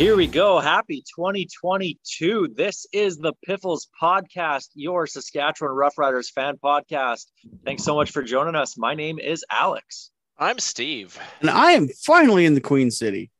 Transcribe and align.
Here 0.00 0.16
we 0.16 0.28
go. 0.28 0.60
Happy 0.60 1.04
2022. 1.14 2.54
This 2.56 2.86
is 2.90 3.18
the 3.18 3.34
Piffles 3.44 3.88
Podcast, 4.00 4.68
your 4.72 5.06
Saskatchewan 5.06 5.76
Roughriders 5.76 6.32
fan 6.32 6.56
podcast. 6.56 7.26
Thanks 7.66 7.84
so 7.84 7.96
much 7.96 8.10
for 8.10 8.22
joining 8.22 8.54
us. 8.54 8.78
My 8.78 8.94
name 8.94 9.18
is 9.18 9.44
Alex. 9.50 10.10
I'm 10.38 10.58
Steve. 10.58 11.18
And 11.42 11.50
I 11.50 11.72
am 11.72 11.88
finally 11.88 12.46
in 12.46 12.54
the 12.54 12.62
Queen 12.62 12.90
City 12.90 13.30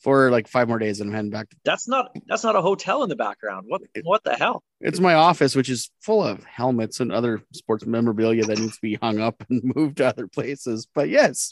for 0.00 0.28
like 0.32 0.48
five 0.48 0.66
more 0.66 0.80
days 0.80 1.00
and 1.00 1.08
I'm 1.08 1.14
heading 1.14 1.30
back. 1.30 1.46
That's 1.64 1.86
not 1.86 2.10
that's 2.26 2.42
not 2.42 2.56
a 2.56 2.62
hotel 2.62 3.04
in 3.04 3.08
the 3.08 3.14
background. 3.14 3.66
What 3.68 3.82
what 4.02 4.24
the 4.24 4.34
hell? 4.34 4.64
It's 4.80 4.98
my 4.98 5.14
office, 5.14 5.54
which 5.54 5.68
is 5.68 5.88
full 6.00 6.24
of 6.24 6.42
helmets 6.42 6.98
and 6.98 7.12
other 7.12 7.44
sports 7.52 7.86
memorabilia 7.86 8.44
that 8.44 8.58
needs 8.58 8.74
to 8.74 8.82
be 8.82 8.96
hung 8.96 9.20
up 9.20 9.44
and 9.48 9.62
moved 9.76 9.98
to 9.98 10.08
other 10.08 10.26
places. 10.26 10.88
But 10.92 11.10
yes, 11.10 11.48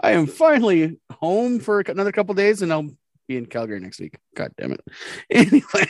I 0.00 0.12
am 0.12 0.28
finally 0.28 1.00
home 1.10 1.58
for 1.58 1.80
another 1.80 2.12
couple 2.12 2.36
days 2.36 2.62
and 2.62 2.72
I'll 2.72 2.90
be 3.26 3.36
in 3.36 3.46
Calgary 3.46 3.80
next 3.80 4.00
week. 4.00 4.16
God 4.34 4.52
damn 4.56 4.72
it. 4.72 4.80
Anyway. 5.30 5.88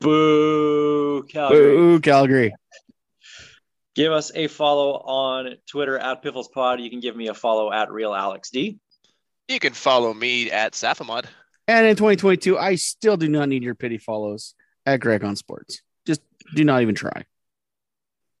Boo, 0.00 1.24
Calgary. 1.24 1.76
Boo, 1.76 2.00
Calgary. 2.00 2.54
Give 3.94 4.12
us 4.12 4.32
a 4.34 4.46
follow 4.46 4.92
on 4.94 5.56
Twitter 5.68 5.98
at 5.98 6.22
Piffles 6.22 6.48
Pod. 6.48 6.80
You 6.80 6.88
can 6.88 7.00
give 7.00 7.16
me 7.16 7.28
a 7.28 7.34
follow 7.34 7.72
at 7.72 7.90
Real 7.90 8.14
Alex 8.14 8.50
D. 8.50 8.78
You 9.48 9.58
can 9.58 9.72
follow 9.72 10.14
me 10.14 10.50
at 10.50 10.72
Safamod. 10.72 11.26
And 11.68 11.86
in 11.86 11.96
2022, 11.96 12.56
I 12.56 12.76
still 12.76 13.16
do 13.16 13.28
not 13.28 13.48
need 13.48 13.62
your 13.62 13.74
pity 13.74 13.98
follows 13.98 14.54
at 14.86 15.00
Greg 15.00 15.24
on 15.24 15.36
Sports. 15.36 15.82
Just 16.06 16.22
do 16.54 16.64
not 16.64 16.82
even 16.82 16.94
try. 16.94 17.24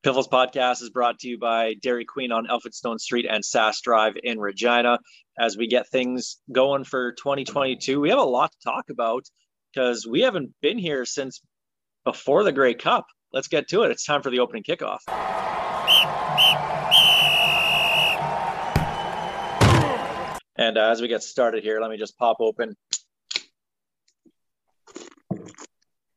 Piffles 0.02 0.28
Podcast 0.28 0.80
is 0.80 0.88
brought 0.88 1.18
to 1.18 1.28
you 1.28 1.38
by 1.38 1.74
Dairy 1.74 2.06
Queen 2.06 2.32
on 2.32 2.46
Elphinstone 2.46 2.98
Street 2.98 3.26
and 3.28 3.44
Sask 3.44 3.82
Drive 3.82 4.14
in 4.22 4.40
Regina. 4.40 4.98
As 5.38 5.58
we 5.58 5.66
get 5.66 5.90
things 5.90 6.38
going 6.50 6.84
for 6.84 7.12
2022, 7.12 8.00
we 8.00 8.08
have 8.08 8.18
a 8.18 8.22
lot 8.22 8.50
to 8.50 8.58
talk 8.64 8.88
about 8.88 9.24
because 9.70 10.06
we 10.06 10.22
haven't 10.22 10.54
been 10.62 10.78
here 10.78 11.04
since 11.04 11.42
before 12.02 12.44
the 12.44 12.52
Grey 12.52 12.72
Cup. 12.72 13.04
Let's 13.30 13.48
get 13.48 13.68
to 13.68 13.82
it. 13.82 13.90
It's 13.90 14.06
time 14.06 14.22
for 14.22 14.30
the 14.30 14.38
opening 14.38 14.62
kickoff. 14.62 15.00
And 20.56 20.78
uh, 20.78 20.90
as 20.90 21.02
we 21.02 21.08
get 21.08 21.22
started 21.22 21.62
here, 21.62 21.78
let 21.78 21.90
me 21.90 21.98
just 21.98 22.16
pop 22.16 22.38
open 22.40 22.74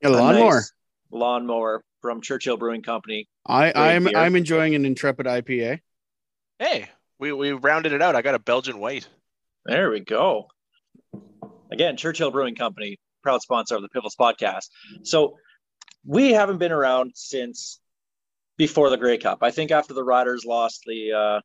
a 0.02 0.10
lawnmower. 0.10 0.54
Nice 0.54 0.72
lawnmower 1.12 1.84
from 2.02 2.22
Churchill 2.22 2.56
Brewing 2.56 2.82
Company. 2.82 3.28
I, 3.46 3.74
I'm 3.76 4.06
beer. 4.06 4.18
I'm 4.18 4.36
enjoying 4.36 4.76
an 4.76 4.86
Intrepid 4.86 5.26
IPA. 5.26 5.80
Hey, 6.60 6.90
we 7.20 7.34
we 7.34 7.52
rounded 7.52 7.94
it 7.94 8.02
out. 8.02 8.16
I 8.16 8.22
got 8.22 8.36
a 8.36 8.40
Belgian 8.40 8.80
white. 8.80 9.08
There 9.66 9.90
we 9.90 10.00
go. 10.00 10.48
Again, 11.72 11.98
Churchill 11.98 12.32
Brewing 12.32 12.56
Company, 12.56 13.00
proud 13.22 13.42
sponsor 13.42 13.76
of 13.76 13.82
the 13.82 13.90
Piffles 13.90 14.16
podcast. 14.16 14.68
So 15.04 15.38
we 16.06 16.34
haven't 16.34 16.58
been 16.58 16.72
around 16.72 17.14
since 17.16 17.80
before 18.58 18.90
the 18.90 18.98
Grey 18.98 19.18
Cup. 19.18 19.40
I 19.42 19.52
think 19.52 19.72
after 19.72 19.94
the 19.94 20.04
Riders 20.04 20.46
lost 20.46 20.84
the 20.86 21.12
uh, 21.14 21.42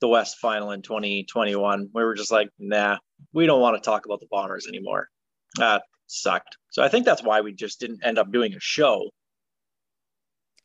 the 0.00 0.08
West 0.08 0.38
final 0.38 0.70
in 0.70 0.82
2021, 0.82 1.90
we 1.92 2.04
were 2.04 2.14
just 2.14 2.32
like, 2.32 2.48
nah, 2.58 2.98
we 3.32 3.46
don't 3.46 3.60
want 3.60 3.76
to 3.76 3.86
talk 3.86 4.06
about 4.06 4.20
the 4.20 4.28
Bombers 4.30 4.66
anymore. 4.66 5.08
That 5.56 5.82
sucked. 6.06 6.56
So 6.70 6.82
I 6.82 6.88
think 6.88 7.04
that's 7.04 7.22
why 7.22 7.40
we 7.40 7.52
just 7.52 7.80
didn't 7.80 8.04
end 8.04 8.18
up 8.18 8.32
doing 8.32 8.54
a 8.54 8.60
show 8.60 9.10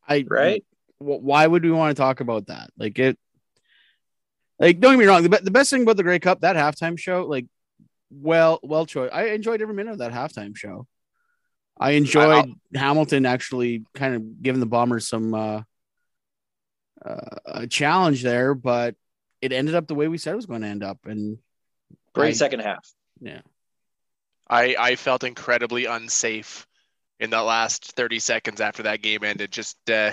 I 0.08 0.26
right. 0.28 0.64
Why 1.00 1.46
would 1.46 1.64
we 1.64 1.72
want 1.72 1.96
to 1.96 2.02
talk 2.02 2.20
about 2.20 2.48
that? 2.48 2.70
Like 2.78 2.98
it. 3.00 3.18
Like 4.60 4.80
don't 4.80 4.94
get 4.94 5.00
me 5.00 5.06
wrong. 5.06 5.24
The, 5.24 5.30
the 5.30 5.52
best 5.52 5.70
thing 5.70 5.84
about 5.84 5.98
the 5.98 6.04
Grey 6.04 6.20
Cup 6.20 6.42
that 6.42 6.56
halftime 6.56 6.98
show, 6.98 7.26
like, 7.26 7.48
well, 8.10 8.60
well, 8.64 8.86
choice. 8.86 9.10
I 9.12 9.26
enjoyed 9.26 9.62
every 9.62 9.74
minute 9.74 9.94
of 9.94 9.98
that 10.00 10.14
halftime 10.14 10.56
show. 10.56 10.88
I 11.78 11.92
enjoyed 11.92 12.50
I, 12.74 12.78
Hamilton 12.78 13.26
actually 13.26 13.84
kind 13.94 14.16
of 14.16 14.42
giving 14.42 14.60
the 14.60 14.68
Bombers 14.68 15.08
some 15.08 15.34
uh, 15.34 15.62
uh, 17.04 17.38
a 17.46 17.68
challenge 17.68 18.24
there, 18.24 18.54
but 18.54 18.96
it 19.42 19.52
ended 19.52 19.76
up 19.76 19.88
the 19.88 19.96
way 19.96 20.08
we 20.08 20.18
said 20.18 20.34
it 20.34 20.38
was 20.38 20.46
going 20.46 20.62
to 20.62 20.68
end 20.68 20.84
up. 20.84 21.00
And 21.06 21.40
great 22.14 22.30
I, 22.30 22.34
second 22.34 22.62
half. 22.62 22.88
Yeah. 23.20 23.42
I 24.48 24.76
I 24.78 24.96
felt 24.96 25.24
incredibly 25.24 25.86
unsafe 25.86 26.68
in 27.20 27.30
the 27.30 27.42
last 27.42 27.94
30 27.94 28.20
seconds 28.20 28.62
after 28.62 28.84
that 28.84 29.02
game 29.02 29.24
ended, 29.24 29.52
just 29.52 29.78
uh, 29.90 30.12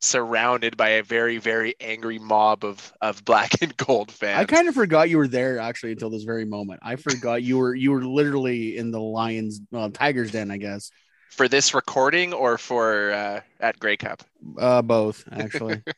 surrounded 0.00 0.76
by 0.76 0.90
a 0.90 1.02
very, 1.02 1.38
very 1.38 1.74
angry 1.80 2.18
mob 2.18 2.64
of 2.64 2.92
of 3.00 3.24
black 3.24 3.62
and 3.62 3.76
gold 3.76 4.10
fans. 4.10 4.40
I 4.40 4.44
kind 4.44 4.68
of 4.68 4.74
forgot 4.74 5.10
you 5.10 5.18
were 5.18 5.28
there 5.28 5.58
actually 5.58 5.92
until 5.92 6.10
this 6.10 6.24
very 6.24 6.44
moment. 6.44 6.80
I 6.82 6.96
forgot 6.96 7.42
you 7.42 7.58
were 7.58 7.74
you 7.74 7.92
were 7.92 8.04
literally 8.04 8.76
in 8.76 8.90
the 8.90 9.00
Lions, 9.00 9.60
well, 9.70 9.90
Tigers 9.90 10.32
Den, 10.32 10.50
I 10.50 10.56
guess. 10.56 10.90
For 11.30 11.46
this 11.46 11.74
recording 11.74 12.32
or 12.32 12.58
for 12.58 13.12
uh, 13.12 13.40
at 13.60 13.78
Grey 13.78 13.96
Cup? 13.96 14.24
Uh, 14.58 14.82
both 14.82 15.24
actually. 15.30 15.82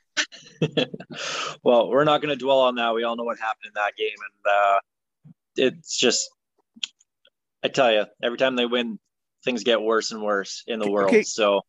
well, 1.64 1.88
we're 1.88 2.04
not 2.04 2.20
going 2.20 2.36
to 2.36 2.36
dwell 2.36 2.60
on 2.60 2.74
that. 2.76 2.94
We 2.94 3.02
all 3.04 3.16
know 3.16 3.24
what 3.24 3.38
happened 3.38 3.66
in 3.66 3.72
that 3.74 3.96
game, 3.96 4.10
and 4.10 4.52
uh, 4.52 4.78
it's 5.56 5.98
just 5.98 6.28
I 7.64 7.68
tell 7.68 7.92
you, 7.92 8.04
every 8.22 8.38
time 8.38 8.56
they 8.56 8.66
win, 8.66 8.98
things 9.44 9.64
get 9.64 9.82
worse 9.82 10.12
and 10.12 10.22
worse 10.22 10.64
in 10.66 10.78
the 10.78 10.90
world. 10.90 11.08
Okay. 11.08 11.22
So 11.22 11.62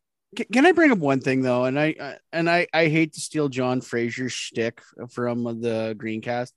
can 0.51 0.65
I 0.65 0.71
bring 0.71 0.91
up 0.91 0.97
one 0.97 1.19
thing 1.19 1.41
though? 1.41 1.65
And 1.65 1.79
I 1.79 2.17
and 2.31 2.49
I 2.49 2.67
I 2.73 2.87
hate 2.87 3.13
to 3.13 3.19
steal 3.19 3.49
John 3.49 3.81
Fraser's 3.81 4.33
shtick 4.33 4.81
from 5.09 5.43
the 5.43 5.95
Greencast, 5.97 6.51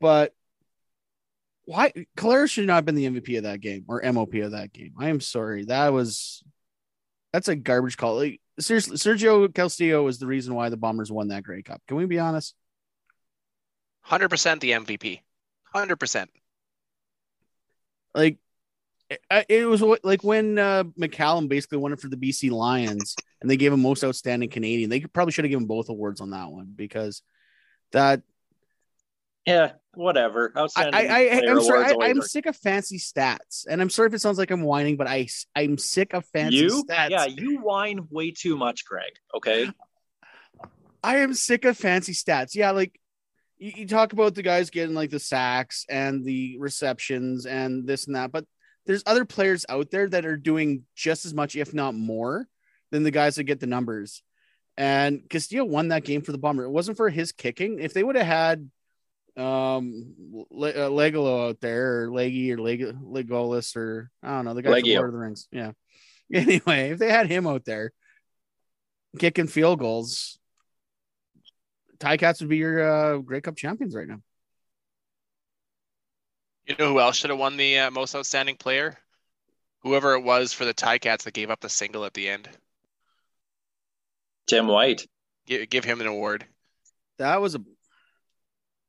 but 0.00 0.32
why 1.64 1.92
Collaros 2.16 2.50
should 2.50 2.66
not 2.66 2.76
have 2.76 2.84
been 2.84 2.94
the 2.94 3.06
MVP 3.06 3.38
of 3.38 3.42
that 3.42 3.60
game 3.60 3.84
or 3.88 4.00
MOP 4.12 4.34
of 4.34 4.52
that 4.52 4.72
game. 4.72 4.94
I 4.98 5.08
am 5.08 5.20
sorry. 5.20 5.64
That 5.64 5.92
was 5.92 6.42
that's 7.32 7.48
a 7.48 7.56
garbage 7.56 7.96
call. 7.96 8.16
Like 8.16 8.40
seriously, 8.58 8.96
Sergio 8.96 9.52
Castillo 9.52 10.02
was 10.02 10.18
the 10.18 10.26
reason 10.26 10.54
why 10.54 10.68
the 10.68 10.76
Bombers 10.76 11.12
won 11.12 11.28
that 11.28 11.42
Grey 11.42 11.62
Cup. 11.62 11.82
Can 11.88 11.96
we 11.96 12.06
be 12.06 12.18
honest? 12.18 12.54
Hundred 14.00 14.28
percent 14.28 14.60
the 14.60 14.70
MVP. 14.70 15.20
Hundred 15.72 15.96
percent. 15.96 16.30
Like 18.14 18.38
it 19.10 19.68
was 19.68 19.82
like 20.02 20.24
when 20.24 20.58
uh, 20.58 20.84
McCallum 20.98 21.48
basically 21.48 21.78
won 21.78 21.92
it 21.92 22.00
for 22.00 22.08
the 22.08 22.16
BC 22.16 22.50
Lions, 22.50 23.14
and 23.40 23.50
they 23.50 23.56
gave 23.56 23.72
him 23.72 23.80
most 23.80 24.02
outstanding 24.02 24.50
Canadian. 24.50 24.90
They 24.90 25.00
probably 25.00 25.32
should 25.32 25.44
have 25.44 25.50
given 25.50 25.66
both 25.66 25.88
awards 25.88 26.20
on 26.20 26.30
that 26.30 26.50
one 26.50 26.72
because 26.74 27.22
that. 27.92 28.22
Yeah, 29.46 29.72
whatever. 29.94 30.52
Outstanding 30.56 30.94
I, 30.94 31.06
I, 31.06 31.18
I 31.18 31.50
am 31.50 31.62
sorry. 31.62 31.84
I, 31.84 32.08
am 32.08 32.20
sick 32.20 32.46
of 32.46 32.56
fancy 32.56 32.98
stats, 32.98 33.64
and 33.68 33.80
I'm 33.80 33.90
sorry 33.90 34.08
if 34.08 34.14
it 34.14 34.20
sounds 34.20 34.38
like 34.38 34.50
I'm 34.50 34.62
whining, 34.62 34.96
but 34.96 35.06
I 35.06 35.28
I'm 35.54 35.78
sick 35.78 36.12
of 36.12 36.26
fancy 36.26 36.56
you? 36.56 36.84
stats. 36.84 37.10
Yeah, 37.10 37.26
you 37.26 37.60
whine 37.60 38.08
way 38.10 38.32
too 38.32 38.56
much, 38.56 38.84
Greg. 38.84 39.12
Okay. 39.34 39.70
I 41.04 41.18
am 41.18 41.34
sick 41.34 41.64
of 41.64 41.76
fancy 41.76 42.12
stats. 42.12 42.56
Yeah, 42.56 42.72
like 42.72 42.98
you, 43.58 43.72
you 43.76 43.86
talk 43.86 44.12
about 44.12 44.34
the 44.34 44.42
guys 44.42 44.70
getting 44.70 44.96
like 44.96 45.10
the 45.10 45.20
sacks 45.20 45.86
and 45.88 46.24
the 46.24 46.56
receptions 46.58 47.46
and 47.46 47.86
this 47.86 48.08
and 48.08 48.16
that, 48.16 48.32
but 48.32 48.44
there's 48.86 49.02
other 49.06 49.24
players 49.24 49.66
out 49.68 49.90
there 49.90 50.08
that 50.08 50.26
are 50.26 50.36
doing 50.36 50.84
just 50.94 51.24
as 51.26 51.34
much, 51.34 51.56
if 51.56 51.74
not 51.74 51.94
more, 51.94 52.46
than 52.90 53.02
the 53.02 53.10
guys 53.10 53.36
that 53.36 53.44
get 53.44 53.60
the 53.60 53.66
numbers. 53.66 54.22
And 54.76 55.28
Castillo 55.28 55.64
won 55.64 55.88
that 55.88 56.04
game 56.04 56.22
for 56.22 56.32
the 56.32 56.38
Bomber. 56.38 56.64
It 56.64 56.70
wasn't 56.70 56.96
for 56.96 57.08
his 57.08 57.32
kicking. 57.32 57.78
If 57.80 57.94
they 57.94 58.04
would 58.04 58.16
have 58.16 58.26
had 58.26 58.70
um 59.36 60.14
Le- 60.50 60.70
uh, 60.70 60.88
Legolo 60.88 61.50
out 61.50 61.60
there 61.60 62.04
or 62.04 62.10
Leggy 62.10 62.52
or 62.52 62.58
Leg- 62.58 62.96
Legolas 63.02 63.76
or 63.76 64.10
I 64.22 64.28
don't 64.28 64.46
know 64.46 64.54
the 64.54 64.62
guy 64.62 64.70
from 64.80 64.88
Lord 64.96 65.08
of 65.08 65.12
the 65.12 65.18
Rings. 65.18 65.48
Yeah. 65.50 65.72
Anyway, 66.34 66.90
if 66.90 66.98
they 66.98 67.08
had 67.08 67.28
him 67.28 67.46
out 67.46 67.64
there 67.64 67.92
kicking 69.16 69.46
field 69.46 69.78
goals, 69.78 70.40
Ty 72.00 72.16
Cats 72.16 72.40
would 72.40 72.48
be 72.48 72.56
your 72.56 72.82
uh, 72.82 73.18
Grey 73.18 73.40
Cup 73.40 73.56
champions 73.56 73.94
right 73.94 74.08
now. 74.08 74.20
You 76.66 76.74
know 76.78 76.92
who 76.92 77.00
else 77.00 77.16
should 77.16 77.30
have 77.30 77.38
won 77.38 77.56
the 77.56 77.78
uh, 77.78 77.90
most 77.90 78.14
outstanding 78.14 78.56
player? 78.56 78.98
Whoever 79.82 80.14
it 80.14 80.24
was 80.24 80.52
for 80.52 80.64
the 80.64 80.74
Cats 80.74 81.24
that 81.24 81.34
gave 81.34 81.50
up 81.50 81.60
the 81.60 81.68
single 81.68 82.04
at 82.04 82.14
the 82.14 82.28
end. 82.28 82.48
Tim 84.48 84.66
White. 84.66 85.06
Give, 85.46 85.68
give 85.68 85.84
him 85.84 86.00
an 86.00 86.08
award. 86.08 86.44
That 87.18 87.40
was 87.40 87.54
a 87.54 87.60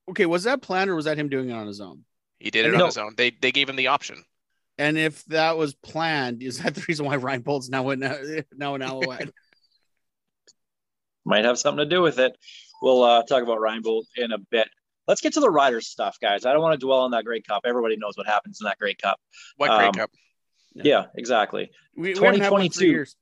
okay. 0.09 0.25
Was 0.25 0.43
that 0.43 0.61
planned 0.61 0.89
or 0.89 0.95
was 0.95 1.05
that 1.05 1.17
him 1.17 1.29
doing 1.29 1.49
it 1.49 1.53
on 1.53 1.67
his 1.67 1.79
own? 1.79 2.03
He 2.39 2.49
did 2.49 2.65
it 2.65 2.73
And 2.73 2.81
on 2.81 2.87
his 2.87 2.97
own. 2.97 3.13
They 3.15 3.29
they 3.29 3.51
gave 3.51 3.69
him 3.69 3.75
the 3.75 3.87
option. 3.87 4.23
And 4.79 4.97
if 4.97 5.23
that 5.25 5.57
was 5.57 5.73
planned, 5.73 6.43
is 6.43 6.59
that 6.59 6.75
the 6.75 6.83
reason 6.87 7.05
why 7.05 7.17
Reinbold's 7.17 7.69
now 7.69 7.89
in 7.91 7.99
now 8.55 8.75
in 8.75 8.81
Alouette? 8.81 9.29
Might 11.25 11.45
have 11.45 11.59
something 11.59 11.83
to 11.83 11.89
do 11.89 12.01
with 12.01 12.19
it. 12.19 12.37
We'll 12.81 13.03
uh, 13.03 13.23
talk 13.23 13.43
about 13.43 13.59
Reinbold 13.59 14.03
in 14.15 14.31
a 14.31 14.37
bit. 14.37 14.67
Let's 15.07 15.21
get 15.21 15.33
to 15.33 15.39
the 15.39 15.49
Riders 15.49 15.87
stuff, 15.87 16.17
guys. 16.21 16.45
I 16.45 16.51
don't 16.53 16.61
want 16.61 16.79
to 16.79 16.85
dwell 16.85 16.99
on 17.01 17.11
that 17.11 17.23
Great 17.25 17.47
Cup. 17.47 17.61
Everybody 17.65 17.95
knows 17.97 18.17
what 18.17 18.27
happens 18.27 18.59
in 18.61 18.65
that 18.65 18.77
Grey 18.77 18.93
Cup. 18.95 19.19
What 19.55 19.69
great 19.69 19.87
Um, 19.87 19.93
cup? 19.93 20.11
Yeah. 20.75 20.83
Yeah, 20.85 21.05
exactly. 21.15 21.71
we, 21.95 22.13
we 22.13 22.19
haven't 22.25 22.41
had 22.41 22.51
one 22.51 22.61
for 22.61 22.73
2022. 22.79 22.85
years. 22.87 23.15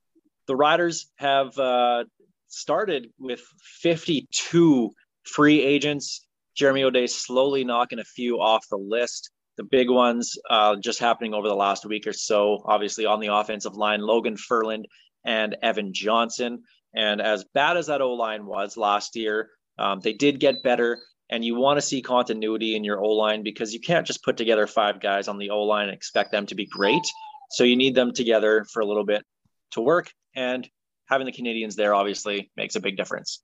the 0.48 0.56
Riders 0.56 1.12
have 1.18 1.58
uh, 1.58 2.04
started 2.48 3.08
with 3.20 3.42
52 3.82 4.92
free 5.24 5.62
agents. 5.62 6.26
Jeremy 6.56 6.84
O'Day 6.84 7.08
slowly 7.08 7.64
knocking 7.64 8.00
a 8.00 8.04
few 8.04 8.40
off 8.42 8.66
the 8.70 8.78
list. 8.78 9.32
The 9.58 9.64
big 9.64 9.90
ones 9.90 10.38
uh, 10.50 10.76
just 10.78 11.00
happening 11.00 11.34
over 11.34 11.48
the 11.48 11.56
last 11.56 11.86
week 11.86 12.08
or 12.08 12.14
so. 12.14 12.62
Obviously, 12.66 13.06
on 13.06 13.20
the 13.20 13.28
offensive 13.34 13.76
line, 13.76 14.02
Logan 14.02 14.38
Ferland 14.38 14.88
and 15.26 15.56
Evan 15.62 15.94
Johnson. 15.94 16.64
And 16.94 17.22
as 17.22 17.46
bad 17.54 17.78
as 17.78 17.88
that 17.88 18.02
O 18.02 18.14
line 18.14 18.46
was 18.46 18.78
last 18.78 19.16
year, 19.16 19.50
um, 19.78 20.00
they 20.02 20.14
did 20.14 20.40
get 20.40 20.64
better. 20.64 21.00
And 21.30 21.44
you 21.44 21.56
want 21.56 21.78
to 21.78 21.82
see 21.82 22.02
continuity 22.02 22.76
in 22.76 22.84
your 22.84 23.00
O 23.00 23.10
line 23.10 23.42
because 23.42 23.74
you 23.74 23.80
can't 23.80 24.06
just 24.06 24.24
put 24.24 24.38
together 24.38 24.68
five 24.68 25.02
guys 25.02 25.28
on 25.28 25.38
the 25.38 25.50
O 25.50 25.64
line 25.64 25.88
and 25.88 25.94
expect 25.96 26.32
them 26.32 26.46
to 26.48 26.56
be 26.56 26.66
great. 26.66 27.02
So 27.50 27.64
you 27.64 27.76
need 27.76 27.96
them 27.96 28.14
together 28.14 28.66
for 28.72 28.82
a 28.82 28.86
little 28.86 29.06
bit 29.06 29.24
to 29.72 29.82
work. 29.82 30.12
And 30.36 30.68
having 31.08 31.26
the 31.26 31.32
Canadians 31.32 31.76
there 31.76 31.96
obviously 31.96 32.52
makes 32.56 32.76
a 32.76 32.80
big 32.80 32.98
difference. 32.98 33.42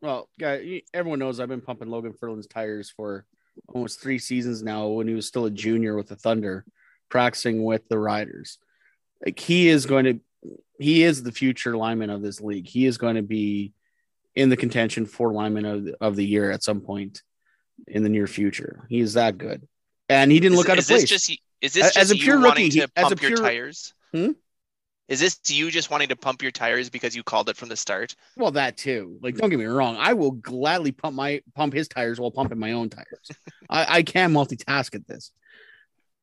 Well, 0.00 0.28
guy, 0.38 0.82
everyone 0.92 1.20
knows 1.20 1.38
I've 1.38 1.48
been 1.48 1.60
pumping 1.60 1.88
Logan 1.88 2.12
Ferland's 2.12 2.46
tires 2.46 2.90
for 2.90 3.24
almost 3.68 4.00
three 4.00 4.18
seasons 4.18 4.62
now. 4.62 4.88
When 4.88 5.06
he 5.06 5.14
was 5.14 5.28
still 5.28 5.46
a 5.46 5.50
junior 5.50 5.94
with 5.94 6.08
the 6.08 6.16
Thunder, 6.16 6.64
practicing 7.08 7.64
with 7.64 7.86
the 7.88 7.98
Riders, 7.98 8.58
like 9.24 9.38
he 9.38 9.68
is 9.68 9.86
going 9.86 10.04
to, 10.06 10.20
he 10.80 11.04
is 11.04 11.22
the 11.22 11.30
future 11.30 11.76
lineman 11.76 12.10
of 12.10 12.20
this 12.20 12.40
league. 12.40 12.66
He 12.66 12.84
is 12.86 12.98
going 12.98 13.14
to 13.14 13.22
be 13.22 13.72
in 14.34 14.48
the 14.48 14.56
contention 14.56 15.06
for 15.06 15.32
lineman 15.32 15.64
of 15.64 15.84
the, 15.84 15.96
of 16.00 16.16
the 16.16 16.24
year 16.24 16.50
at 16.50 16.62
some 16.62 16.80
point 16.80 17.22
in 17.86 18.02
the 18.02 18.08
near 18.08 18.26
future. 18.26 18.86
He 18.88 19.00
is 19.00 19.14
that 19.14 19.38
good, 19.38 19.66
and 20.08 20.30
he 20.32 20.40
didn't 20.40 20.56
look 20.56 20.68
out 20.68 20.78
of 20.78 20.86
place. 20.86 21.08
just 21.08 21.30
is 21.60 21.74
this 21.74 21.96
As 21.96 22.08
just 22.08 22.12
a 22.12 22.16
you 22.16 22.22
pure 22.24 22.40
wanting 22.40 22.64
rookie, 22.66 22.80
to 22.80 22.86
he- 22.86 22.92
as 22.96 23.06
a 23.06 23.08
your 23.08 23.16
pure- 23.16 23.36
tires? 23.36 23.94
Hmm? 24.12 24.30
Is 25.08 25.20
this 25.20 25.38
you 25.48 25.70
just 25.70 25.90
wanting 25.90 26.08
to 26.08 26.16
pump 26.16 26.40
your 26.42 26.52
tires 26.52 26.88
because 26.88 27.14
you 27.14 27.22
called 27.22 27.48
it 27.50 27.56
from 27.56 27.68
the 27.68 27.76
start? 27.76 28.14
Well, 28.36 28.52
that 28.52 28.78
too. 28.78 29.18
Like, 29.20 29.36
don't 29.36 29.50
get 29.50 29.58
me 29.58 29.66
wrong. 29.66 29.96
I 29.98 30.14
will 30.14 30.30
gladly 30.30 30.92
pump 30.92 31.14
my 31.16 31.42
pump 31.54 31.74
his 31.74 31.88
tires 31.88 32.18
while 32.18 32.30
pumping 32.30 32.58
my 32.58 32.72
own 32.72 32.88
tires. 32.88 33.28
I, 33.68 33.96
I 33.98 34.02
can 34.04 34.32
multitask 34.32 34.94
at 34.94 35.06
this. 35.06 35.30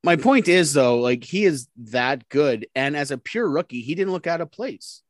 My 0.04 0.16
point 0.16 0.48
is 0.48 0.74
though, 0.74 1.00
like 1.02 1.24
he 1.24 1.44
is 1.46 1.68
that 1.78 2.28
good, 2.30 2.68
and 2.74 2.96
as 2.98 3.12
a 3.12 3.18
pure 3.18 3.48
rookie, 3.48 3.82
he 3.82 3.94
didn't 3.96 4.14
look 4.14 4.28
out 4.28 4.42
of 4.42 4.50
place. 4.52 5.02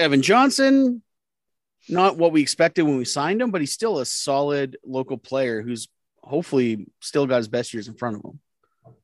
Evan 0.00 0.22
Johnson, 0.22 1.02
not 1.88 2.16
what 2.16 2.32
we 2.32 2.40
expected 2.40 2.82
when 2.82 2.96
we 2.96 3.04
signed 3.04 3.42
him, 3.42 3.50
but 3.50 3.60
he's 3.60 3.72
still 3.72 3.98
a 3.98 4.06
solid 4.06 4.78
local 4.84 5.18
player 5.18 5.60
who's 5.60 5.88
hopefully 6.22 6.86
still 7.00 7.26
got 7.26 7.36
his 7.36 7.48
best 7.48 7.74
years 7.74 7.86
in 7.86 7.94
front 7.94 8.16
of 8.16 8.24
him. 8.24 8.40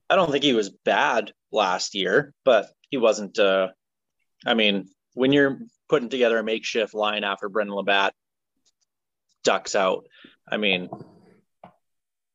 I 0.09 0.17
don't 0.17 0.31
think 0.31 0.43
he 0.43 0.55
was 0.55 0.71
bad 0.71 1.33
last 1.53 1.95
year, 1.95 2.33
but 2.45 2.71
he 2.89 2.97
wasn't. 2.97 3.39
Uh, 3.39 3.69
I 4.47 4.55
mean, 4.55 4.89
when 5.15 5.33
you're 5.33 5.59
putting 5.89 6.09
together 6.09 6.39
a 6.39 6.45
makeshift 6.45 6.95
line 6.95 7.25
after 7.25 7.49
Brendan 7.49 7.77
LaBatte 7.77 8.13
ducks 9.45 9.75
out, 9.75 10.07
I 10.49 10.57
mean, 10.57 10.89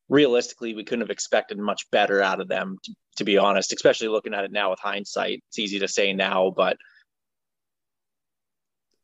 realistically, 0.08 0.76
we 0.76 0.84
couldn't 0.84 1.02
have 1.02 1.10
expected 1.10 1.58
much 1.58 1.90
better 1.92 2.22
out 2.22 2.42
of 2.42 2.48
them, 2.48 2.78
to, 2.84 2.94
to 3.18 3.24
be 3.24 3.38
honest, 3.38 3.74
especially 3.74 4.10
looking 4.10 4.34
at 4.34 4.44
it 4.44 4.52
now 4.52 4.70
with 4.70 4.80
hindsight. 4.80 5.42
It's 5.48 5.60
easy 5.60 5.80
to 5.80 5.88
say 5.88 6.14
now, 6.14 6.54
but 6.56 6.78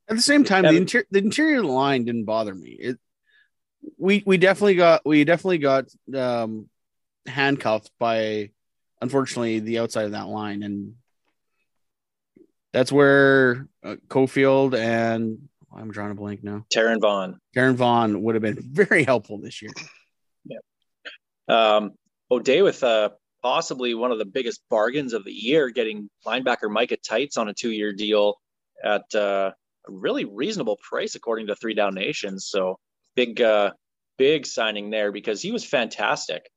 At 0.09 0.15
the 0.15 0.21
same 0.21 0.44
time, 0.44 0.63
the, 0.63 0.69
Evan- 0.69 0.81
inter- 0.83 1.06
the 1.12 1.19
interior 1.19 1.63
line 1.63 2.06
didn't 2.06 2.25
bother 2.25 2.56
me. 2.56 2.69
It 2.69 2.98
we 3.98 4.24
we 4.25 4.38
definitely 4.38 4.75
got 4.75 5.06
we 5.06 5.24
definitely 5.24 5.59
got 5.59 5.86
um 6.15 6.69
handcuffed 7.25 7.92
by 8.00 8.51
unfortunately 9.01 9.59
the 9.59 9.80
outside 9.80 10.06
of 10.06 10.12
that 10.12 10.27
line 10.27 10.63
and 10.63 10.94
that's 12.74 12.92
where 12.92 13.68
uh, 13.83 13.95
Cofield 14.07 14.77
and 14.77 15.48
I'm 15.75 15.92
drawing 15.92 16.12
a 16.12 16.15
blank 16.15 16.44
now. 16.44 16.65
Taryn 16.74 17.00
Vaughn, 17.01 17.39
Karen 17.54 17.75
Vaughn 17.75 18.21
would 18.24 18.36
have 18.36 18.42
been 18.42 18.59
very 18.71 19.04
helpful 19.04 19.39
this 19.39 19.62
year. 19.62 19.71
Um, 21.48 21.94
O'Day 22.30 22.62
with 22.62 22.83
uh, 22.83 23.09
possibly 23.42 23.94
one 23.94 24.12
of 24.12 24.18
the 24.18 24.25
biggest 24.25 24.62
bargains 24.69 25.13
of 25.13 25.24
the 25.24 25.31
year, 25.31 25.69
getting 25.69 26.09
linebacker 26.25 26.69
Micah 26.69 26.98
Teitz 26.98 27.38
on 27.38 27.48
a 27.48 27.54
two-year 27.54 27.94
deal 27.94 28.36
at 28.83 29.04
uh, 29.15 29.51
a 29.51 29.56
really 29.89 30.25
reasonable 30.25 30.78
price 30.81 31.16
according 31.16 31.48
to 31.48 31.56
Three 31.56 31.74
Down 31.74 31.94
Nations. 31.94 32.48
So 32.48 32.80
big, 33.16 33.42
uh, 33.42 33.72
big 34.18 34.45
signing 34.45 34.89
there 34.89 35.12
because 35.12 35.42
he 35.42 35.51
was 35.51 35.63
fantastic 35.63 36.50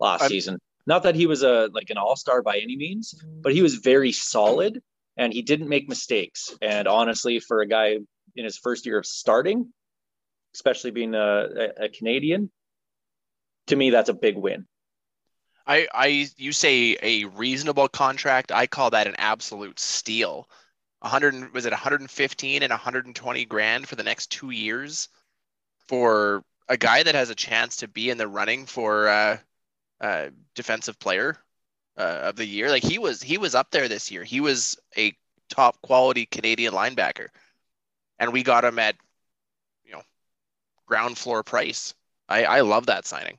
last 0.00 0.22
I'm- 0.22 0.30
season. 0.30 0.58
Not 0.86 1.02
that 1.02 1.14
he 1.14 1.26
was 1.26 1.42
a 1.42 1.68
like 1.74 1.90
an 1.90 1.98
all-star 1.98 2.40
by 2.40 2.56
any 2.56 2.74
means, 2.74 3.14
but 3.42 3.52
he 3.52 3.60
was 3.60 3.74
very 3.74 4.10
solid 4.10 4.80
and 5.18 5.34
he 5.34 5.42
didn't 5.42 5.68
make 5.68 5.86
mistakes. 5.86 6.56
And 6.62 6.88
honestly, 6.88 7.40
for 7.40 7.60
a 7.60 7.68
guy 7.68 7.98
in 8.36 8.44
his 8.44 8.56
first 8.56 8.86
year 8.86 8.96
of 8.96 9.04
starting, 9.04 9.70
especially 10.54 10.90
being 10.90 11.14
a, 11.14 11.72
a 11.76 11.88
Canadian, 11.90 12.50
to 13.66 13.76
me 13.76 13.90
that's 13.90 14.08
a 14.08 14.14
big 14.14 14.38
win. 14.38 14.66
I, 15.66 15.86
I, 15.92 16.30
you 16.38 16.52
say 16.52 16.96
a 17.02 17.24
reasonable 17.24 17.88
contract. 17.88 18.50
I 18.50 18.66
call 18.66 18.88
that 18.90 19.06
an 19.06 19.16
absolute 19.18 19.78
steal. 19.78 20.48
100 21.00 21.52
was 21.54 21.64
it 21.64 21.70
115 21.72 22.62
and 22.62 22.70
120 22.70 23.44
grand 23.44 23.88
for 23.88 23.96
the 23.96 24.02
next 24.02 24.28
two 24.28 24.50
years 24.50 25.08
for 25.86 26.42
a 26.68 26.76
guy 26.76 27.02
that 27.02 27.14
has 27.14 27.30
a 27.30 27.34
chance 27.34 27.76
to 27.76 27.88
be 27.88 28.10
in 28.10 28.18
the 28.18 28.28
running 28.28 28.66
for 28.66 29.08
uh, 29.08 29.38
uh, 30.00 30.26
defensive 30.54 30.98
player 30.98 31.36
uh, 31.96 32.20
of 32.24 32.36
the 32.36 32.44
year. 32.44 32.68
Like 32.68 32.82
he 32.82 32.98
was, 32.98 33.22
he 33.22 33.38
was 33.38 33.54
up 33.54 33.70
there 33.70 33.88
this 33.88 34.10
year. 34.10 34.24
He 34.24 34.40
was 34.40 34.76
a 34.96 35.14
top 35.48 35.80
quality 35.82 36.26
Canadian 36.26 36.74
linebacker, 36.74 37.28
and 38.18 38.32
we 38.32 38.42
got 38.42 38.64
him 38.64 38.78
at, 38.78 38.96
you 39.84 39.92
know, 39.92 40.02
ground 40.86 41.16
floor 41.16 41.42
price. 41.42 41.94
I, 42.28 42.44
I 42.44 42.60
love 42.60 42.86
that 42.86 43.06
signing. 43.06 43.38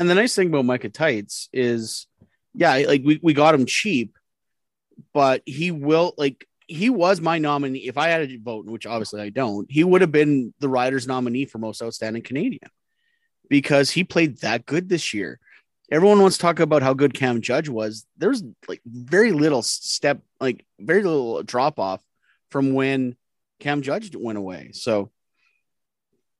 And 0.00 0.08
the 0.08 0.14
nice 0.14 0.34
thing 0.34 0.48
about 0.48 0.64
Micah 0.64 0.88
Teitz 0.88 1.48
is, 1.52 2.06
yeah, 2.54 2.74
like 2.74 3.02
we, 3.04 3.20
we 3.22 3.34
got 3.34 3.54
him 3.54 3.66
cheap, 3.66 4.16
but 5.12 5.42
he 5.46 5.70
will 5.70 6.14
like 6.16 6.46
he 6.66 6.88
was 6.90 7.20
my 7.20 7.38
nominee. 7.38 7.88
If 7.88 7.98
I 7.98 8.08
had 8.08 8.22
a 8.30 8.36
vote, 8.36 8.66
which 8.66 8.86
obviously 8.86 9.20
I 9.20 9.30
don't, 9.30 9.66
he 9.70 9.82
would 9.82 10.00
have 10.02 10.12
been 10.12 10.54
the 10.60 10.68
Riders 10.68 11.06
nominee 11.06 11.44
for 11.44 11.58
most 11.58 11.82
outstanding 11.82 12.22
Canadian 12.22 12.70
because 13.48 13.90
he 13.90 14.04
played 14.04 14.38
that 14.42 14.66
good 14.66 14.88
this 14.88 15.12
year. 15.12 15.40
Everyone 15.90 16.20
wants 16.20 16.36
to 16.36 16.42
talk 16.42 16.60
about 16.60 16.82
how 16.82 16.94
good 16.94 17.12
Cam 17.14 17.40
Judge 17.40 17.68
was. 17.68 18.06
There's 18.16 18.44
like 18.68 18.80
very 18.86 19.32
little 19.32 19.62
step, 19.62 20.20
like 20.40 20.64
very 20.78 21.02
little 21.02 21.42
drop 21.42 21.80
off 21.80 22.00
from 22.52 22.74
when 22.74 23.16
Cam 23.58 23.82
Judge 23.82 24.14
went 24.14 24.38
away. 24.38 24.70
So 24.72 25.10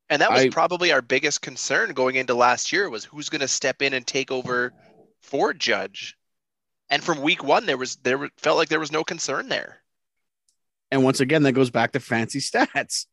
And 0.08 0.22
that 0.22 0.30
was 0.30 0.42
I- 0.42 0.48
probably 0.50 0.92
our 0.92 1.02
biggest 1.02 1.42
concern 1.42 1.92
going 1.92 2.14
into 2.14 2.34
last 2.34 2.72
year 2.72 2.88
was 2.88 3.04
who's 3.04 3.28
going 3.28 3.40
to 3.40 3.48
step 3.48 3.82
in 3.82 3.94
and 3.94 4.06
take 4.06 4.30
over 4.30 4.72
for 5.20 5.52
Judge. 5.52 6.16
And 6.90 7.02
from 7.02 7.22
week 7.22 7.44
one, 7.44 7.66
there 7.66 7.76
was 7.76 7.96
there 7.96 8.28
felt 8.36 8.58
like 8.58 8.68
there 8.68 8.80
was 8.80 8.92
no 8.92 9.04
concern 9.04 9.48
there. 9.48 9.80
And 10.90 11.04
once 11.04 11.20
again, 11.20 11.44
that 11.44 11.52
goes 11.52 11.70
back 11.70 11.92
to 11.92 12.00
fancy 12.00 12.38
stats. 12.40 13.06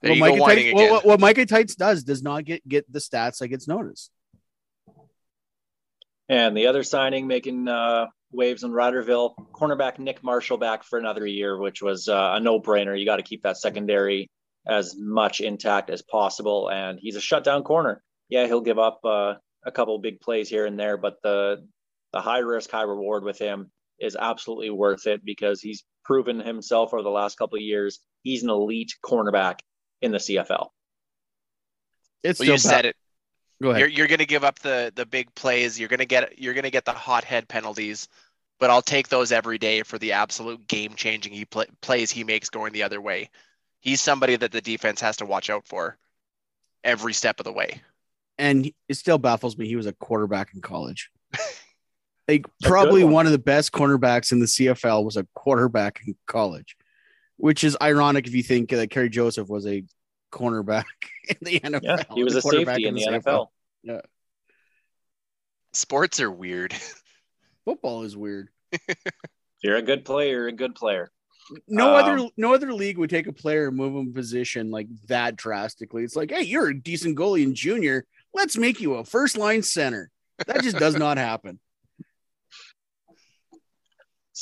What 0.00 0.14
you 0.14 0.20
Micah 0.20 0.36
go 0.36 0.42
whining 0.42 0.64
Teitz, 0.66 0.72
again. 0.72 0.90
what, 0.90 1.06
what 1.06 1.20
Micah 1.20 1.46
Teitz 1.46 1.76
does 1.76 2.04
does 2.04 2.22
not 2.22 2.44
get 2.44 2.66
get 2.68 2.92
the 2.92 2.98
stats 2.98 3.38
that 3.38 3.48
gets 3.48 3.66
noticed. 3.66 4.10
And 6.28 6.56
the 6.56 6.66
other 6.66 6.82
signing 6.82 7.26
making 7.26 7.68
uh, 7.68 8.06
waves 8.30 8.62
in 8.62 8.70
Riderville, 8.70 9.34
cornerback 9.52 9.98
Nick 9.98 10.22
Marshall 10.22 10.56
back 10.56 10.82
for 10.82 10.98
another 10.98 11.26
year, 11.26 11.58
which 11.58 11.82
was 11.82 12.08
uh, 12.08 12.32
a 12.34 12.40
no-brainer. 12.40 12.98
You 12.98 13.04
got 13.04 13.16
to 13.16 13.22
keep 13.22 13.42
that 13.42 13.58
secondary 13.58 14.30
as 14.66 14.96
much 14.96 15.40
intact 15.40 15.90
as 15.90 16.02
possible, 16.02 16.70
and 16.70 16.98
he's 17.00 17.16
a 17.16 17.20
shutdown 17.20 17.64
corner. 17.64 18.02
Yeah, 18.28 18.46
he'll 18.46 18.60
give 18.60 18.78
up 18.78 19.00
uh, 19.04 19.34
a 19.64 19.72
couple 19.72 19.98
big 19.98 20.20
plays 20.20 20.48
here 20.48 20.66
and 20.66 20.78
there, 20.78 20.96
but 20.96 21.22
the 21.22 21.66
the 22.12 22.20
high 22.20 22.38
risk, 22.38 22.70
high 22.70 22.82
reward 22.82 23.24
with 23.24 23.38
him 23.38 23.70
is 23.98 24.16
absolutely 24.16 24.70
worth 24.70 25.06
it 25.06 25.24
because 25.24 25.60
he's 25.60 25.84
proven 26.04 26.40
himself 26.40 26.92
over 26.92 27.02
the 27.02 27.10
last 27.10 27.38
couple 27.38 27.56
of 27.56 27.62
years. 27.62 28.00
He's 28.22 28.42
an 28.42 28.50
elite 28.50 28.94
cornerback 29.04 29.60
in 30.02 30.12
the 30.12 30.18
CFL. 30.18 30.68
It's 32.22 32.40
well, 32.40 32.48
you 32.48 32.58
still 32.58 32.70
said 32.70 32.86
it. 32.86 32.96
Go 33.62 33.70
ahead. 33.70 33.80
You're 33.80 33.88
you're 33.88 34.06
going 34.08 34.18
to 34.18 34.26
give 34.26 34.44
up 34.44 34.58
the 34.58 34.92
the 34.94 35.06
big 35.06 35.34
plays. 35.34 35.78
You're 35.78 35.88
going 35.88 36.00
to 36.00 36.06
get 36.06 36.38
you're 36.38 36.54
going 36.54 36.64
to 36.64 36.70
get 36.70 36.84
the 36.84 36.92
hot 36.92 37.24
head 37.24 37.48
penalties, 37.48 38.08
but 38.58 38.70
I'll 38.70 38.82
take 38.82 39.08
those 39.08 39.32
every 39.32 39.58
day 39.58 39.82
for 39.82 39.98
the 39.98 40.12
absolute 40.12 40.66
game 40.66 40.94
changing 40.94 41.32
he 41.32 41.44
play, 41.44 41.66
plays 41.80 42.10
he 42.10 42.24
makes 42.24 42.50
going 42.50 42.72
the 42.72 42.82
other 42.82 43.00
way. 43.00 43.30
He's 43.80 44.00
somebody 44.00 44.36
that 44.36 44.52
the 44.52 44.60
defense 44.60 45.00
has 45.00 45.16
to 45.18 45.26
watch 45.26 45.50
out 45.50 45.66
for 45.66 45.96
every 46.84 47.12
step 47.12 47.40
of 47.40 47.44
the 47.44 47.52
way. 47.52 47.82
And 48.42 48.72
it 48.88 48.94
still 48.94 49.18
baffles 49.18 49.56
me. 49.56 49.68
He 49.68 49.76
was 49.76 49.86
a 49.86 49.92
quarterback 49.92 50.52
in 50.52 50.60
college. 50.60 51.10
like 52.28 52.44
probably 52.60 53.04
one. 53.04 53.12
one 53.12 53.26
of 53.26 53.32
the 53.32 53.38
best 53.38 53.70
cornerbacks 53.70 54.32
in 54.32 54.40
the 54.40 54.46
CFL 54.46 55.04
was 55.04 55.16
a 55.16 55.24
quarterback 55.32 56.00
in 56.04 56.16
college, 56.26 56.76
which 57.36 57.62
is 57.62 57.76
ironic 57.80 58.26
if 58.26 58.34
you 58.34 58.42
think 58.42 58.70
that 58.70 58.90
Kerry 58.90 59.10
Joseph 59.10 59.48
was 59.48 59.64
a 59.64 59.84
cornerback 60.32 60.86
in 61.28 61.36
the 61.40 61.60
NFL. 61.60 61.82
Yeah, 61.84 62.02
he 62.12 62.24
was 62.24 62.34
a 62.34 62.42
safety 62.42 62.86
in 62.86 62.96
the, 62.96 63.06
NFL. 63.06 63.22
NFL. 63.22 63.46
Yeah. 63.84 64.00
Sports 65.72 66.18
are 66.18 66.30
weird. 66.30 66.74
Football 67.64 68.02
is 68.02 68.16
weird. 68.16 68.48
if 68.72 68.96
you're 69.62 69.76
a 69.76 69.82
good 69.82 70.04
player, 70.04 70.32
you're 70.32 70.48
a 70.48 70.52
good 70.52 70.74
player. 70.74 71.12
No 71.68 71.96
um, 71.96 72.04
other 72.04 72.28
no 72.36 72.54
other 72.54 72.72
league 72.72 72.98
would 72.98 73.10
take 73.10 73.28
a 73.28 73.32
player 73.32 73.68
and 73.68 73.76
move 73.76 73.94
him 73.94 74.12
position 74.12 74.72
like 74.72 74.88
that 75.06 75.36
drastically. 75.36 76.02
It's 76.02 76.16
like, 76.16 76.32
hey, 76.32 76.42
you're 76.42 76.68
a 76.68 76.80
decent 76.80 77.16
goalie 77.16 77.44
in 77.44 77.54
junior. 77.54 78.04
Let's 78.34 78.56
make 78.56 78.80
you 78.80 78.94
a 78.94 79.04
first 79.04 79.36
line 79.36 79.62
center. 79.62 80.10
That 80.46 80.62
just 80.62 80.78
does 80.78 80.96
not 80.96 81.18
happen. 81.18 81.60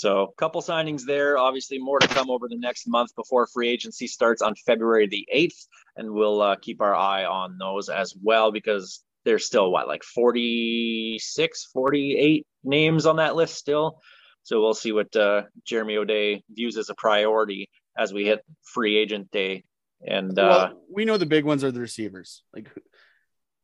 So, 0.00 0.23
a 0.23 0.32
couple 0.35 0.62
signings 0.62 1.02
there. 1.04 1.37
Obviously, 1.37 1.78
more 1.78 1.99
to 1.99 2.09
come 2.09 2.30
over 2.30 2.49
the 2.49 2.56
next 2.56 2.87
month 2.87 3.14
before 3.16 3.47
free 3.47 3.68
agency 3.68 4.06
starts 4.06 4.40
on 4.40 4.54
February 4.64 5.09
the 5.09 5.26
8th. 5.35 5.66
And 5.97 6.12
we'll 6.12 6.40
uh, 6.40 6.56
keep 6.56 6.80
our 6.80 6.94
eye 6.94 7.25
on 7.25 7.59
those 7.59 7.88
as 7.88 8.14
well 8.23 8.50
because 8.50 9.02
there's 9.25 9.44
still 9.44 9.70
what, 9.70 9.88
like 9.88 10.02
46, 10.02 11.68
48 11.73 12.47
names 12.64 13.04
on 13.04 13.16
that 13.16 13.37
list 13.37 13.56
still. 13.56 14.00
So, 14.44 14.61
we'll 14.62 14.75
see 14.75 14.92
what 14.92 15.14
uh, 15.16 15.42
Jeremy 15.66 15.97
O'Day 15.97 16.44
views 16.50 16.78
as 16.78 16.88
a 16.88 16.94
priority 16.94 17.68
as 17.99 18.12
we 18.12 18.25
hit 18.25 18.40
free 18.62 18.97
agent 18.97 19.30
day. 19.30 19.64
And 20.06 20.38
uh, 20.38 20.70
we 20.90 21.04
know 21.04 21.18
the 21.18 21.26
big 21.26 21.44
ones 21.44 21.62
are 21.62 21.73
the 21.73 21.80
receivers. 21.80 22.42
Like, 22.54 22.70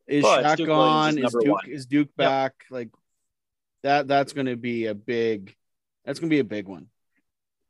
is 0.07 0.23
well, 0.23 0.43
Shaq 0.43 0.65
gone? 0.65 1.17
Is, 1.17 1.25
is 1.25 1.43
Duke, 1.43 1.67
is 1.67 1.85
Duke 1.85 2.15
back? 2.15 2.53
Yep. 2.69 2.71
Like, 2.71 2.89
that 3.83 4.07
that's 4.07 4.33
going 4.33 4.47
to 4.47 4.55
be 4.55 4.87
a 4.87 4.95
big 4.95 5.55
that's 6.05 6.19
going 6.19 6.29
to 6.29 6.33
be 6.33 6.39
a 6.39 6.45
big 6.45 6.67
one. 6.67 6.87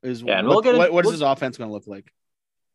Is 0.04 0.22
yeah, 0.22 0.42
what, 0.42 0.50
we'll 0.50 0.62
get 0.62 0.78
what, 0.78 0.94
what 0.94 1.02
is 1.02 1.08
we'll, 1.08 1.12
his 1.14 1.22
offense 1.22 1.58
going 1.58 1.70
to 1.70 1.74
look 1.74 1.88
like? 1.88 2.12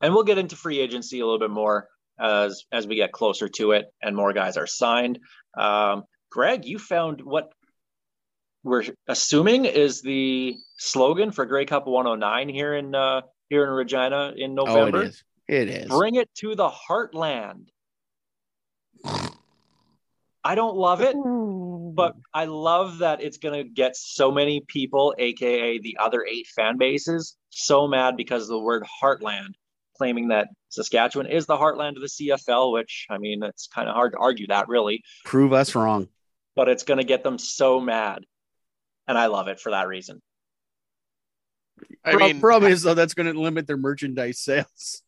And 0.01 0.13
we'll 0.13 0.25
get 0.25 0.39
into 0.39 0.57
free 0.57 0.81
agency 0.81 1.21
a 1.21 1.25
little 1.25 1.39
bit 1.39 1.51
more 1.51 1.89
as 2.19 2.65
as 2.73 2.87
we 2.87 2.97
get 2.97 3.13
closer 3.13 3.49
to 3.49 3.73
it 3.73 3.87
and 4.03 4.17
more 4.17 4.33
guys 4.33 4.57
are 4.57 4.67
signed. 4.67 5.21
Um, 5.57 6.05
Greg, 6.31 6.65
you 6.65 6.79
found 6.79 7.21
what 7.21 7.53
we're 8.65 8.85
assuming 9.09 9.65
is 9.65 10.03
the 10.03 10.57
slogan 10.79 11.33
for 11.33 11.47
Grey 11.47 11.65
Cup 11.65 11.87
109 11.87 12.49
here 12.49 12.75
in 12.75 12.95
uh, 12.95 13.23
here 13.49 13.65
in 13.65 13.71
Regina 13.71 14.33
in 14.37 14.55
November. 14.55 14.99
Oh, 14.99 15.03
it 15.03 15.09
is. 15.09 15.25
It 15.49 15.69
is. 15.69 15.89
Bring 15.89 16.15
it 16.17 16.29
to 16.37 16.55
the 16.55 16.71
heartland. 16.71 17.69
I 20.45 20.55
don't 20.55 20.77
love 20.77 21.01
it, 21.03 21.15
but 21.95 22.17
I 22.35 22.47
love 22.47 22.99
that 22.99 23.23
it's 23.23 23.39
going 23.39 23.63
to 23.63 23.69
get 23.69 23.97
so 23.97 24.33
many 24.33 24.61
people, 24.67 25.15
aka 25.19 25.79
the 25.79 25.99
other 26.01 26.25
eight 26.29 26.49
fan 26.49 26.79
bases, 26.79 27.37
so 27.51 27.87
mad 27.87 28.17
because 28.17 28.43
of 28.43 28.49
the 28.49 28.59
word 28.59 28.85
heartland, 29.03 29.55
claiming 29.97 30.29
that 30.29 30.49
Saskatchewan 30.71 31.27
is 31.27 31.47
the 31.47 31.57
heartland 31.57 31.97
of 31.97 32.03
the 32.03 32.09
CFL, 32.09 32.73
which 32.73 33.07
I 33.09 33.19
mean, 33.19 33.43
it's 33.45 33.69
kind 33.69 33.89
of 33.89 33.95
hard 33.95 34.13
to 34.13 34.19
argue 34.19 34.49
that 34.49 34.69
really. 34.69 35.05
Prove 35.25 35.53
us 35.53 35.75
wrong. 35.75 36.09
But 36.57 36.69
it's 36.69 36.83
going 36.83 36.99
to 36.99 37.05
get 37.05 37.23
them 37.23 37.39
so 37.39 37.81
mad. 37.81 38.25
And 39.07 39.17
I 39.17 39.27
love 39.27 39.49
it 39.49 39.61
for 39.61 39.71
that 39.71 39.89
reason. 39.89 40.21
I 42.05 42.17
mean, 42.17 42.41
problem 42.41 42.71
is 42.73 42.83
though 42.83 42.95
that's 42.95 43.15
going 43.15 43.33
to 43.33 43.41
limit 43.41 43.67
their 43.67 43.77
merchandise 43.77 44.39
sales. 44.39 45.03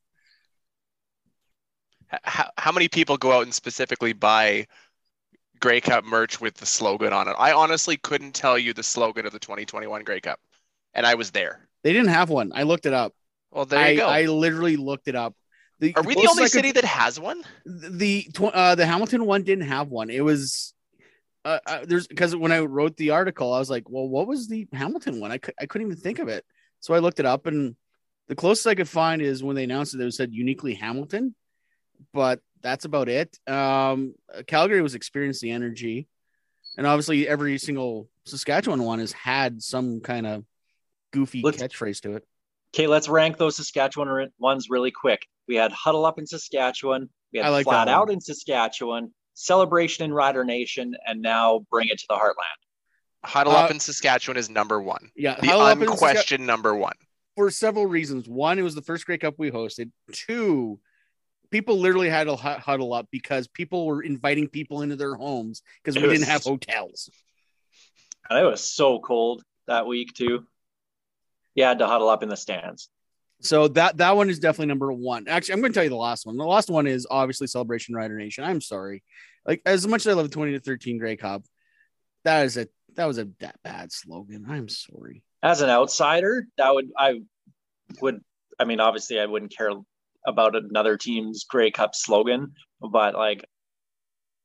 How, 2.22 2.50
how 2.56 2.72
many 2.72 2.88
people 2.88 3.16
go 3.16 3.32
out 3.32 3.42
and 3.42 3.54
specifically 3.54 4.12
buy 4.12 4.66
Grey 5.64 5.80
Cup 5.80 6.04
merch 6.04 6.42
with 6.42 6.56
the 6.56 6.66
slogan 6.66 7.14
on 7.14 7.26
it. 7.26 7.34
I 7.38 7.54
honestly 7.54 7.96
couldn't 7.96 8.34
tell 8.34 8.58
you 8.58 8.74
the 8.74 8.82
slogan 8.82 9.24
of 9.24 9.32
the 9.32 9.38
2021 9.38 10.04
Grey 10.04 10.20
Cup, 10.20 10.38
and 10.92 11.06
I 11.06 11.14
was 11.14 11.30
there. 11.30 11.66
They 11.82 11.94
didn't 11.94 12.10
have 12.10 12.28
one. 12.28 12.52
I 12.54 12.64
looked 12.64 12.84
it 12.84 12.92
up. 12.92 13.14
Well, 13.50 13.64
there 13.64 13.78
I, 13.78 13.88
you 13.88 13.96
go. 13.96 14.06
I 14.06 14.26
literally 14.26 14.76
looked 14.76 15.08
it 15.08 15.14
up. 15.14 15.34
The, 15.80 15.94
Are 15.96 16.02
we 16.02 16.16
the 16.16 16.28
only 16.28 16.48
city 16.48 16.72
that 16.72 16.84
has 16.84 17.18
one? 17.18 17.42
The 17.64 18.28
uh, 18.38 18.74
the 18.74 18.84
Hamilton 18.84 19.24
one 19.24 19.42
didn't 19.42 19.64
have 19.64 19.88
one. 19.88 20.10
It 20.10 20.20
was 20.20 20.74
uh, 21.46 21.60
uh, 21.66 21.86
there's 21.86 22.08
because 22.08 22.36
when 22.36 22.52
I 22.52 22.60
wrote 22.60 22.98
the 22.98 23.12
article, 23.12 23.50
I 23.50 23.58
was 23.58 23.70
like, 23.70 23.88
well, 23.88 24.06
what 24.06 24.26
was 24.26 24.48
the 24.48 24.68
Hamilton 24.74 25.18
one? 25.18 25.32
I, 25.32 25.38
cu- 25.38 25.52
I 25.58 25.64
couldn't 25.64 25.86
even 25.86 25.98
think 25.98 26.18
of 26.18 26.28
it. 26.28 26.44
So 26.80 26.92
I 26.92 26.98
looked 26.98 27.20
it 27.20 27.26
up, 27.26 27.46
and 27.46 27.74
the 28.28 28.34
closest 28.34 28.66
I 28.66 28.74
could 28.74 28.86
find 28.86 29.22
is 29.22 29.42
when 29.42 29.56
they 29.56 29.64
announced 29.64 29.94
it, 29.94 29.96
They 29.96 30.10
said 30.10 30.34
uniquely 30.34 30.74
Hamilton, 30.74 31.34
but 32.12 32.40
that's 32.62 32.84
about 32.84 33.08
it. 33.08 33.38
Um, 33.48 34.14
Calgary 34.46 34.82
was 34.82 34.94
experiencing 34.94 35.48
the 35.48 35.54
energy, 35.54 36.08
and 36.76 36.86
obviously 36.86 37.28
every 37.28 37.58
single 37.58 38.08
Saskatchewan 38.24 38.82
one 38.82 38.98
has 38.98 39.12
had 39.12 39.62
some 39.62 40.00
kind 40.00 40.26
of 40.26 40.44
goofy 41.12 41.42
let's, 41.42 41.62
catchphrase 41.62 42.00
to 42.02 42.16
it. 42.16 42.24
Okay, 42.74 42.86
let's 42.86 43.08
rank 43.08 43.36
those 43.36 43.56
Saskatchewan 43.56 44.30
ones 44.38 44.68
really 44.70 44.90
quick. 44.90 45.26
We 45.46 45.56
had 45.56 45.72
huddle 45.72 46.06
up 46.06 46.18
in 46.18 46.26
Saskatchewan. 46.26 47.08
We 47.32 47.40
had 47.40 47.50
like 47.50 47.64
flat 47.64 47.88
out 47.88 48.10
in 48.10 48.20
Saskatchewan. 48.20 49.12
Celebration 49.36 50.04
in 50.04 50.12
Rider 50.12 50.44
Nation, 50.44 50.94
and 51.06 51.20
now 51.20 51.66
bring 51.68 51.88
it 51.88 51.98
to 51.98 52.06
the 52.08 52.14
Heartland. 52.14 53.24
Huddle 53.24 53.54
uh, 53.54 53.64
up 53.64 53.70
in 53.72 53.80
Saskatchewan 53.80 54.36
is 54.36 54.48
number 54.48 54.80
one. 54.80 55.10
Yeah, 55.16 55.34
the 55.40 55.50
unquestioned 55.50 56.46
number 56.46 56.74
one 56.74 56.94
for 57.36 57.50
several 57.50 57.86
reasons. 57.86 58.28
One, 58.28 58.58
it 58.58 58.62
was 58.62 58.74
the 58.74 58.82
first 58.82 59.06
Grey 59.06 59.18
Cup 59.18 59.34
we 59.38 59.50
hosted. 59.50 59.90
Two, 60.12 60.78
people 61.54 61.78
literally 61.78 62.08
had 62.08 62.24
to 62.24 62.34
huddle 62.34 62.92
up 62.92 63.06
because 63.12 63.46
people 63.46 63.86
were 63.86 64.02
inviting 64.02 64.48
people 64.48 64.82
into 64.82 64.96
their 64.96 65.14
homes 65.14 65.62
because 65.80 65.94
we 65.96 66.08
was, 66.08 66.18
didn't 66.18 66.28
have 66.28 66.42
hotels. 66.42 67.08
And 68.28 68.40
it 68.40 68.42
was 68.42 68.60
so 68.60 68.98
cold 68.98 69.44
that 69.68 69.86
week 69.86 70.14
too. 70.14 70.44
You 71.54 71.62
had 71.62 71.78
to 71.78 71.86
huddle 71.86 72.08
up 72.08 72.24
in 72.24 72.28
the 72.28 72.36
stands. 72.36 72.88
So 73.40 73.68
that 73.68 73.98
that 73.98 74.16
one 74.16 74.30
is 74.30 74.40
definitely 74.40 74.66
number 74.66 74.92
one. 74.92 75.28
Actually, 75.28 75.54
I'm 75.54 75.60
going 75.60 75.72
to 75.72 75.76
tell 75.76 75.84
you 75.84 75.90
the 75.90 75.96
last 75.96 76.26
one. 76.26 76.36
The 76.36 76.44
last 76.44 76.70
one 76.70 76.88
is 76.88 77.06
obviously 77.08 77.46
Celebration 77.46 77.94
Rider 77.94 78.18
Nation. 78.18 78.42
I'm 78.42 78.60
sorry, 78.60 79.04
like 79.46 79.62
as 79.64 79.86
much 79.86 80.06
as 80.06 80.08
I 80.08 80.14
love 80.14 80.32
20 80.32 80.52
to 80.54 80.60
13 80.60 80.98
Grey 80.98 81.16
Cup, 81.16 81.44
that 82.24 82.46
is 82.46 82.56
a 82.56 82.66
that 82.96 83.06
was 83.06 83.18
a 83.18 83.28
that 83.38 83.60
bad 83.62 83.92
slogan. 83.92 84.44
I'm 84.48 84.68
sorry. 84.68 85.22
As 85.40 85.60
an 85.60 85.70
outsider, 85.70 86.48
that 86.58 86.74
would 86.74 86.90
I 86.98 87.20
would 88.00 88.24
I 88.58 88.64
mean 88.64 88.80
obviously 88.80 89.20
I 89.20 89.26
wouldn't 89.26 89.56
care 89.56 89.70
about 90.26 90.56
another 90.56 90.96
team's 90.96 91.44
Grey 91.44 91.70
Cup 91.70 91.94
slogan, 91.94 92.52
but 92.80 93.14
like, 93.14 93.44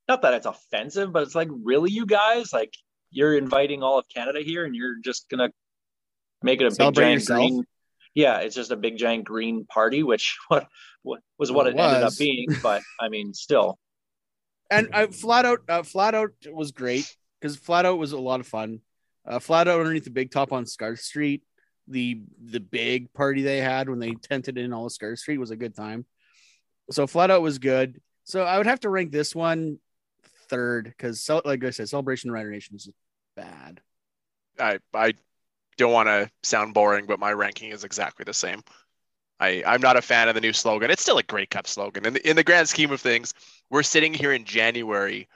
not 0.07 0.21
that 0.23 0.33
it's 0.33 0.45
offensive, 0.45 1.11
but 1.13 1.23
it's 1.23 1.35
like, 1.35 1.49
really, 1.51 1.91
you 1.91 2.05
guys, 2.05 2.51
like, 2.51 2.73
you're 3.11 3.37
inviting 3.37 3.83
all 3.83 3.99
of 3.99 4.05
Canada 4.13 4.41
here, 4.41 4.65
and 4.65 4.75
you're 4.75 4.97
just 5.03 5.29
gonna 5.29 5.49
make 6.41 6.61
it 6.61 6.65
a 6.65 6.71
Celebrate 6.71 7.03
big 7.03 7.05
giant 7.05 7.21
yourself. 7.21 7.39
green. 7.39 7.63
Yeah, 8.15 8.37
it's 8.39 8.55
just 8.55 8.71
a 8.71 8.75
big 8.75 8.97
giant 8.97 9.25
green 9.25 9.65
party, 9.65 10.03
which 10.03 10.37
what, 10.47 10.67
what 11.03 11.21
was 11.37 11.51
what 11.51 11.67
it, 11.67 11.75
it 11.75 11.79
ended 11.79 12.03
up 12.03 12.17
being. 12.17 12.47
But 12.61 12.81
I 12.99 13.09
mean, 13.09 13.33
still. 13.33 13.77
And 14.71 14.89
uh, 14.93 15.07
flat 15.07 15.45
out, 15.45 15.61
uh, 15.67 15.81
flat 15.81 16.13
out 16.13 16.29
was 16.45 16.71
great 16.71 17.11
because 17.41 17.55
flat 17.57 17.87
out 17.87 17.97
was 17.97 18.11
a 18.11 18.19
lot 18.19 18.39
of 18.39 18.45
fun. 18.45 18.81
Uh, 19.25 19.39
flat 19.39 19.67
out 19.67 19.79
underneath 19.79 20.03
the 20.03 20.11
big 20.11 20.29
top 20.29 20.53
on 20.53 20.67
Scarth 20.67 20.99
Street 20.99 21.41
the 21.89 22.21
the 22.41 22.59
big 22.59 23.11
party 23.13 23.41
they 23.41 23.59
had 23.59 23.89
when 23.89 23.99
they 23.99 24.13
tented 24.13 24.57
in 24.57 24.73
all 24.73 24.85
of 24.85 24.91
Scarth 24.91 25.19
Street 25.19 25.37
was 25.37 25.51
a 25.51 25.55
good 25.55 25.75
time. 25.75 26.05
So 26.91 27.07
flat 27.07 27.31
out 27.31 27.41
was 27.41 27.59
good. 27.59 27.99
So 28.23 28.43
I 28.43 28.57
would 28.57 28.67
have 28.67 28.81
to 28.81 28.89
rank 28.89 29.11
this 29.11 29.35
one 29.35 29.79
third 30.49 30.85
because 30.85 31.27
like 31.45 31.63
I 31.63 31.69
said, 31.71 31.89
Celebration 31.89 32.31
Rider 32.31 32.51
Nation 32.51 32.75
is 32.75 32.89
bad. 33.35 33.81
I 34.59 34.79
I 34.93 35.13
don't 35.77 35.93
want 35.93 36.07
to 36.07 36.29
sound 36.43 36.73
boring, 36.73 37.05
but 37.05 37.19
my 37.19 37.31
ranking 37.33 37.71
is 37.71 37.83
exactly 37.83 38.23
the 38.23 38.33
same. 38.33 38.61
I, 39.39 39.63
I'm 39.65 39.81
not 39.81 39.95
a 39.95 40.01
fan 40.01 40.27
of 40.27 40.35
the 40.35 40.41
new 40.41 40.51
slogan. 40.51 40.91
It's 40.91 41.01
still 41.01 41.17
a 41.17 41.23
Grey 41.23 41.45
Cup 41.45 41.65
slogan. 41.65 42.05
In 42.05 42.13
the, 42.13 42.29
in 42.29 42.35
the 42.35 42.43
grand 42.43 42.67
scheme 42.67 42.91
of 42.91 42.99
things, 42.99 43.33
we're 43.69 43.83
sitting 43.83 44.13
here 44.13 44.33
in 44.33 44.43
January 44.43 45.29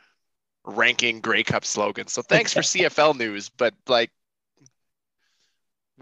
ranking 0.65 1.21
Grey 1.21 1.43
Cup 1.43 1.63
slogans. 1.63 2.11
So 2.11 2.21
thanks 2.21 2.51
for 2.51 2.59
CFL 2.61 3.17
news, 3.17 3.49
but 3.49 3.73
like 3.87 4.11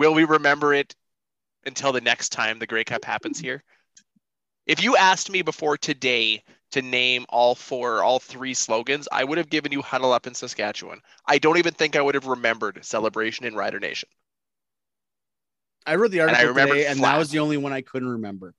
Will 0.02 0.16
we 0.16 0.24
remember 0.24 0.74
it 0.74 0.96
until 1.64 1.92
the 1.92 2.02
next 2.02 2.30
time 2.30 2.58
the 2.58 2.66
Grey 2.66 2.84
Cup 2.84 3.06
happens 3.06 3.40
here? 3.40 3.64
If 4.66 4.82
you 4.82 4.98
asked 4.98 5.30
me 5.30 5.44
before 5.44 5.78
today 5.78 6.42
to 6.72 6.82
name 6.82 7.28
all 7.30 7.54
four, 7.54 8.02
all 8.02 8.18
three 8.18 8.56
slogans, 8.56 9.08
I 9.12 9.24
would 9.24 9.38
have 9.38 9.52
given 9.52 9.72
you 9.72 9.84
Huddle 9.84 10.12
Up 10.12 10.26
in 10.26 10.34
Saskatchewan. 10.34 11.02
I 11.28 11.38
don't 11.38 11.60
even 11.60 11.76
think 11.76 11.96
I 11.96 12.02
would 12.02 12.16
have 12.16 12.26
remembered 12.26 12.84
Celebration 12.84 13.46
in 13.46 13.54
Rider 13.54 13.80
Nation. 13.80 14.10
I 15.86 15.98
wrote 15.98 16.10
the 16.10 16.22
article 16.22 16.48
and 16.48 16.58
today, 16.58 16.88
and 16.88 17.00
that 17.04 17.20
was 17.20 17.30
the 17.30 17.38
only 17.38 17.58
one 17.58 17.72
I 17.72 17.82
couldn't 17.82 18.10
remember. 18.10 18.56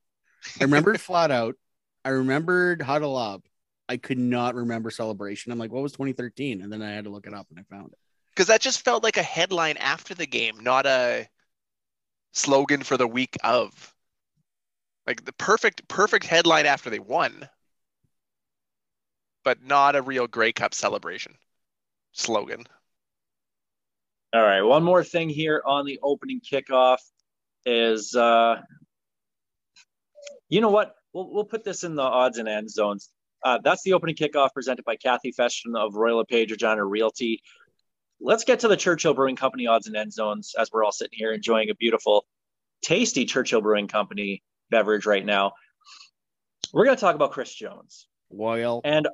I 0.60 0.62
remembered 0.62 1.00
Flat 1.00 1.32
Out. 1.32 1.56
I 2.04 2.10
remembered 2.10 2.82
Huddle 2.82 3.16
Up. 3.16 3.42
I 3.88 3.96
could 3.96 4.16
not 4.16 4.54
remember 4.54 4.92
Celebration. 4.92 5.50
I'm 5.50 5.58
like, 5.58 5.72
what 5.72 5.82
was 5.82 5.90
2013? 5.90 6.62
And 6.62 6.72
then 6.72 6.82
I 6.82 6.92
had 6.92 7.02
to 7.02 7.10
look 7.10 7.26
it 7.26 7.34
up, 7.34 7.48
and 7.50 7.58
I 7.58 7.64
found 7.68 7.90
it 7.90 7.98
because 8.34 8.46
that 8.48 8.60
just 8.60 8.84
felt 8.84 9.02
like 9.02 9.16
a 9.16 9.22
headline 9.22 9.76
after 9.76 10.14
the 10.14 10.26
game, 10.26 10.60
not 10.60 10.86
a 10.86 11.28
slogan 12.32 12.82
for 12.82 12.96
the 12.96 13.06
week 13.06 13.36
of. 13.44 13.94
Like 15.06 15.24
the 15.24 15.32
perfect 15.32 15.88
perfect 15.88 16.24
headline 16.24 16.66
after 16.66 16.88
they 16.88 17.00
won, 17.00 17.48
but 19.44 19.62
not 19.62 19.96
a 19.96 20.02
real 20.02 20.26
Grey 20.26 20.52
Cup 20.52 20.74
celebration 20.74 21.34
slogan. 22.12 22.64
All 24.32 24.42
right, 24.42 24.62
one 24.62 24.84
more 24.84 25.04
thing 25.04 25.28
here 25.28 25.62
on 25.66 25.84
the 25.84 25.98
opening 26.02 26.40
kickoff 26.40 26.98
is 27.66 28.14
uh 28.14 28.60
you 30.48 30.60
know 30.60 30.70
what? 30.70 30.94
We'll 31.12 31.32
we'll 31.32 31.44
put 31.44 31.64
this 31.64 31.82
in 31.82 31.96
the 31.96 32.02
odds 32.02 32.38
and 32.38 32.48
end 32.48 32.70
zones. 32.70 33.10
Uh, 33.44 33.58
that's 33.64 33.82
the 33.82 33.94
opening 33.94 34.14
kickoff 34.14 34.52
presented 34.54 34.84
by 34.84 34.96
Kathy 34.96 35.32
Feshton 35.32 35.74
of 35.76 35.96
Royal 35.96 36.18
LePage 36.18 36.52
Regina 36.52 36.84
Realty. 36.84 37.42
Let's 38.24 38.44
get 38.44 38.60
to 38.60 38.68
the 38.68 38.76
Churchill 38.76 39.14
Brewing 39.14 39.36
Company 39.36 39.66
odds 39.66 39.88
and 39.88 39.96
end 39.96 40.12
zones 40.12 40.54
as 40.56 40.70
we're 40.72 40.84
all 40.84 40.92
sitting 40.92 41.18
here 41.18 41.32
enjoying 41.32 41.70
a 41.70 41.74
beautiful, 41.74 42.24
tasty 42.80 43.24
Churchill 43.24 43.60
Brewing 43.60 43.88
Company 43.88 44.42
beverage 44.70 45.06
right 45.06 45.24
now. 45.24 45.52
We're 46.72 46.84
going 46.84 46.96
to 46.96 47.00
talk 47.00 47.16
about 47.16 47.32
Chris 47.32 47.52
Jones. 47.52 48.06
Well, 48.30 48.80
and 48.84 49.08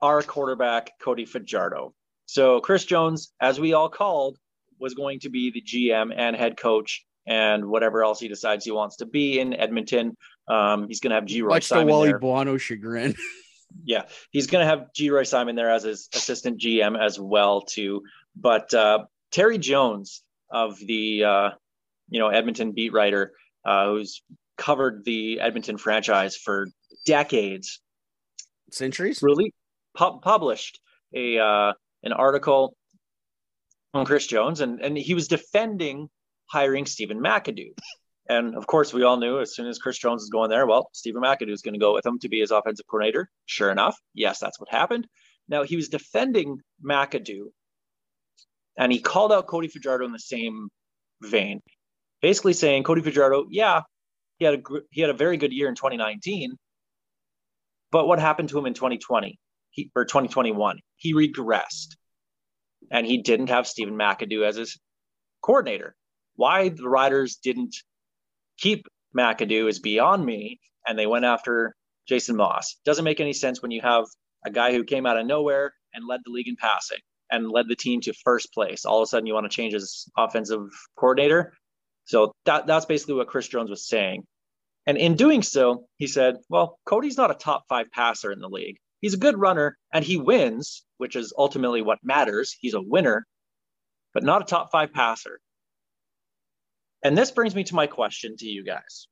our 0.00 0.22
quarterback, 0.22 0.92
Cody 1.00 1.26
Fajardo. 1.26 1.94
So, 2.26 2.60
Chris 2.60 2.84
Jones, 2.84 3.32
as 3.40 3.60
we 3.60 3.74
all 3.74 3.90
called, 3.90 4.38
was 4.80 4.94
going 4.94 5.20
to 5.20 5.28
be 5.28 5.50
the 5.50 5.60
GM 5.60 6.12
and 6.16 6.34
head 6.34 6.56
coach 6.56 7.04
and 7.26 7.66
whatever 7.66 8.02
else 8.02 8.18
he 8.18 8.28
decides 8.28 8.64
he 8.64 8.70
wants 8.70 8.96
to 8.96 9.06
be 9.06 9.38
in 9.38 9.54
Edmonton. 9.54 10.16
Um, 10.48 10.88
he's 10.88 11.00
going 11.00 11.10
to 11.10 11.16
have 11.16 11.26
G. 11.26 11.42
Roy 11.42 11.54
much 11.54 11.64
Simon 11.64 11.86
to 11.86 11.92
Wally 11.92 12.08
there. 12.08 12.18
Buono 12.18 12.56
chagrin. 12.56 13.14
yeah, 13.84 14.02
he's 14.30 14.46
going 14.46 14.62
to 14.62 14.68
have 14.68 14.88
Geroy 14.96 15.26
Simon 15.26 15.56
there 15.56 15.70
as 15.70 15.82
his 15.82 16.08
assistant 16.14 16.60
GM 16.60 16.98
as 16.98 17.18
well 17.18 17.62
too. 17.62 18.02
But 18.36 18.72
uh, 18.74 19.04
Terry 19.32 19.58
Jones 19.58 20.22
of 20.50 20.78
the 20.78 21.24
uh, 21.24 21.50
you 22.08 22.20
know 22.20 22.28
Edmonton 22.28 22.72
beat 22.72 22.92
writer, 22.92 23.32
uh, 23.64 23.86
who's 23.86 24.22
covered 24.56 25.04
the 25.04 25.40
Edmonton 25.40 25.78
franchise 25.78 26.36
for 26.36 26.68
decades, 27.06 27.80
Centuries. 28.70 29.20
really 29.22 29.52
pu- 29.96 30.20
published 30.20 30.80
a 31.14 31.38
uh, 31.38 31.72
an 32.02 32.12
article 32.12 32.76
on 33.92 34.04
Chris 34.04 34.26
Jones, 34.26 34.60
and 34.60 34.80
and 34.80 34.96
he 34.96 35.14
was 35.14 35.28
defending 35.28 36.08
hiring 36.46 36.86
Stephen 36.86 37.20
McAdoo. 37.20 37.72
And 38.28 38.56
of 38.56 38.66
course, 38.66 38.92
we 38.92 39.02
all 39.02 39.18
knew 39.18 39.40
as 39.40 39.54
soon 39.54 39.66
as 39.66 39.78
Chris 39.78 39.98
Jones 39.98 40.22
is 40.22 40.30
going 40.30 40.48
there, 40.48 40.66
well, 40.66 40.88
Stephen 40.92 41.22
McAdoo 41.22 41.50
is 41.50 41.60
going 41.60 41.74
to 41.74 41.80
go 41.80 41.92
with 41.92 42.06
him 42.06 42.18
to 42.20 42.28
be 42.28 42.40
his 42.40 42.50
offensive 42.50 42.86
coordinator. 42.86 43.28
Sure 43.44 43.70
enough, 43.70 43.98
yes, 44.14 44.38
that's 44.38 44.58
what 44.58 44.70
happened. 44.70 45.06
Now 45.48 45.62
he 45.62 45.76
was 45.76 45.88
defending 45.88 46.58
McAdoo, 46.82 47.48
and 48.76 48.92
he 48.92 49.00
called 49.00 49.32
out 49.32 49.46
Cody 49.46 49.68
Fajardo 49.68 50.04
in 50.04 50.12
the 50.12 50.18
same 50.18 50.68
vein, 51.22 51.60
basically 52.20 52.52
saying 52.52 52.82
Cody 52.82 53.02
Fajardo, 53.02 53.46
yeah, 53.50 53.82
he 54.38 54.44
had 54.44 54.54
a 54.54 54.58
gr- 54.58 54.78
he 54.90 55.00
had 55.00 55.10
a 55.10 55.14
very 55.14 55.36
good 55.36 55.52
year 55.52 55.68
in 55.68 55.74
2019, 55.74 56.56
but 57.90 58.06
what 58.06 58.18
happened 58.18 58.48
to 58.48 58.58
him 58.58 58.66
in 58.66 58.74
2020 58.74 59.38
he, 59.70 59.90
or 59.94 60.04
2021? 60.04 60.80
He 60.96 61.14
regressed, 61.14 61.96
and 62.90 63.06
he 63.06 63.18
didn't 63.18 63.50
have 63.50 63.66
Stephen 63.66 63.94
McAdoo 63.94 64.46
as 64.46 64.56
his 64.56 64.78
coordinator. 65.42 65.94
Why 66.36 66.70
the 66.70 66.88
Riders 66.88 67.36
didn't 67.36 67.76
keep 68.58 68.86
McAdoo 69.16 69.68
is 69.68 69.78
beyond 69.78 70.24
me, 70.24 70.58
and 70.86 70.98
they 70.98 71.06
went 71.06 71.24
after 71.24 71.76
Jason 72.08 72.36
Maas. 72.36 72.76
Doesn't 72.84 73.04
make 73.04 73.20
any 73.20 73.32
sense 73.32 73.62
when 73.62 73.70
you 73.70 73.80
have 73.82 74.06
a 74.44 74.50
guy 74.50 74.72
who 74.72 74.84
came 74.84 75.06
out 75.06 75.16
of 75.16 75.26
nowhere 75.26 75.72
and 75.94 76.06
led 76.06 76.20
the 76.24 76.32
league 76.32 76.48
in 76.48 76.56
passing 76.56 76.98
and 77.34 77.50
led 77.50 77.68
the 77.68 77.76
team 77.76 78.00
to 78.02 78.12
first 78.24 78.52
place. 78.52 78.84
All 78.84 78.98
of 78.98 79.02
a 79.02 79.06
sudden, 79.06 79.26
you 79.26 79.34
want 79.34 79.50
to 79.50 79.54
change 79.54 79.72
his 79.72 80.08
offensive 80.16 80.68
coordinator. 80.96 81.52
So 82.04 82.32
that, 82.44 82.66
that's 82.66 82.86
basically 82.86 83.14
what 83.14 83.28
Chris 83.28 83.48
Jones 83.48 83.70
was 83.70 83.88
saying. 83.88 84.24
And 84.86 84.98
in 84.98 85.16
doing 85.16 85.42
so, 85.42 85.86
he 85.96 86.06
said, 86.06 86.36
Well, 86.48 86.78
Cody's 86.84 87.16
not 87.16 87.30
a 87.30 87.34
top 87.34 87.64
five 87.68 87.90
passer 87.90 88.30
in 88.30 88.40
the 88.40 88.48
league. 88.48 88.76
He's 89.00 89.14
a 89.14 89.18
good 89.18 89.38
runner 89.38 89.76
and 89.92 90.04
he 90.04 90.16
wins, 90.16 90.84
which 90.98 91.16
is 91.16 91.32
ultimately 91.36 91.82
what 91.82 91.98
matters. 92.02 92.56
He's 92.60 92.74
a 92.74 92.80
winner, 92.80 93.26
but 94.12 94.22
not 94.22 94.42
a 94.42 94.46
top 94.46 94.70
five 94.70 94.92
passer. 94.92 95.40
And 97.02 97.16
this 97.16 97.30
brings 97.30 97.54
me 97.54 97.64
to 97.64 97.74
my 97.74 97.86
question 97.86 98.36
to 98.38 98.46
you 98.46 98.64
guys. 98.64 99.08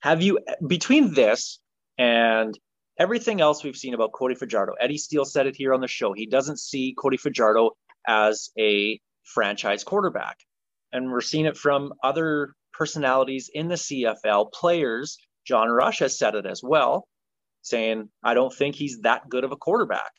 Have 0.00 0.22
you, 0.22 0.38
between 0.64 1.14
this 1.14 1.58
and 1.96 2.56
everything 2.98 3.40
else 3.40 3.62
we've 3.62 3.76
seen 3.76 3.94
about 3.94 4.12
Cody 4.12 4.34
Fajardo, 4.34 4.74
Eddie 4.80 4.98
Steele 4.98 5.24
said 5.24 5.46
it 5.46 5.56
here 5.56 5.72
on 5.72 5.80
the 5.80 5.88
show. 5.88 6.12
He 6.12 6.26
doesn't 6.26 6.58
see 6.58 6.94
Cody 6.98 7.16
Fajardo 7.16 7.70
as 8.06 8.50
a 8.58 9.00
franchise 9.22 9.84
quarterback. 9.84 10.38
And 10.92 11.10
we're 11.10 11.20
seeing 11.20 11.46
it 11.46 11.56
from 11.56 11.92
other 12.02 12.54
personalities 12.72 13.50
in 13.52 13.68
the 13.68 13.74
CFL, 13.74 14.52
players. 14.52 15.18
John 15.46 15.68
Rush 15.68 16.00
has 16.00 16.18
said 16.18 16.34
it 16.34 16.46
as 16.46 16.62
well, 16.62 17.06
saying, 17.62 18.08
I 18.22 18.34
don't 18.34 18.52
think 18.52 18.74
he's 18.74 19.00
that 19.00 19.28
good 19.28 19.44
of 19.44 19.52
a 19.52 19.56
quarterback. 19.56 20.10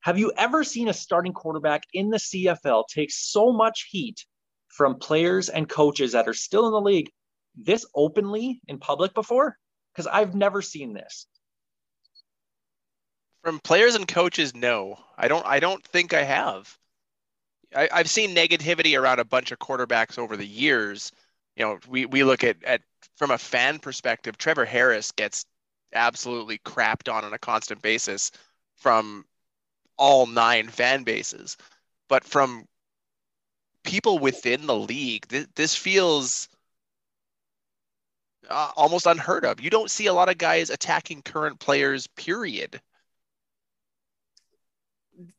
Have 0.00 0.18
you 0.18 0.32
ever 0.36 0.64
seen 0.64 0.88
a 0.88 0.94
starting 0.94 1.32
quarterback 1.32 1.82
in 1.92 2.10
the 2.10 2.18
CFL 2.18 2.84
take 2.88 3.10
so 3.10 3.52
much 3.52 3.88
heat 3.90 4.24
from 4.68 4.98
players 4.98 5.48
and 5.48 5.68
coaches 5.68 6.12
that 6.12 6.28
are 6.28 6.34
still 6.34 6.66
in 6.66 6.72
the 6.72 6.80
league 6.80 7.10
this 7.56 7.84
openly 7.94 8.60
in 8.68 8.78
public 8.78 9.12
before? 9.12 9.56
Because 9.92 10.06
I've 10.06 10.34
never 10.34 10.62
seen 10.62 10.94
this. 10.94 11.26
From 13.48 13.60
players 13.60 13.94
and 13.94 14.06
coaches, 14.06 14.54
no. 14.54 14.98
I 15.16 15.26
don't 15.26 15.46
I 15.46 15.58
don't 15.58 15.82
think 15.82 16.12
I 16.12 16.22
have. 16.22 16.76
I, 17.74 17.88
I've 17.90 18.10
seen 18.10 18.36
negativity 18.36 19.00
around 19.00 19.20
a 19.20 19.24
bunch 19.24 19.52
of 19.52 19.58
quarterbacks 19.58 20.18
over 20.18 20.36
the 20.36 20.46
years. 20.46 21.12
You 21.56 21.64
know, 21.64 21.78
we, 21.88 22.04
we 22.04 22.24
look 22.24 22.44
at, 22.44 22.62
at 22.62 22.82
from 23.16 23.30
a 23.30 23.38
fan 23.38 23.78
perspective, 23.78 24.36
Trevor 24.36 24.66
Harris 24.66 25.12
gets 25.12 25.46
absolutely 25.94 26.58
crapped 26.58 27.10
on 27.10 27.24
on 27.24 27.32
a 27.32 27.38
constant 27.38 27.80
basis 27.80 28.32
from 28.76 29.24
all 29.96 30.26
nine 30.26 30.68
fan 30.68 31.04
bases. 31.04 31.56
But 32.06 32.24
from 32.24 32.66
people 33.82 34.18
within 34.18 34.66
the 34.66 34.76
league, 34.76 35.26
th- 35.26 35.48
this 35.54 35.74
feels 35.74 36.50
uh, 38.50 38.72
almost 38.76 39.06
unheard 39.06 39.46
of. 39.46 39.58
You 39.58 39.70
don't 39.70 39.90
see 39.90 40.04
a 40.04 40.12
lot 40.12 40.28
of 40.28 40.36
guys 40.36 40.68
attacking 40.68 41.22
current 41.22 41.58
players, 41.58 42.06
period. 42.08 42.82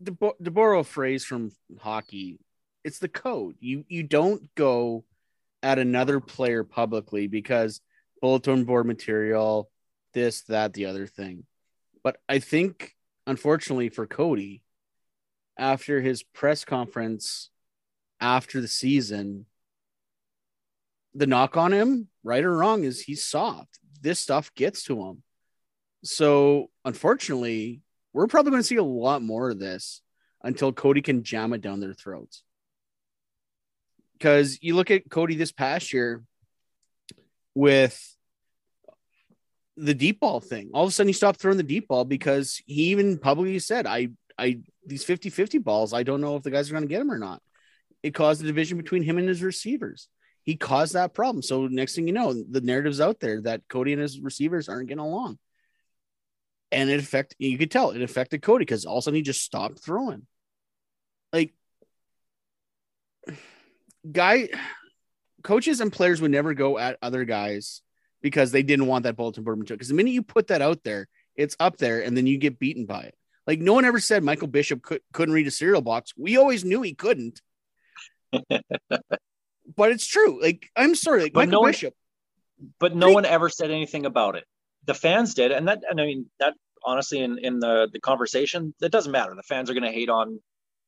To, 0.06 0.34
to 0.44 0.52
borrow 0.52 0.80
a 0.80 0.84
phrase 0.84 1.26
from 1.26 1.52
hockey, 1.80 2.40
it's 2.84 3.00
the 3.00 3.08
code. 3.08 3.56
You 3.60 3.86
you 3.88 4.04
don't 4.04 4.54
go 4.56 5.06
at 5.62 5.80
another 5.80 6.20
player 6.20 6.64
publicly 6.64 7.28
because 7.28 7.82
bulletin 8.22 8.64
board 8.66 8.86
material, 8.86 9.70
this, 10.14 10.42
that, 10.44 10.74
the 10.74 10.86
other 10.86 11.08
thing. 11.08 11.46
But 12.04 12.18
I 12.28 12.40
think, 12.40 12.96
unfortunately 13.28 13.90
for 13.90 14.08
Cody, 14.08 14.62
after 15.58 16.02
his 16.02 16.24
press 16.24 16.64
conference 16.64 17.50
after 18.22 18.62
the 18.62 18.68
season, 18.68 19.46
the 21.14 21.28
knock 21.28 21.58
on 21.58 21.74
him, 21.74 22.08
right 22.24 22.44
or 22.44 22.56
wrong, 22.56 22.84
is 22.84 23.02
he's 23.02 23.26
soft. 23.26 23.80
This 24.02 24.20
stuff 24.20 24.54
gets 24.56 24.84
to 24.84 25.02
him. 25.04 25.24
So, 26.04 26.70
unfortunately, 26.86 27.82
we're 28.14 28.28
probably 28.28 28.52
going 28.52 28.64
to 28.64 28.68
see 28.68 28.78
a 28.78 28.84
lot 28.84 29.22
more 29.22 29.50
of 29.50 29.60
this 29.60 30.02
until 30.44 30.72
Cody 30.72 31.02
can 31.02 31.24
jam 31.24 31.54
it 31.54 31.62
down 31.62 31.80
their 31.80 31.94
throats. 31.94 32.44
Because 34.14 34.60
you 34.62 34.76
look 34.76 34.92
at 34.92 35.10
Cody 35.10 35.36
this 35.36 35.52
past 35.52 35.94
year 35.94 36.24
with 37.56 38.02
the 39.78 39.94
deep 39.94 40.20
ball 40.20 40.40
thing. 40.40 40.72
All 40.74 40.84
of 40.84 40.90
a 40.90 40.92
sudden, 40.92 41.08
he 41.08 41.14
stopped 41.14 41.40
throwing 41.40 41.58
the 41.58 41.64
deep 41.64 41.88
ball 41.88 42.04
because 42.04 42.62
he 42.66 42.92
even 42.92 43.18
publicly 43.18 43.60
said, 43.60 43.86
I, 43.86 44.10
I, 44.38 44.60
these 44.86 45.06
50 45.06 45.30
50 45.30 45.60
balls, 45.60 45.94
I 45.94 46.04
don't 46.04 46.22
know 46.22 46.36
if 46.36 46.44
the 46.44 46.52
guys 46.52 46.70
are 46.70 46.74
going 46.74 46.84
to 46.84 46.90
get 46.90 47.00
them 47.00 47.12
or 47.12 47.18
not. 47.18 47.42
It 48.04 48.14
caused 48.14 48.44
a 48.44 48.48
division 48.48 48.78
between 48.78 49.04
him 49.04 49.18
and 49.18 49.28
his 49.28 49.42
receivers. 49.42 50.08
He 50.44 50.56
caused 50.56 50.94
that 50.94 51.14
problem. 51.14 51.42
So, 51.42 51.68
next 51.68 51.96
thing 51.96 52.08
you 52.08 52.14
know, 52.14 52.34
the 52.34 52.62
narrative's 52.62 53.02
out 53.02 53.20
there 53.20 53.42
that 53.42 53.62
Cody 53.70 53.94
and 53.94 54.02
his 54.02 54.20
receivers 54.20 54.68
aren't 54.68 54.88
getting 54.88 55.04
along 55.04 55.38
and 56.72 56.90
it 56.90 57.00
affected 57.00 57.36
you 57.40 57.58
could 57.58 57.72
tell 57.72 57.92
it 57.92 58.02
affected 58.02 58.42
Cody 58.42 58.64
because 58.64 58.86
all 58.86 58.98
of 58.98 59.02
a 59.02 59.04
sudden 59.04 59.16
he 59.16 59.22
just 59.22 59.42
stopped 59.42 59.84
throwing. 59.84 60.26
Like 61.34 61.54
guy 64.10 64.50
coaches 65.44 65.80
and 65.82 65.92
players 65.92 66.22
would 66.22 66.32
never 66.32 66.54
go 66.54 66.78
at 66.78 66.98
other 67.02 67.26
guys 67.26 67.82
because 68.22 68.52
they 68.52 68.64
didn't 68.64 68.88
want 68.88 69.04
that 69.04 69.16
bulletin 69.16 69.44
board 69.44 69.58
material. 69.58 69.78
Because 69.78 69.88
the 69.90 69.94
minute 69.96 70.12
you 70.12 70.22
put 70.24 70.48
that 70.48 70.62
out 70.62 70.84
there, 70.84 71.08
it's 71.36 71.56
up 71.60 71.78
there 71.78 72.02
and 72.02 72.16
then 72.18 72.28
you 72.28 72.38
get 72.38 72.60
beaten 72.60 72.86
by 72.86 73.04
it. 73.04 73.16
Like 73.48 73.60
no 73.60 73.74
one 73.74 73.86
ever 73.86 74.00
said 74.00 74.24
Michael 74.24 74.48
Bishop 74.48 74.82
could, 74.84 75.02
couldn't 75.14 75.34
read 75.34 75.48
a 75.48 75.52
cereal 75.52 75.82
box. 75.82 76.14
We 76.18 76.38
always 76.38 76.64
knew 76.66 76.82
he 76.82 76.94
couldn't. 76.94 77.42
but 78.50 78.62
it's 79.92 80.06
true. 80.08 80.42
Like 80.42 80.70
I'm 80.76 80.96
sorry, 80.96 81.24
like 81.24 81.34
But 81.34 81.40
Michael 81.42 81.52
no 81.52 81.60
one- 81.62 81.72
Bishop. 81.72 81.94
but 82.80 82.96
no 82.96 83.12
one 83.12 83.26
ever 83.26 83.50
said 83.50 83.72
anything 83.72 84.06
about 84.06 84.36
it. 84.36 84.44
The 84.86 84.94
fans 84.94 85.34
did, 85.34 85.52
and 85.52 85.68
that 85.68 85.84
and 85.90 86.00
I 86.00 86.06
mean 86.06 86.28
that 86.40 86.54
honestly 86.84 87.20
in 87.20 87.38
in 87.38 87.60
the 87.60 87.90
the 87.92 88.00
conversation, 88.00 88.74
that 88.80 88.92
doesn't 88.92 89.12
matter. 89.12 89.34
The 89.36 89.44
fans 89.44 89.70
are 89.70 89.74
going 89.74 89.84
to 89.84 89.92
hate 89.92 90.10
on 90.10 90.40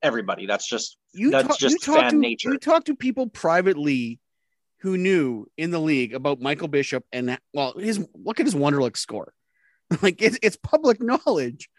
everybody. 0.01 0.45
That's 0.45 0.67
just 0.67 0.97
You 1.13 1.31
That's 1.31 1.47
talk, 1.47 1.57
just 1.59 1.73
you 1.73 1.93
talk 1.93 2.01
fan 2.01 2.11
to, 2.13 2.17
nature. 2.17 2.51
You 2.51 2.57
talk 2.57 2.85
to 2.85 2.95
people 2.95 3.27
privately 3.27 4.19
who 4.79 4.97
knew 4.97 5.45
in 5.57 5.69
the 5.71 5.79
league 5.79 6.13
about 6.13 6.41
Michael 6.41 6.67
Bishop 6.67 7.05
and 7.11 7.37
well, 7.53 7.73
his 7.77 8.05
look 8.15 8.39
at 8.39 8.45
his 8.45 8.55
Wonderlic 8.55 8.97
score. 8.97 9.33
like 10.01 10.21
it's 10.21 10.39
it's 10.41 10.55
public 10.55 11.01
knowledge. 11.01 11.69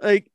Like 0.00 0.30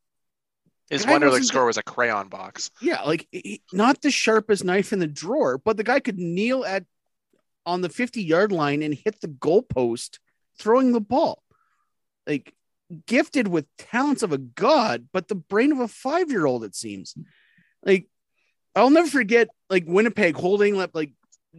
His 0.89 1.05
Guy 1.05 1.13
Wonderlic 1.13 1.43
score 1.43 1.65
was 1.65 1.77
a 1.77 1.83
crayon 1.83 2.27
box. 2.27 2.69
yeah, 2.81 3.01
like 3.03 3.27
he- 3.31 3.63
not 3.73 4.01
the 4.01 4.11
sharpest 4.11 4.63
knife 4.63 4.93
in 4.93 4.99
the 4.99 5.07
drawer, 5.07 5.57
but 5.57 5.77
the 5.77 5.83
guy 5.83 5.99
could 5.99 6.19
kneel 6.19 6.63
at 6.65 6.85
on 7.65 7.81
the 7.81 7.89
50 7.89 8.21
yard 8.21 8.51
line 8.51 8.83
and 8.83 8.93
hit 8.93 9.21
the 9.21 9.27
goalpost 9.27 10.19
throwing 10.59 10.91
the 10.91 11.01
ball. 11.01 11.41
Like 12.27 12.53
gifted 13.05 13.47
with 13.47 13.65
talents 13.77 14.23
of 14.23 14.31
a 14.31 14.37
god, 14.37 15.07
but 15.11 15.27
the 15.27 15.35
brain 15.35 15.71
of 15.71 15.79
a 15.79 15.87
five 15.87 16.29
year 16.31 16.45
old, 16.45 16.63
it 16.63 16.75
seems. 16.75 17.15
Like 17.83 18.07
I'll 18.75 18.89
never 18.89 19.07
forget 19.09 19.47
like 19.69 19.85
Winnipeg 19.87 20.35
holding 20.35 20.79
up 20.79 20.91
like 20.93 21.11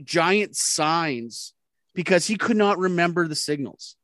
giant 0.03 0.57
signs 0.57 1.53
because 1.95 2.27
he 2.27 2.37
could 2.37 2.57
not 2.57 2.79
remember 2.79 3.27
the 3.27 3.35
signals. 3.35 3.97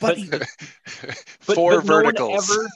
But, 0.00 0.16
But- 0.16 0.18
he- 0.18 0.28
But, 1.46 1.54
Four 1.56 1.82
but 1.82 1.86
no 1.86 2.00
one 2.02 2.16
ever, 2.34 2.68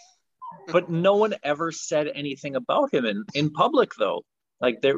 but 0.73 0.91
no 0.91 1.17
one 1.17 1.35
ever 1.43 1.71
said 1.73 2.09
anything 2.15 2.57
about 2.57 2.93
him 2.93 3.05
in, 3.05 3.25
in 3.35 3.51
public 3.53 3.91
though. 3.99 4.25
Like 4.61 4.81
there, 4.81 4.97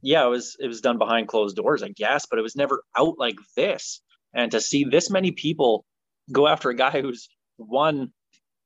yeah, 0.00 0.24
it 0.24 0.30
was 0.30 0.56
it 0.58 0.66
was 0.68 0.80
done 0.80 0.98
behind 0.98 1.28
closed 1.28 1.56
doors, 1.56 1.82
I 1.82 1.88
guess, 1.88 2.26
but 2.26 2.38
it 2.38 2.42
was 2.42 2.56
never 2.56 2.82
out 2.96 3.14
like 3.18 3.36
this. 3.56 4.00
And 4.34 4.50
to 4.52 4.60
see 4.60 4.84
this 4.84 5.10
many 5.10 5.32
people 5.32 5.84
go 6.32 6.46
after 6.48 6.70
a 6.70 6.74
guy 6.74 7.00
who's 7.02 7.28
won 7.58 8.12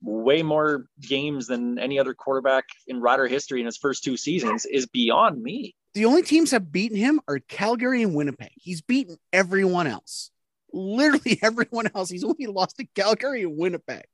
way 0.03 0.43
more 0.43 0.87
games 1.01 1.47
than 1.47 1.79
any 1.79 1.99
other 1.99 2.15
quarterback 2.15 2.65
in 2.87 3.01
Rider 3.01 3.27
history 3.27 3.61
in 3.61 3.67
his 3.67 3.77
first 3.77 4.03
two 4.03 4.17
seasons 4.17 4.65
is 4.65 4.87
beyond 4.87 5.43
me. 5.43 5.75
the 5.95 6.07
only 6.07 6.23
teams 6.23 6.51
that 6.51 6.63
have 6.63 6.73
beaten 6.73 6.97
him 6.97 7.21
are 7.29 7.39
Calgary 7.41 8.03
and 8.03 8.15
Winnipeg. 8.15 8.53
He's 8.55 8.81
beaten 8.81 9.17
everyone 9.33 9.87
else. 9.87 10.31
Literally 10.73 11.39
everyone 11.43 11.91
else. 11.95 12.09
He's 12.09 12.25
only 12.25 12.47
lost 12.47 12.77
to 12.77 12.87
Calgary 12.95 13.43
and 13.43 13.59
Winnipeg. 13.59 14.05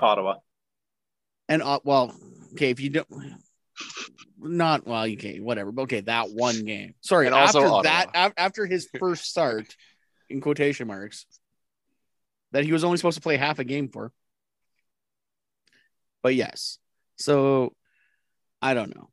Ottawa. 0.00 0.34
And 1.48 1.62
uh, 1.62 1.80
well, 1.84 2.14
okay, 2.52 2.70
if 2.70 2.80
you 2.80 2.90
don't 2.90 3.08
not 4.40 4.86
well, 4.86 5.06
you 5.06 5.16
can't 5.16 5.42
whatever. 5.42 5.72
But 5.72 5.82
okay, 5.82 6.00
that 6.02 6.30
one 6.30 6.64
game. 6.64 6.94
Sorry, 7.00 7.26
And 7.26 7.34
also 7.34 7.58
after 7.58 7.66
Ottawa. 7.68 7.82
that, 7.82 8.06
af- 8.14 8.32
after 8.36 8.66
his 8.66 8.88
first 8.98 9.24
start, 9.24 9.74
in 10.30 10.40
quotation 10.40 10.86
marks, 10.86 11.26
that 12.52 12.64
he 12.64 12.72
was 12.72 12.84
only 12.84 12.96
supposed 12.98 13.16
to 13.16 13.22
play 13.22 13.36
half 13.36 13.58
a 13.58 13.64
game 13.64 13.88
for. 13.88 14.12
But 16.22 16.34
yes, 16.34 16.78
so 17.16 17.72
I 18.60 18.74
don't 18.74 18.94
know. 18.94 19.08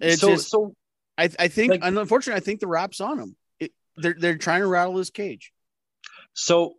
It's 0.00 0.20
so 0.20 0.28
just 0.30 0.50
so 0.50 0.74
I, 1.16 1.28
I 1.38 1.48
think, 1.48 1.70
Like- 1.72 1.80
unfortunately, 1.84 2.40
I 2.40 2.44
think 2.44 2.60
the 2.60 2.68
wrap's 2.68 3.00
on 3.00 3.18
him. 3.18 3.36
It, 3.58 3.72
they're 3.96 4.16
they're 4.18 4.38
trying 4.38 4.60
to 4.60 4.66
rattle 4.68 4.96
his 4.96 5.10
cage. 5.10 5.52
So 6.34 6.74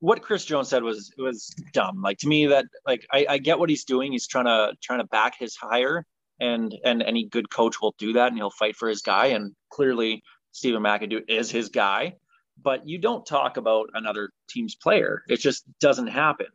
what 0.00 0.22
Chris 0.22 0.44
Jones 0.44 0.68
said 0.68 0.82
was 0.82 1.12
was 1.16 1.54
dumb. 1.72 2.02
Like 2.02 2.18
to 2.18 2.28
me, 2.28 2.46
that 2.48 2.64
like 2.86 3.06
I, 3.12 3.26
I 3.28 3.38
get 3.38 3.58
what 3.58 3.68
he's 3.70 3.84
doing. 3.84 4.12
He's 4.12 4.26
trying 4.26 4.46
to 4.46 4.72
trying 4.82 4.98
to 4.98 5.06
back 5.06 5.34
his 5.38 5.54
hire, 5.54 6.04
and 6.40 6.74
and 6.84 7.02
any 7.02 7.28
good 7.28 7.50
coach 7.50 7.80
will 7.80 7.94
do 7.98 8.14
that, 8.14 8.28
and 8.28 8.36
he'll 8.36 8.50
fight 8.50 8.76
for 8.76 8.88
his 8.88 9.02
guy. 9.02 9.26
And 9.26 9.54
clearly, 9.70 10.22
Stephen 10.52 10.82
McAdoo 10.82 11.22
is 11.28 11.50
his 11.50 11.68
guy. 11.68 12.14
But 12.60 12.88
you 12.88 12.98
don't 12.98 13.24
talk 13.24 13.56
about 13.56 13.90
another 13.94 14.30
team's 14.50 14.74
player. 14.74 15.22
It 15.28 15.38
just 15.38 15.64
doesn't 15.80 16.08
happen. 16.08 16.48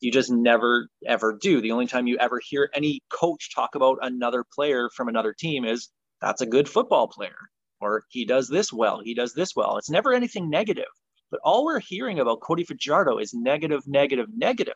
You 0.00 0.12
just 0.12 0.30
never 0.30 0.88
ever 1.06 1.38
do. 1.40 1.60
The 1.62 1.72
only 1.72 1.86
time 1.86 2.06
you 2.06 2.18
ever 2.18 2.40
hear 2.46 2.68
any 2.74 3.00
coach 3.10 3.54
talk 3.54 3.74
about 3.74 3.98
another 4.02 4.44
player 4.54 4.90
from 4.94 5.08
another 5.08 5.32
team 5.32 5.64
is 5.64 5.88
that's 6.20 6.42
a 6.42 6.46
good 6.46 6.68
football 6.68 7.08
player, 7.08 7.36
or 7.80 8.04
he 8.10 8.26
does 8.26 8.48
this 8.48 8.72
well, 8.72 9.00
he 9.02 9.14
does 9.14 9.32
this 9.32 9.56
well. 9.56 9.78
It's 9.78 9.90
never 9.90 10.12
anything 10.12 10.50
negative. 10.50 10.84
But 11.30 11.40
all 11.42 11.64
we're 11.64 11.80
hearing 11.80 12.20
about 12.20 12.40
Cody 12.40 12.64
Fajardo 12.64 13.18
is 13.18 13.34
negative, 13.34 13.82
negative, 13.86 14.28
negative. 14.34 14.74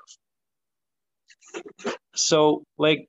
So, 2.14 2.64
like, 2.76 3.08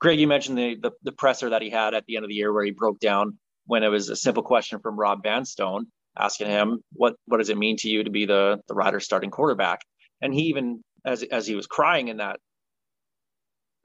Greg, 0.00 0.18
you 0.18 0.26
mentioned 0.26 0.58
the, 0.58 0.76
the 0.76 0.90
the 1.02 1.12
presser 1.12 1.50
that 1.50 1.62
he 1.62 1.70
had 1.70 1.94
at 1.94 2.06
the 2.06 2.16
end 2.16 2.24
of 2.24 2.28
the 2.28 2.34
year 2.34 2.52
where 2.52 2.64
he 2.64 2.70
broke 2.70 2.98
down 2.98 3.38
when 3.66 3.82
it 3.82 3.88
was 3.88 4.08
a 4.08 4.16
simple 4.16 4.42
question 4.42 4.80
from 4.80 4.98
Rob 4.98 5.22
Vanstone 5.22 5.84
asking 6.18 6.48
him 6.48 6.80
what 6.92 7.14
what 7.26 7.38
does 7.38 7.50
it 7.50 7.58
mean 7.58 7.76
to 7.78 7.88
you 7.88 8.02
to 8.04 8.10
be 8.10 8.26
the 8.26 8.60
the 8.66 8.74
Riders 8.74 9.04
starting 9.04 9.30
quarterback, 9.30 9.80
and 10.20 10.32
he 10.34 10.42
even 10.44 10.82
as 11.04 11.22
as 11.22 11.46
he 11.46 11.54
was 11.54 11.66
crying 11.66 12.08
in 12.08 12.16
that 12.16 12.40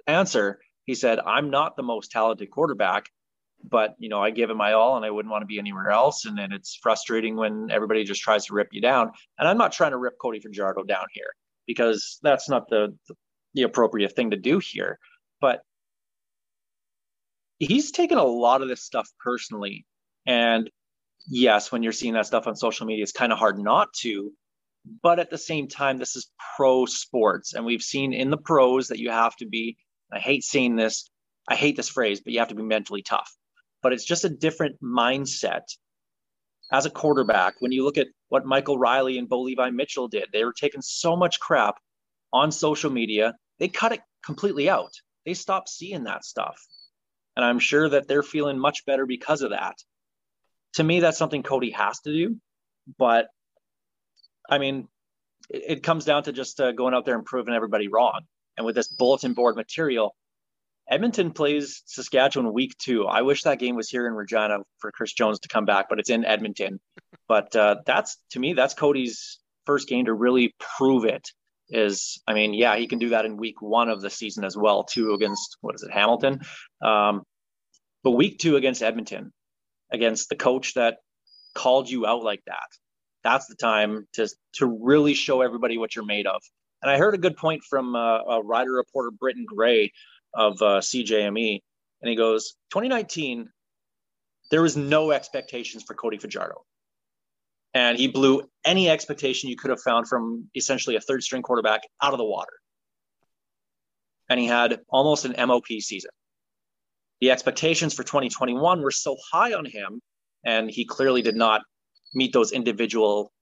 answer, 0.07 0.59
he 0.85 0.95
said, 0.95 1.19
"I'm 1.19 1.49
not 1.49 1.75
the 1.75 1.83
most 1.83 2.11
talented 2.11 2.49
quarterback, 2.49 3.05
but 3.63 3.95
you 3.99 4.07
know 4.09 4.21
I 4.21 4.31
give 4.31 4.49
it 4.49 4.55
my 4.55 4.73
all, 4.73 4.95
and 4.95 5.05
I 5.05 5.11
wouldn't 5.11 5.31
want 5.31 5.41
to 5.41 5.47
be 5.47 5.59
anywhere 5.59 5.89
else. 5.91 6.25
And 6.25 6.37
then 6.37 6.53
it's 6.53 6.79
frustrating 6.81 7.35
when 7.35 7.69
everybody 7.71 8.05
just 8.05 8.21
tries 8.21 8.45
to 8.45 8.53
rip 8.53 8.69
you 8.71 8.81
down. 8.81 9.11
And 9.37 9.47
I'm 9.47 9.57
not 9.57 9.73
trying 9.73 9.91
to 9.91 9.97
rip 9.97 10.15
Cody 10.21 10.39
Fajardo 10.39 10.83
down 10.83 11.05
here 11.13 11.33
because 11.67 12.19
that's 12.23 12.49
not 12.49 12.69
the 12.69 12.95
the 13.53 13.63
appropriate 13.63 14.15
thing 14.15 14.31
to 14.31 14.37
do 14.37 14.59
here. 14.59 14.97
But 15.41 15.61
he's 17.59 17.91
taken 17.91 18.17
a 18.17 18.23
lot 18.23 18.61
of 18.61 18.67
this 18.67 18.83
stuff 18.83 19.09
personally, 19.19 19.85
and 20.25 20.69
yes, 21.27 21.71
when 21.71 21.83
you're 21.83 21.91
seeing 21.91 22.13
that 22.13 22.27
stuff 22.27 22.47
on 22.47 22.55
social 22.55 22.85
media, 22.85 23.03
it's 23.03 23.11
kind 23.11 23.31
of 23.31 23.39
hard 23.39 23.59
not 23.59 23.93
to. 24.01 24.31
But 25.01 25.19
at 25.19 25.31
the 25.31 25.37
same 25.37 25.67
time, 25.67 25.97
this 25.97 26.15
is 26.15 26.29
pro 26.55 26.85
sports, 26.85 27.53
and 27.53 27.65
we've 27.65 27.81
seen 27.81 28.13
in 28.13 28.29
the 28.29 28.37
pros 28.37 28.89
that 28.89 28.99
you 28.99 29.09
have 29.09 29.35
to 29.37 29.47
be. 29.47 29.77
I 30.11 30.19
hate 30.19 30.43
saying 30.43 30.75
this. 30.75 31.09
I 31.47 31.55
hate 31.55 31.75
this 31.75 31.89
phrase, 31.89 32.21
but 32.21 32.33
you 32.33 32.39
have 32.39 32.49
to 32.49 32.55
be 32.55 32.63
mentally 32.63 33.01
tough 33.01 33.31
but 33.85 33.93
it's 33.93 34.03
just 34.03 34.25
a 34.25 34.29
different 34.29 34.81
mindset 34.81 35.61
as 36.71 36.87
a 36.87 36.89
quarterback. 36.89 37.53
When 37.59 37.71
you 37.71 37.83
look 37.83 37.99
at 37.99 38.07
what 38.29 38.43
Michael 38.43 38.79
Reilly 38.79 39.19
and 39.19 39.29
Bo 39.29 39.41
Levi 39.41 39.69
Mitchell 39.69 40.07
did, 40.07 40.29
they 40.33 40.43
were 40.43 40.53
taking 40.53 40.81
so 40.81 41.15
much 41.15 41.39
crap 41.39 41.75
on 42.33 42.51
social 42.51 42.89
media, 42.89 43.35
they 43.59 43.67
cut 43.67 43.91
it 43.91 43.99
completely 44.25 44.71
out. 44.71 44.91
They 45.23 45.35
stopped 45.35 45.69
seeing 45.69 46.05
that 46.05 46.25
stuff. 46.25 46.59
And 47.35 47.43
I'm 47.43 47.59
sure 47.59 47.89
that 47.89 48.07
they're 48.07 48.23
feeling 48.23 48.57
much 48.57 48.85
better 48.85 49.05
because 49.05 49.41
of 49.41 49.51
that. 49.51 49.75
To 50.75 50.83
me, 50.83 50.99
that's 50.99 51.17
something 51.17 51.43
Cody 51.43 51.71
has 51.71 51.99
to 52.01 52.13
do. 52.13 52.37
But 52.97 53.27
I 54.49 54.57
mean, 54.57 54.87
it, 55.49 55.63
it 55.67 55.83
comes 55.83 56.05
down 56.05 56.23
to 56.23 56.33
just 56.33 56.59
uh, 56.59 56.71
going 56.71 56.93
out 56.93 57.05
there 57.05 57.15
and 57.15 57.25
proving 57.25 57.53
everybody 57.53 57.87
wrong. 57.87 58.21
And 58.57 58.65
with 58.65 58.75
this 58.75 58.87
bulletin 58.87 59.33
board 59.33 59.55
material, 59.55 60.15
Edmonton 60.89 61.31
plays 61.31 61.81
Saskatchewan 61.85 62.53
week 62.53 62.77
two. 62.77 63.07
I 63.07 63.23
wish 63.23 63.43
that 63.43 63.59
game 63.59 63.75
was 63.75 63.89
here 63.89 64.07
in 64.07 64.13
Regina 64.13 64.59
for 64.77 64.91
Chris 64.91 65.13
Jones 65.13 65.39
to 65.39 65.47
come 65.47 65.65
back, 65.65 65.87
but 65.89 65.99
it's 65.99 66.09
in 66.09 66.23
Edmonton. 66.23 66.79
But 67.27 67.55
uh, 67.55 67.77
that's 67.85 68.17
to 68.31 68.39
me, 68.39 68.53
that's 68.53 68.75
Cody's 68.75 69.39
first 69.65 69.87
game 69.87 70.05
to 70.05 70.13
really 70.13 70.53
prove 70.77 71.05
it. 71.05 71.31
Is 71.69 72.21
I 72.27 72.33
mean, 72.33 72.53
yeah, 72.53 72.75
he 72.75 72.87
can 72.87 72.99
do 72.99 73.09
that 73.09 73.25
in 73.25 73.37
week 73.37 73.61
one 73.61 73.89
of 73.89 74.01
the 74.01 74.09
season 74.09 74.43
as 74.43 74.55
well, 74.55 74.83
too, 74.83 75.13
against 75.13 75.57
what 75.61 75.75
is 75.75 75.83
it, 75.83 75.91
Hamilton. 75.91 76.41
Um, 76.83 77.23
but 78.03 78.11
week 78.11 78.37
two 78.37 78.55
against 78.55 78.83
Edmonton, 78.83 79.33
against 79.91 80.29
the 80.29 80.35
coach 80.35 80.75
that 80.75 80.97
called 81.55 81.89
you 81.89 82.05
out 82.05 82.23
like 82.23 82.41
that, 82.45 82.67
that's 83.23 83.47
the 83.47 83.55
time 83.55 84.07
to 84.13 84.29
to 84.55 84.65
really 84.67 85.15
show 85.15 85.41
everybody 85.41 85.77
what 85.77 85.95
you're 85.95 86.05
made 86.05 86.27
of. 86.27 86.41
And 86.83 86.91
I 86.91 86.97
heard 86.99 87.15
a 87.15 87.17
good 87.17 87.35
point 87.35 87.63
from 87.63 87.95
uh, 87.95 88.19
a 88.19 88.43
writer 88.43 88.73
reporter, 88.73 89.09
Britton 89.09 89.45
Gray 89.47 89.91
of 90.35 90.61
uh, 90.61 90.81
CJME, 90.81 91.61
and 92.01 92.09
he 92.09 92.15
goes, 92.15 92.55
2019, 92.71 93.49
there 94.51 94.61
was 94.61 94.77
no 94.77 95.11
expectations 95.11 95.83
for 95.83 95.95
Cody 95.95 96.17
Fajardo. 96.17 96.63
And 97.75 97.99
he 97.99 98.07
blew 98.07 98.41
any 98.63 98.89
expectation 98.89 99.49
you 99.49 99.57
could 99.57 99.69
have 99.69 99.81
found 99.81 100.07
from 100.07 100.49
essentially 100.55 100.95
a 100.95 101.01
third 101.01 101.21
string 101.21 101.41
quarterback 101.41 101.81
out 102.01 102.13
of 102.13 102.17
the 102.17 102.25
water. 102.25 102.53
And 104.29 104.39
he 104.39 104.47
had 104.47 104.79
almost 104.87 105.25
an 105.25 105.35
MOP 105.47 105.67
season. 105.81 106.11
The 107.19 107.31
expectations 107.31 107.93
for 107.93 108.03
2021 108.03 108.81
were 108.81 108.91
so 108.91 109.17
high 109.31 109.53
on 109.53 109.65
him, 109.65 110.01
and 110.45 110.71
he 110.71 110.85
clearly 110.85 111.21
did 111.21 111.35
not 111.35 111.63
meet 112.13 112.31
those 112.31 112.53
individual, 112.53 113.33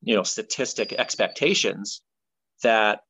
you 0.00 0.16
know, 0.16 0.22
statistic 0.22 0.94
expectations 0.94 2.00
that 2.62 3.00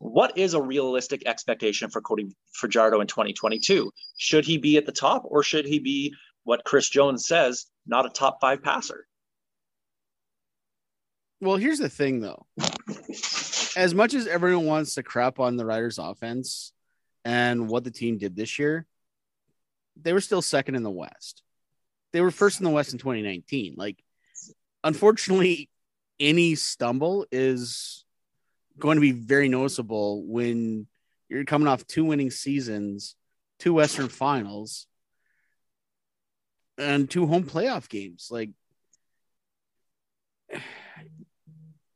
what 0.00 0.36
is 0.36 0.54
a 0.54 0.62
realistic 0.62 1.22
expectation 1.26 1.88
for 1.88 2.00
Cody 2.00 2.28
Fajardo 2.52 3.00
in 3.00 3.06
2022? 3.06 3.92
Should 4.16 4.44
he 4.44 4.58
be 4.58 4.76
at 4.76 4.86
the 4.86 4.92
top 4.92 5.22
or 5.24 5.44
should 5.44 5.66
he 5.66 5.78
be 5.78 6.14
what 6.42 6.64
Chris 6.64 6.88
Jones 6.88 7.26
says, 7.26 7.66
not 7.86 8.06
a 8.06 8.10
top 8.10 8.38
five 8.40 8.62
passer? 8.62 9.07
Well, 11.40 11.56
here's 11.56 11.78
the 11.78 11.88
thing 11.88 12.20
though. 12.20 12.46
As 13.76 13.94
much 13.94 14.14
as 14.14 14.26
everyone 14.26 14.66
wants 14.66 14.94
to 14.94 15.02
crap 15.02 15.38
on 15.38 15.56
the 15.56 15.64
Riders 15.64 15.98
offense 15.98 16.72
and 17.24 17.68
what 17.68 17.84
the 17.84 17.90
team 17.90 18.18
did 18.18 18.34
this 18.34 18.58
year, 18.58 18.86
they 20.00 20.12
were 20.12 20.20
still 20.20 20.42
second 20.42 20.74
in 20.74 20.82
the 20.82 20.90
West. 20.90 21.42
They 22.12 22.20
were 22.20 22.30
first 22.30 22.60
in 22.60 22.64
the 22.64 22.70
West 22.70 22.92
in 22.92 22.98
2019. 22.98 23.74
Like, 23.76 24.02
unfortunately, 24.82 25.68
any 26.18 26.54
stumble 26.56 27.26
is 27.30 28.04
going 28.78 28.96
to 28.96 29.00
be 29.00 29.12
very 29.12 29.48
noticeable 29.48 30.24
when 30.24 30.86
you're 31.28 31.44
coming 31.44 31.68
off 31.68 31.86
two 31.86 32.04
winning 32.04 32.30
seasons, 32.30 33.14
two 33.58 33.74
Western 33.74 34.08
finals, 34.08 34.86
and 36.78 37.10
two 37.10 37.26
home 37.26 37.44
playoff 37.44 37.88
games. 37.88 38.28
Like, 38.30 38.50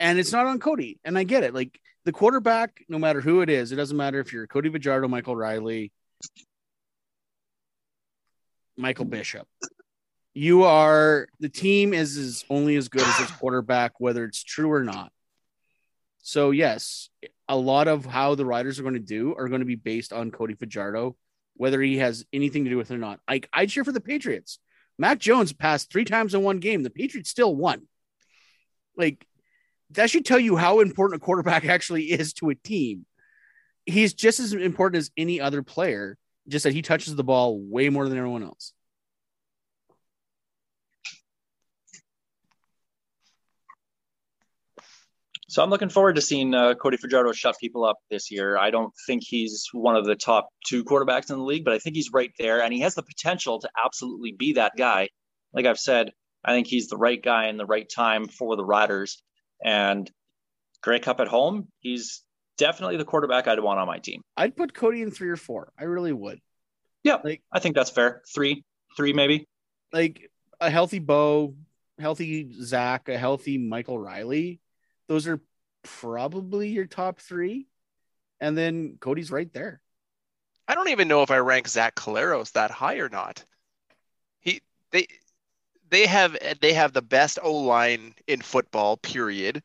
and 0.03 0.19
it's 0.19 0.33
not 0.33 0.47
on 0.47 0.59
Cody. 0.59 0.99
And 1.05 1.17
I 1.17 1.23
get 1.23 1.45
it. 1.45 1.55
Like 1.55 1.81
the 2.05 2.13
quarterback, 2.13 2.85
no 2.89 2.99
matter 2.99 3.21
who 3.21 3.41
it 3.41 3.49
is, 3.49 3.71
it 3.71 3.77
doesn't 3.77 3.97
matter 3.97 4.19
if 4.19 4.33
you're 4.33 4.49
Cody 4.49 4.69
Fajardo, 4.69 5.07
Michael 5.07 5.37
Reilly, 5.37 5.93
Michael 8.77 9.05
Bishop. 9.05 9.47
You 10.35 10.65
are 10.65 11.29
the 11.39 11.49
team 11.49 11.95
is, 11.95 12.17
is 12.17 12.45
only 12.51 12.75
as 12.75 12.89
good 12.89 13.03
as 13.03 13.21
its 13.21 13.31
quarterback, 13.31 14.01
whether 14.01 14.25
it's 14.25 14.43
true 14.43 14.73
or 14.73 14.83
not. 14.83 15.13
So 16.23 16.51
yes, 16.51 17.09
a 17.49 17.57
lot 17.57 17.87
of 17.87 18.05
how 18.05 18.35
the 18.35 18.45
riders 18.45 18.81
are 18.81 18.83
going 18.83 18.95
to 18.95 19.01
do 19.01 19.37
are 19.39 19.49
going 19.49 19.61
to 19.61 19.67
be 19.67 19.77
based 19.77 20.13
on 20.13 20.33
Cody 20.33 20.55
Fajardo, 20.55 21.17
whether 21.55 21.81
he 21.81 21.99
has 21.99 22.25
anything 22.33 22.65
to 22.65 22.71
do 22.71 22.77
with 22.77 22.91
it 22.91 22.95
or 22.95 22.99
not. 22.99 23.21
I 23.29 23.43
I 23.53 23.67
cheer 23.67 23.85
for 23.85 23.93
the 23.93 24.01
Patriots. 24.01 24.59
Mac 24.99 25.21
Jones 25.21 25.53
passed 25.53 25.93
three 25.93 26.05
times 26.05 26.35
in 26.35 26.43
one 26.43 26.59
game. 26.59 26.83
The 26.83 26.91
Patriots 26.91 27.31
still 27.31 27.55
won. 27.55 27.83
Like 28.97 29.27
that 29.95 30.11
should 30.11 30.25
tell 30.25 30.39
you 30.39 30.57
how 30.57 30.81
important 30.81 31.23
a 31.23 31.25
quarterback 31.25 31.65
actually 31.67 32.05
is 32.05 32.33
to 32.35 32.51
a 32.51 32.55
team. 32.55 33.07
He's 33.87 34.15
just 34.15 34.41
as 34.41 34.53
important 34.53 34.99
as 34.99 35.11
any 35.17 35.41
other 35.41 35.63
player, 35.63 36.17
just 36.49 36.65
that 36.65 36.73
he 36.73 36.83
touches 36.83 37.17
the 37.17 37.25
ball 37.25 37.59
way 37.61 37.89
more 37.89 38.09
than 38.09 38.19
everyone 38.19 38.45
else. 38.45 38.73
So 45.53 45.63
I'm 45.63 45.69
looking 45.69 45.91
forward 45.91 46.17
to 46.17 46.23
seeing 46.23 46.55
uh, 46.55 46.73
Cody 46.73 46.97
Fajardo 46.97 47.33
shut 47.33 47.57
people 47.61 47.85
up 47.85 47.99
this 48.11 48.31
year. 48.31 48.57
I 48.57 48.71
don't 48.71 48.95
think 49.07 49.23
he's 49.23 49.69
one 49.75 49.97
of 49.97 50.07
the 50.07 50.15
top 50.15 50.49
two 50.67 50.83
quarterbacks 50.83 51.29
in 51.31 51.37
the 51.37 51.45
league, 51.45 51.67
but 51.67 51.75
I 51.75 51.79
think 51.79 51.95
he's 51.95 52.11
right 52.11 52.33
there, 52.39 52.63
and 52.63 52.73
he 52.73 52.81
has 52.81 52.95
the 52.95 53.03
potential 53.03 53.61
to 53.61 53.69
absolutely 53.85 54.33
be 54.33 54.55
that 54.55 54.73
guy. 54.79 55.11
Like 55.53 55.67
I've 55.67 55.79
said, 55.79 56.13
I 56.43 56.55
think 56.55 56.69
he's 56.69 56.89
the 56.89 56.97
right 56.97 57.23
guy 57.23 57.49
in 57.49 57.59
the 57.59 57.67
right 57.67 57.87
time 57.87 58.29
for 58.29 58.57
the 58.57 58.65
Riders. 58.65 59.23
And 59.65 60.11
Grey 60.83 60.99
Cup 60.99 61.21
at 61.21 61.29
home, 61.29 61.69
he's 61.81 62.23
definitely 62.59 62.97
the 62.97 63.05
quarterback 63.05 63.47
I'd 63.47 63.61
want 63.61 63.81
on 63.81 63.87
my 63.87 63.99
team. 63.99 64.23
I'd 64.37 64.57
put 64.57 64.75
Cody 64.75 65.03
in 65.03 65.11
three 65.11 65.31
or 65.31 65.37
four. 65.37 65.73
I 65.79 65.85
really 65.85 66.13
would. 66.13 66.41
Yeah, 67.05 67.19
like 67.23 67.43
I 67.53 67.59
think 67.59 67.75
that's 67.75 67.91
fair. 67.91 68.23
Three, 68.35 68.65
three 68.97 69.13
maybe. 69.13 69.47
Like 69.93 70.31
a 70.61 70.71
healthy 70.71 70.99
Bo, 70.99 71.55
healthy 71.99 72.53
Zach, 72.63 73.09
a 73.09 73.19
healthy 73.19 73.59
Michael 73.59 73.99
Reilly 73.99 74.61
those 75.13 75.29
are 75.29 75.41
probably 75.83 76.69
your 76.69 76.87
top 76.87 77.21
three. 77.21 77.67
And 78.41 78.57
then 78.57 78.97
Cody's 78.99 79.31
right 79.31 79.53
there. 79.53 79.83
I 80.67 80.75
don't 80.75 80.89
even 80.89 81.07
know 81.07 81.23
if 81.23 81.31
I 81.31 81.37
rank 81.37 81.69
Zach 81.69 81.95
Collaros 81.95 82.53
that 82.53 82.71
high 82.71 82.97
or 82.97 83.11
not. 83.11 83.45
He 84.41 84.63
they 84.91 85.09
they 85.93 86.07
have 86.07 86.37
they 86.61 86.73
have 86.73 86.93
the 86.93 87.03
best 87.03 87.39
O 87.43 87.53
line 87.53 88.15
in 88.27 88.41
football. 88.41 88.97
Period. 88.97 89.63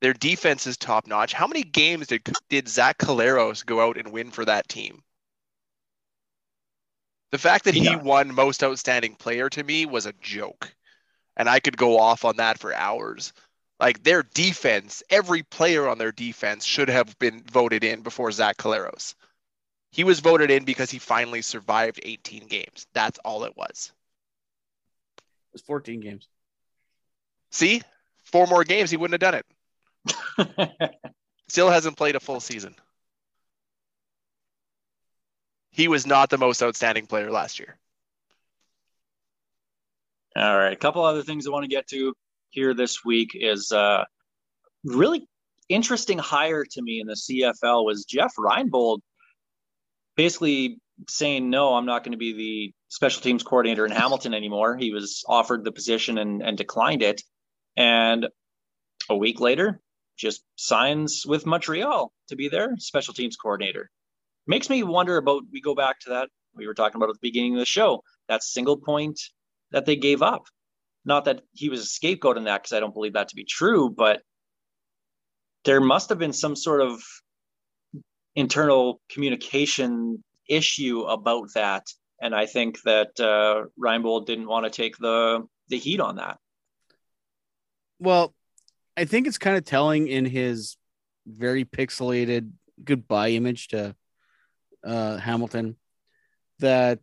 Their 0.00 0.14
defense 0.14 0.66
is 0.66 0.76
top 0.76 1.06
notch. 1.06 1.32
How 1.32 1.46
many 1.48 1.64
games 1.64 2.06
did 2.06 2.28
did 2.48 2.68
Zach 2.68 2.98
Collaros 2.98 3.66
go 3.66 3.80
out 3.80 3.98
and 3.98 4.12
win 4.12 4.30
for 4.30 4.44
that 4.44 4.68
team? 4.68 5.02
The 7.32 7.38
fact 7.38 7.64
that 7.64 7.74
he 7.74 7.96
won 7.96 8.34
most 8.34 8.62
outstanding 8.62 9.16
player 9.16 9.50
to 9.50 9.64
me 9.64 9.84
was 9.84 10.06
a 10.06 10.12
joke, 10.20 10.72
and 11.36 11.48
I 11.48 11.60
could 11.60 11.76
go 11.76 11.98
off 11.98 12.24
on 12.24 12.36
that 12.36 12.58
for 12.58 12.72
hours. 12.74 13.32
Like 13.80 14.04
their 14.04 14.22
defense, 14.22 15.02
every 15.10 15.42
player 15.42 15.88
on 15.88 15.98
their 15.98 16.12
defense 16.12 16.64
should 16.64 16.88
have 16.88 17.18
been 17.18 17.42
voted 17.50 17.82
in 17.82 18.02
before 18.02 18.30
Zach 18.30 18.58
Collaros. 18.58 19.14
He 19.90 20.04
was 20.04 20.20
voted 20.20 20.50
in 20.52 20.64
because 20.64 20.90
he 20.90 20.98
finally 21.00 21.42
survived 21.42 22.00
18 22.02 22.46
games. 22.46 22.86
That's 22.92 23.18
all 23.24 23.44
it 23.44 23.56
was. 23.56 23.92
It 25.52 25.56
was 25.56 25.62
14 25.62 26.00
games. 26.00 26.28
See, 27.50 27.82
four 28.24 28.46
more 28.46 28.64
games, 28.64 28.90
he 28.90 28.96
wouldn't 28.96 29.22
have 29.22 29.32
done 29.32 29.42
it. 30.38 30.90
Still 31.48 31.68
hasn't 31.68 31.98
played 31.98 32.16
a 32.16 32.20
full 32.20 32.40
season. 32.40 32.74
He 35.70 35.88
was 35.88 36.06
not 36.06 36.30
the 36.30 36.38
most 36.38 36.62
outstanding 36.62 37.06
player 37.06 37.30
last 37.30 37.58
year. 37.58 37.76
All 40.34 40.56
right, 40.56 40.72
a 40.72 40.76
couple 40.76 41.04
other 41.04 41.22
things 41.22 41.46
I 41.46 41.50
want 41.50 41.64
to 41.64 41.68
get 41.68 41.86
to 41.88 42.14
here 42.48 42.72
this 42.72 43.04
week 43.04 43.32
is 43.34 43.70
uh, 43.70 44.04
really 44.84 45.28
interesting 45.68 46.16
hire 46.16 46.64
to 46.64 46.82
me 46.82 47.00
in 47.00 47.06
the 47.06 47.14
CFL 47.14 47.84
was 47.84 48.06
Jeff 48.06 48.34
Reinbold 48.38 49.00
basically 50.16 50.78
saying 51.08 51.50
no, 51.50 51.74
I'm 51.74 51.86
not 51.86 52.04
going 52.04 52.12
to 52.12 52.18
be 52.18 52.32
the 52.32 52.74
special 52.88 53.22
teams 53.22 53.42
coordinator 53.42 53.84
in 53.84 53.92
Hamilton 53.92 54.34
anymore. 54.34 54.76
He 54.76 54.92
was 54.92 55.24
offered 55.28 55.64
the 55.64 55.72
position 55.72 56.18
and, 56.18 56.42
and 56.42 56.56
declined 56.56 57.02
it. 57.02 57.22
And 57.76 58.28
a 59.08 59.16
week 59.16 59.40
later, 59.40 59.80
just 60.16 60.44
signs 60.56 61.24
with 61.26 61.46
Montreal 61.46 62.12
to 62.28 62.36
be 62.36 62.48
their 62.48 62.76
special 62.78 63.14
teams 63.14 63.36
coordinator. 63.36 63.90
Makes 64.46 64.70
me 64.70 64.82
wonder 64.82 65.16
about 65.16 65.44
we 65.52 65.60
go 65.60 65.74
back 65.74 66.00
to 66.00 66.10
that 66.10 66.28
we 66.54 66.66
were 66.66 66.74
talking 66.74 66.96
about 66.96 67.08
at 67.08 67.14
the 67.14 67.28
beginning 67.28 67.54
of 67.54 67.60
the 67.60 67.66
show, 67.66 68.02
that 68.28 68.42
single 68.42 68.76
point 68.76 69.20
that 69.70 69.86
they 69.86 69.96
gave 69.96 70.22
up. 70.22 70.44
Not 71.04 71.24
that 71.24 71.42
he 71.52 71.68
was 71.68 71.80
a 71.80 71.86
scapegoat 71.86 72.36
in 72.36 72.44
that, 72.44 72.62
because 72.62 72.76
I 72.76 72.80
don't 72.80 72.94
believe 72.94 73.14
that 73.14 73.28
to 73.28 73.36
be 73.36 73.44
true, 73.44 73.90
but 73.90 74.22
there 75.64 75.80
must 75.80 76.10
have 76.10 76.18
been 76.18 76.32
some 76.32 76.54
sort 76.54 76.80
of 76.80 77.02
internal 78.34 79.00
communication 79.10 80.22
issue 80.52 81.02
about 81.02 81.48
that. 81.54 81.86
And 82.20 82.34
I 82.34 82.46
think 82.46 82.80
that 82.82 83.18
uh, 83.18 83.64
Reinbold 83.82 84.26
didn't 84.26 84.46
want 84.46 84.64
to 84.64 84.70
take 84.70 84.96
the 84.96 85.46
the 85.68 85.78
heat 85.78 86.00
on 86.00 86.16
that. 86.16 86.38
Well, 87.98 88.34
I 88.96 89.04
think 89.04 89.26
it's 89.26 89.38
kind 89.38 89.56
of 89.56 89.64
telling 89.64 90.08
in 90.08 90.24
his 90.24 90.76
very 91.26 91.64
pixelated 91.64 92.50
goodbye 92.82 93.30
image 93.30 93.68
to 93.68 93.94
uh, 94.84 95.16
Hamilton 95.16 95.76
that 96.58 97.00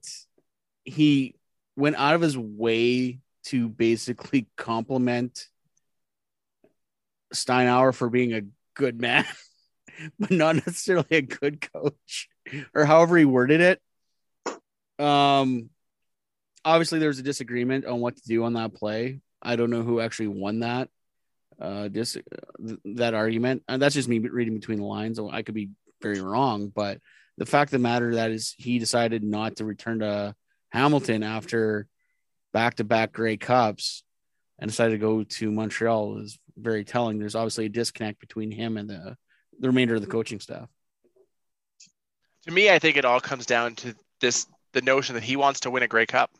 he 0.83 1.35
went 1.75 1.95
out 1.95 2.15
of 2.15 2.21
his 2.21 2.37
way 2.37 3.19
to 3.45 3.69
basically 3.69 4.47
compliment 4.57 5.47
Steinauer 7.33 7.93
for 7.93 8.09
being 8.09 8.33
a 8.33 8.41
good 8.75 8.99
man, 8.99 9.25
but 10.19 10.31
not 10.31 10.55
necessarily 10.55 11.07
a 11.11 11.21
good 11.21 11.61
coach, 11.61 12.29
or 12.73 12.85
however 12.85 13.17
he 13.17 13.25
worded 13.25 13.61
it. 13.61 13.81
Um, 15.03 15.69
obviously, 16.65 16.99
there 16.99 17.07
was 17.07 17.19
a 17.19 17.23
disagreement 17.23 17.85
on 17.85 17.99
what 17.99 18.15
to 18.15 18.23
do 18.25 18.43
on 18.43 18.53
that 18.53 18.73
play. 18.73 19.21
I 19.41 19.55
don't 19.55 19.69
know 19.69 19.83
who 19.83 19.99
actually 19.99 20.27
won 20.27 20.59
that. 20.59 20.89
Uh, 21.59 21.89
dis- 21.89 22.17
that 22.85 23.13
argument. 23.13 23.63
And 23.67 23.81
that's 23.81 23.95
just 23.95 24.07
me 24.07 24.19
reading 24.19 24.55
between 24.55 24.79
the 24.79 24.85
lines. 24.85 25.19
I 25.19 25.41
could 25.41 25.55
be 25.55 25.71
very 26.01 26.21
wrong, 26.21 26.71
but 26.73 26.99
the 27.37 27.45
fact 27.45 27.69
of 27.69 27.71
the 27.71 27.79
matter 27.79 28.15
that 28.15 28.31
is 28.31 28.55
he 28.57 28.79
decided 28.79 29.23
not 29.23 29.57
to 29.57 29.65
return 29.65 29.99
to 29.99 30.35
Hamilton 30.69 31.23
after 31.23 31.87
back 32.53 32.75
to 32.75 32.83
back 32.83 33.13
Grey 33.13 33.37
Cups 33.37 34.03
and 34.59 34.69
decided 34.69 34.91
to 34.91 34.97
go 34.97 35.23
to 35.23 35.51
Montreal 35.51 36.19
is 36.19 36.37
very 36.57 36.83
telling. 36.83 37.17
There's 37.17 37.35
obviously 37.35 37.65
a 37.65 37.69
disconnect 37.69 38.19
between 38.19 38.51
him 38.51 38.77
and 38.77 38.89
the, 38.89 39.17
the 39.59 39.67
remainder 39.67 39.95
of 39.95 40.01
the 40.01 40.07
coaching 40.07 40.39
staff. 40.39 40.69
To 42.45 42.51
me, 42.51 42.69
I 42.69 42.79
think 42.79 42.97
it 42.97 43.05
all 43.05 43.19
comes 43.19 43.45
down 43.45 43.75
to 43.75 43.95
this 44.21 44.47
the 44.73 44.81
notion 44.81 45.15
that 45.15 45.23
he 45.23 45.35
wants 45.35 45.61
to 45.61 45.71
win 45.71 45.83
a 45.83 45.87
Grey 45.87 46.05
Cup. 46.05 46.31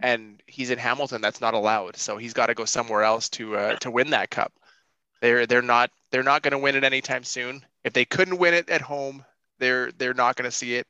And 0.00 0.42
he's 0.46 0.70
in 0.70 0.78
Hamilton, 0.78 1.20
that's 1.20 1.40
not 1.40 1.54
allowed. 1.54 1.96
So 1.96 2.18
he's 2.18 2.34
got 2.34 2.46
to 2.46 2.54
go 2.54 2.64
somewhere 2.64 3.02
else 3.02 3.28
to 3.30 3.56
uh, 3.56 3.76
to 3.76 3.90
win 3.90 4.10
that 4.10 4.30
cup. 4.30 4.52
They're 5.20 5.46
they're 5.46 5.62
not 5.62 5.90
they're 6.10 6.22
not 6.22 6.42
going 6.42 6.52
to 6.52 6.58
win 6.58 6.76
it 6.76 6.84
anytime 6.84 7.24
soon. 7.24 7.64
If 7.84 7.94
they 7.94 8.04
couldn't 8.04 8.38
win 8.38 8.54
it 8.54 8.68
at 8.68 8.82
home, 8.82 9.24
they're 9.58 9.90
they're 9.92 10.14
not 10.14 10.36
going 10.36 10.48
to 10.48 10.56
see 10.56 10.74
it 10.74 10.86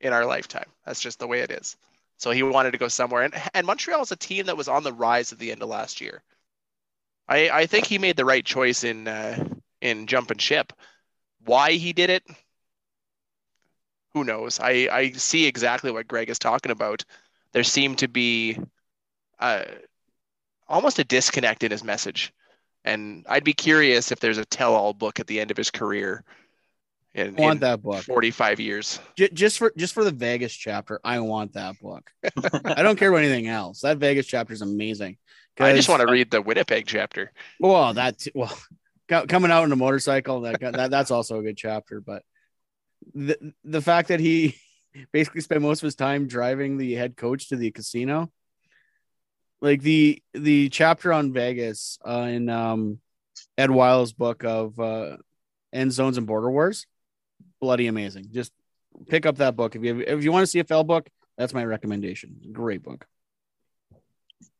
in 0.00 0.12
our 0.12 0.26
lifetime. 0.26 0.68
That's 0.84 1.00
just 1.00 1.18
the 1.18 1.26
way 1.26 1.40
it 1.40 1.50
is. 1.50 1.76
So 2.18 2.30
he 2.30 2.42
wanted 2.42 2.72
to 2.72 2.78
go 2.78 2.88
somewhere. 2.88 3.22
And, 3.22 3.34
and 3.54 3.66
Montreal 3.66 4.02
is 4.02 4.12
a 4.12 4.16
team 4.16 4.46
that 4.46 4.56
was 4.56 4.68
on 4.68 4.82
the 4.82 4.92
rise 4.92 5.32
at 5.32 5.38
the 5.38 5.50
end 5.50 5.62
of 5.62 5.68
last 5.68 6.00
year. 6.00 6.22
I, 7.28 7.50
I 7.50 7.66
think 7.66 7.86
he 7.86 7.98
made 7.98 8.16
the 8.16 8.24
right 8.24 8.44
choice 8.44 8.84
in 8.84 9.08
uh, 9.08 9.44
in 9.80 10.06
jumping 10.06 10.38
ship. 10.38 10.72
Why 11.44 11.72
he 11.72 11.92
did 11.92 12.10
it, 12.10 12.24
who 14.14 14.24
knows? 14.24 14.60
I, 14.60 14.88
I 14.90 15.10
see 15.12 15.46
exactly 15.46 15.90
what 15.90 16.08
Greg 16.08 16.30
is 16.30 16.38
talking 16.38 16.72
about. 16.72 17.04
There 17.52 17.64
seemed 17.64 17.98
to 17.98 18.08
be 18.08 18.58
uh, 19.38 19.64
almost 20.68 20.98
a 20.98 21.04
disconnect 21.04 21.64
in 21.64 21.70
his 21.70 21.84
message. 21.84 22.32
And 22.84 23.24
I'd 23.28 23.44
be 23.44 23.54
curious 23.54 24.10
if 24.10 24.20
there's 24.20 24.38
a 24.38 24.44
tell 24.44 24.74
all 24.74 24.92
book 24.92 25.20
at 25.20 25.26
the 25.26 25.40
end 25.40 25.50
of 25.50 25.56
his 25.56 25.70
career 25.70 26.24
in, 27.14 27.36
I 27.36 27.40
want 27.40 27.60
that 27.60 27.82
book. 27.82 28.02
45 28.02 28.58
years. 28.58 28.98
J- 29.16 29.28
just 29.32 29.58
for 29.58 29.72
just 29.76 29.94
for 29.94 30.02
the 30.02 30.10
Vegas 30.10 30.52
chapter, 30.52 30.98
I 31.04 31.20
want 31.20 31.52
that 31.52 31.78
book. 31.80 32.10
I 32.64 32.82
don't 32.82 32.98
care 32.98 33.10
about 33.10 33.22
anything 33.22 33.48
else. 33.48 33.82
That 33.82 33.98
Vegas 33.98 34.26
chapter 34.26 34.52
is 34.52 34.62
amazing. 34.62 35.18
I 35.60 35.74
just 35.74 35.88
want 35.88 36.00
to 36.00 36.10
read 36.10 36.30
the 36.30 36.40
Winnipeg 36.40 36.86
chapter. 36.86 37.30
Well, 37.60 37.92
that 37.94 38.26
well, 38.34 38.56
coming 39.28 39.50
out 39.50 39.64
on 39.64 39.72
a 39.72 39.76
motorcycle, 39.76 40.42
that, 40.42 40.60
that 40.60 40.90
that's 40.90 41.10
also 41.10 41.38
a 41.38 41.42
good 41.42 41.56
chapter. 41.56 42.00
But 42.00 42.22
the 43.14 43.54
the 43.64 43.82
fact 43.82 44.08
that 44.08 44.20
he 44.20 44.56
basically 45.12 45.40
spent 45.40 45.62
most 45.62 45.82
of 45.82 45.86
his 45.86 45.94
time 45.94 46.26
driving 46.26 46.76
the 46.76 46.94
head 46.94 47.16
coach 47.16 47.48
to 47.48 47.56
the 47.56 47.70
casino, 47.70 48.30
like 49.60 49.82
the 49.82 50.22
the 50.34 50.68
chapter 50.68 51.12
on 51.12 51.32
Vegas 51.32 51.98
uh, 52.06 52.28
in 52.30 52.48
um, 52.48 52.98
Ed 53.56 53.70
Willes's 53.70 54.12
book 54.12 54.44
of 54.44 54.78
uh, 54.78 55.16
End 55.72 55.92
Zones 55.92 56.18
and 56.18 56.26
Border 56.26 56.50
Wars, 56.50 56.86
bloody 57.60 57.86
amazing. 57.86 58.28
Just 58.32 58.52
pick 59.08 59.26
up 59.26 59.36
that 59.36 59.56
book 59.56 59.76
if 59.76 59.82
you 59.82 60.00
if 60.00 60.24
you 60.24 60.32
want 60.32 60.42
to 60.42 60.46
see 60.46 60.58
a 60.58 60.64
CFL 60.64 60.86
book. 60.86 61.08
That's 61.38 61.54
my 61.54 61.64
recommendation. 61.64 62.36
Great 62.52 62.82
book. 62.82 63.06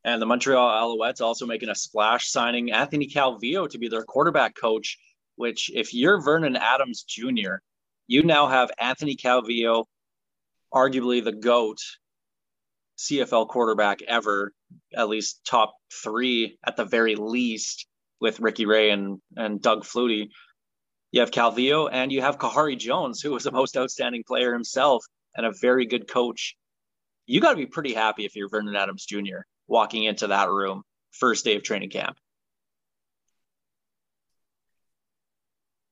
And 0.04 0.20
the 0.20 0.26
Montreal 0.26 0.96
Alouettes 0.98 1.20
also 1.20 1.46
making 1.46 1.68
a 1.68 1.74
splash, 1.74 2.28
signing 2.28 2.72
Anthony 2.72 3.06
Calvillo 3.06 3.68
to 3.68 3.78
be 3.78 3.88
their 3.88 4.04
quarterback 4.04 4.56
coach. 4.56 4.98
Which, 5.36 5.70
if 5.74 5.94
you're 5.94 6.20
Vernon 6.20 6.56
Adams 6.56 7.04
Jr., 7.04 7.56
you 8.06 8.22
now 8.22 8.48
have 8.48 8.70
Anthony 8.78 9.16
Calvillo, 9.16 9.86
arguably 10.72 11.24
the 11.24 11.32
GOAT 11.32 11.78
CFL 12.98 13.48
quarterback 13.48 14.02
ever, 14.02 14.52
at 14.94 15.08
least 15.08 15.40
top 15.46 15.74
three 16.02 16.58
at 16.64 16.76
the 16.76 16.84
very 16.84 17.16
least, 17.16 17.86
with 18.20 18.40
Ricky 18.40 18.66
Ray 18.66 18.90
and, 18.90 19.20
and 19.36 19.60
Doug 19.60 19.84
Flutie. 19.84 20.28
You 21.10 21.20
have 21.20 21.30
Calvillo 21.30 21.88
and 21.90 22.12
you 22.12 22.22
have 22.22 22.38
Kahari 22.38 22.78
Jones, 22.78 23.20
who 23.20 23.32
was 23.32 23.44
the 23.44 23.50
most 23.50 23.76
outstanding 23.76 24.22
player 24.26 24.52
himself 24.52 25.04
and 25.34 25.44
a 25.44 25.52
very 25.60 25.86
good 25.86 26.08
coach. 26.08 26.56
You 27.26 27.40
got 27.40 27.50
to 27.50 27.56
be 27.56 27.66
pretty 27.66 27.94
happy 27.94 28.24
if 28.24 28.36
you're 28.36 28.48
Vernon 28.48 28.76
Adams 28.76 29.04
Jr. 29.04 29.40
walking 29.66 30.04
into 30.04 30.28
that 30.28 30.50
room 30.50 30.82
first 31.10 31.44
day 31.44 31.56
of 31.56 31.62
training 31.62 31.90
camp. 31.90 32.16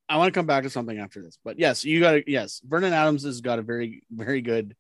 I 0.09 0.17
want 0.17 0.33
to 0.33 0.39
come 0.39 0.47
back 0.47 0.65
to 0.65 0.71
something 0.71 0.99
after 0.99 1.23
this, 1.23 1.39
but 1.45 1.59
yes, 1.59 1.85
you 1.85 2.01
got 2.01 2.13
to 2.13 2.25
yes. 2.27 2.61
Vernon 2.65 2.93
Adams 2.93 3.23
has 3.23 3.41
got 3.41 3.61
a 3.61 3.63
very 3.63 4.03
very 4.11 4.41
good 4.41 4.75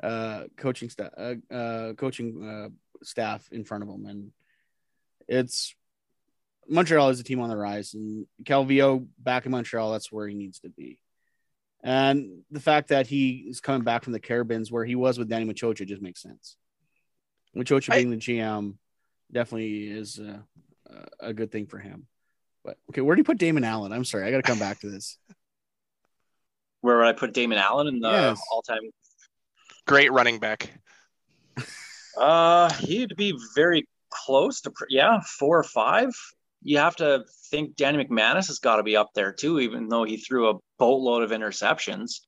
uh, 0.00 0.44
coaching 0.56 0.90
staff, 0.90 1.10
uh, 1.16 1.34
uh, 1.52 1.92
coaching 1.94 2.44
uh, 2.44 2.68
staff 3.02 3.48
in 3.50 3.64
front 3.64 3.82
of 3.82 3.88
him, 3.88 4.06
and 4.06 4.30
it's 5.26 5.74
Montreal 6.68 7.10
is 7.10 7.20
a 7.20 7.24
team 7.24 7.40
on 7.40 7.48
the 7.48 7.56
rise, 7.56 7.94
and 7.94 8.26
Calvillo 8.44 9.06
back 9.18 9.46
in 9.46 9.52
Montreal, 9.52 9.92
that's 9.92 10.12
where 10.12 10.28
he 10.28 10.34
needs 10.34 10.60
to 10.60 10.68
be. 10.68 10.98
And 11.82 12.42
the 12.50 12.60
fact 12.60 12.88
that 12.88 13.06
he 13.06 13.46
is 13.48 13.60
coming 13.60 13.82
back 13.82 14.04
from 14.04 14.12
the 14.12 14.20
Carabins, 14.20 14.70
where 14.70 14.84
he 14.84 14.94
was 14.94 15.18
with 15.18 15.28
Danny 15.28 15.44
Maciocia, 15.44 15.86
just 15.86 16.02
makes 16.02 16.22
sense. 16.22 16.56
Maciocia 17.56 17.92
being 17.92 18.10
the 18.10 18.16
GM 18.16 18.74
definitely 19.32 19.88
is 19.88 20.18
a, 20.18 20.44
a 21.20 21.32
good 21.32 21.50
thing 21.50 21.66
for 21.66 21.78
him. 21.78 22.06
But 22.64 22.78
okay, 22.90 23.00
where 23.00 23.14
do 23.14 23.20
you 23.20 23.24
put 23.24 23.38
Damon 23.38 23.64
Allen? 23.64 23.92
I'm 23.92 24.04
sorry, 24.04 24.24
I 24.24 24.30
got 24.30 24.38
to 24.38 24.42
come 24.42 24.58
back 24.58 24.80
to 24.80 24.90
this. 24.90 25.18
Where 26.82 26.98
would 26.98 27.06
I 27.06 27.14
put 27.14 27.32
Damon 27.32 27.58
Allen 27.58 27.88
in 27.88 27.98
the 27.98 28.10
yes. 28.10 28.40
all-time 28.52 28.90
great 29.86 30.12
running 30.12 30.38
back? 30.38 30.72
Uh, 32.16 32.72
he'd 32.76 33.14
be 33.14 33.38
very 33.54 33.86
close 34.08 34.62
to 34.62 34.72
yeah, 34.88 35.20
four 35.38 35.58
or 35.58 35.62
five. 35.62 36.08
You 36.62 36.78
have 36.78 36.96
to 36.96 37.24
think 37.50 37.76
Danny 37.76 38.02
McManus 38.02 38.46
has 38.46 38.58
got 38.58 38.76
to 38.76 38.82
be 38.82 38.96
up 38.96 39.10
there 39.14 39.32
too, 39.32 39.60
even 39.60 39.88
though 39.88 40.04
he 40.04 40.16
threw 40.16 40.48
a 40.48 40.54
boatload 40.78 41.24
of 41.24 41.30
interceptions. 41.30 42.20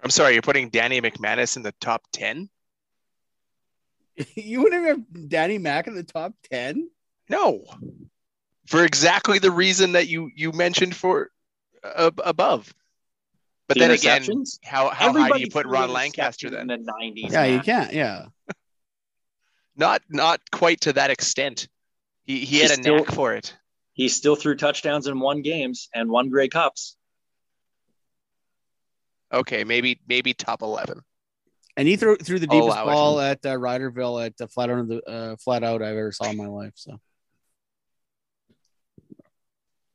I'm 0.00 0.10
sorry, 0.10 0.34
you're 0.34 0.42
putting 0.42 0.68
Danny 0.68 1.00
McManus 1.00 1.56
in 1.56 1.64
the 1.64 1.74
top 1.80 2.02
ten. 2.12 2.48
you 4.34 4.62
wouldn't 4.62 4.86
have 4.86 5.28
Danny 5.28 5.58
Mac 5.58 5.86
in 5.86 5.94
the 5.94 6.02
top 6.02 6.34
ten? 6.50 6.88
No, 7.28 7.64
for 8.66 8.84
exactly 8.84 9.38
the 9.38 9.50
reason 9.50 9.92
that 9.92 10.08
you 10.08 10.30
you 10.34 10.52
mentioned 10.52 10.94
for 10.94 11.30
uh, 11.84 12.10
above. 12.24 12.72
But 13.68 13.74
the 13.74 13.80
then 13.80 13.90
again, 13.92 14.44
how 14.64 14.90
how 14.90 15.12
high 15.12 15.30
do 15.30 15.40
you 15.40 15.50
put 15.50 15.66
Ron 15.66 15.92
Lancaster 15.92 16.50
then? 16.50 16.70
In 16.70 16.84
the 16.84 16.92
90s. 16.92 17.30
Yeah, 17.30 17.30
man. 17.30 17.52
you 17.52 17.60
can't. 17.60 17.92
Yeah. 17.92 18.26
not 19.76 20.02
not 20.08 20.40
quite 20.50 20.82
to 20.82 20.92
that 20.94 21.10
extent. 21.10 21.68
He 22.24 22.44
he 22.44 22.58
had 22.58 22.70
a 22.70 22.74
still, 22.74 22.96
knack 22.96 23.12
for 23.12 23.34
it. 23.34 23.54
He 23.94 24.08
still 24.08 24.36
threw 24.36 24.56
touchdowns 24.56 25.06
in 25.06 25.20
one 25.20 25.42
games 25.42 25.88
and 25.94 26.10
won 26.10 26.28
Grey 26.28 26.48
Cups. 26.48 26.96
Okay, 29.32 29.64
maybe 29.64 30.00
maybe 30.06 30.34
top 30.34 30.62
eleven. 30.62 31.02
And 31.76 31.88
he 31.88 31.96
threw 31.96 32.16
threw 32.16 32.38
the 32.38 32.46
deepest 32.46 32.76
ball 32.76 33.20
it. 33.20 33.24
at 33.44 33.46
uh, 33.46 33.56
Riderville 33.56 34.26
at 34.26 34.34
uh, 34.40 34.46
flat 34.46 34.68
out 34.68 34.88
the 34.88 35.02
uh, 35.08 35.36
flat 35.36 35.64
out 35.64 35.82
I've 35.82 35.96
ever 35.96 36.12
saw 36.12 36.30
in 36.30 36.36
my 36.36 36.46
life. 36.46 36.74
So 36.76 37.00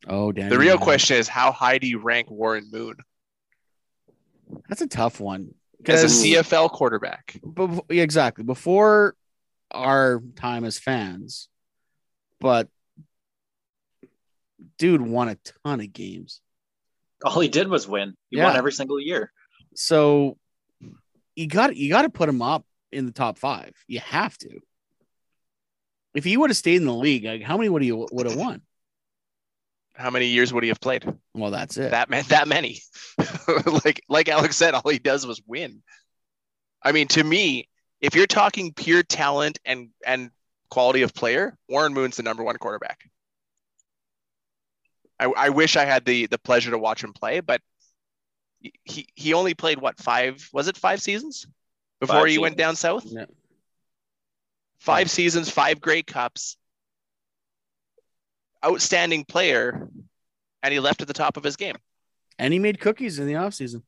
Oh, 0.10 0.32
damn. 0.32 0.50
The 0.50 0.58
real 0.58 0.78
question 0.78 1.18
is 1.18 1.28
how 1.28 1.52
high 1.52 1.78
do 1.78 1.88
you 1.88 2.00
rank 2.00 2.30
Warren 2.30 2.70
Moon? 2.72 2.96
That's 4.70 4.82
a 4.82 4.88
tough 4.88 5.20
one. 5.20 5.54
As 5.86 6.04
a 6.04 6.08
CFL 6.08 6.72
quarterback. 6.72 7.40
But 7.44 7.86
exactly. 7.90 8.44
Before 8.44 9.16
our 9.72 10.22
time 10.36 10.64
as 10.64 10.80
fans, 10.80 11.50
but 12.40 12.68
dude 14.78 15.02
won 15.02 15.30
a 15.30 15.38
ton 15.64 15.82
of 15.82 15.92
games. 15.92 16.42
All 17.24 17.40
he 17.40 17.50
did 17.50 17.68
was 17.68 17.88
win. 17.88 18.16
He 18.30 18.38
yeah. 18.38 18.46
won 18.46 18.56
every 18.56 18.72
single 18.72 19.00
year. 19.00 19.32
So 19.76 20.38
you 21.38 21.48
got 21.48 21.76
you 21.76 21.90
got 21.90 22.02
to 22.02 22.10
put 22.10 22.28
him 22.28 22.42
up 22.42 22.66
in 22.92 23.06
the 23.06 23.12
top 23.12 23.38
five. 23.38 23.74
You 23.88 24.00
have 24.00 24.38
to. 24.40 24.60
If 26.14 26.24
he 26.24 26.36
would 26.36 26.50
have 26.50 26.58
stayed 26.58 26.78
in 26.78 26.86
the 26.86 26.94
league, 26.94 27.26
like, 27.26 27.44
how 27.44 27.58
many 27.58 27.70
would 27.70 27.84
he 27.84 27.92
would 27.92 28.26
have 28.26 28.36
won? 28.36 28.62
how 29.98 30.12
many 30.12 30.28
years 30.28 30.54
would 30.54 30.64
he 30.64 30.70
have 30.70 30.80
played? 30.80 31.06
Well, 31.34 31.52
that's 31.52 31.76
it. 31.78 31.92
That 31.92 32.10
meant 32.10 32.30
that 32.30 32.48
many. 32.48 32.80
like 33.84 34.02
like 34.08 34.30
Alex 34.30 34.56
said, 34.56 34.74
all 34.74 34.90
he 34.90 35.00
does 35.00 35.26
was 35.26 35.42
win. 35.46 35.82
I 36.84 36.92
mean, 36.92 37.08
to 37.10 37.24
me, 37.24 37.68
if 38.00 38.16
you're 38.16 38.28
talking 38.28 38.74
pure 38.74 39.04
talent 39.04 39.60
and 39.66 39.90
and 40.06 40.30
quality 40.70 41.02
of 41.02 41.14
player, 41.14 41.58
Warren 41.68 41.94
Moon's 41.94 42.18
the 42.18 42.24
number 42.24 42.44
one 42.44 42.58
quarterback. 42.58 43.10
I, 45.20 45.26
I 45.26 45.50
wish 45.50 45.76
I 45.76 45.86
had 45.86 46.06
the 46.06 46.28
the 46.28 46.38
pleasure 46.38 46.72
to 46.72 46.78
watch 46.78 47.04
him 47.04 47.14
play, 47.14 47.40
but 47.40 47.62
he 48.84 49.08
he 49.16 49.34
only 49.34 49.54
played 49.54 49.80
what 49.80 50.00
five 50.00 50.48
was 50.54 50.68
it 50.68 50.78
five 50.78 51.02
seasons 51.02 51.48
before 52.00 52.16
five 52.16 52.26
he 52.26 52.32
seasons. 52.32 52.42
went 52.42 52.58
down 52.58 52.76
south? 52.76 53.06
Yeah. 53.06 53.26
Five 54.80 55.10
seasons, 55.10 55.50
five 55.50 55.82
Grey 55.82 56.04
Cups 56.04 56.58
outstanding 58.64 59.26
player, 59.26 59.90
and 60.64 60.74
he 60.74 60.80
left 60.80 61.02
at 61.02 61.08
the 61.08 61.14
top 61.14 61.38
of 61.38 61.44
his 61.44 61.56
game. 61.56 61.76
And 62.40 62.54
he 62.54 62.60
made 62.60 62.80
cookies 62.80 63.20
in 63.20 63.28
the 63.28 63.34
offseason. 63.34 63.82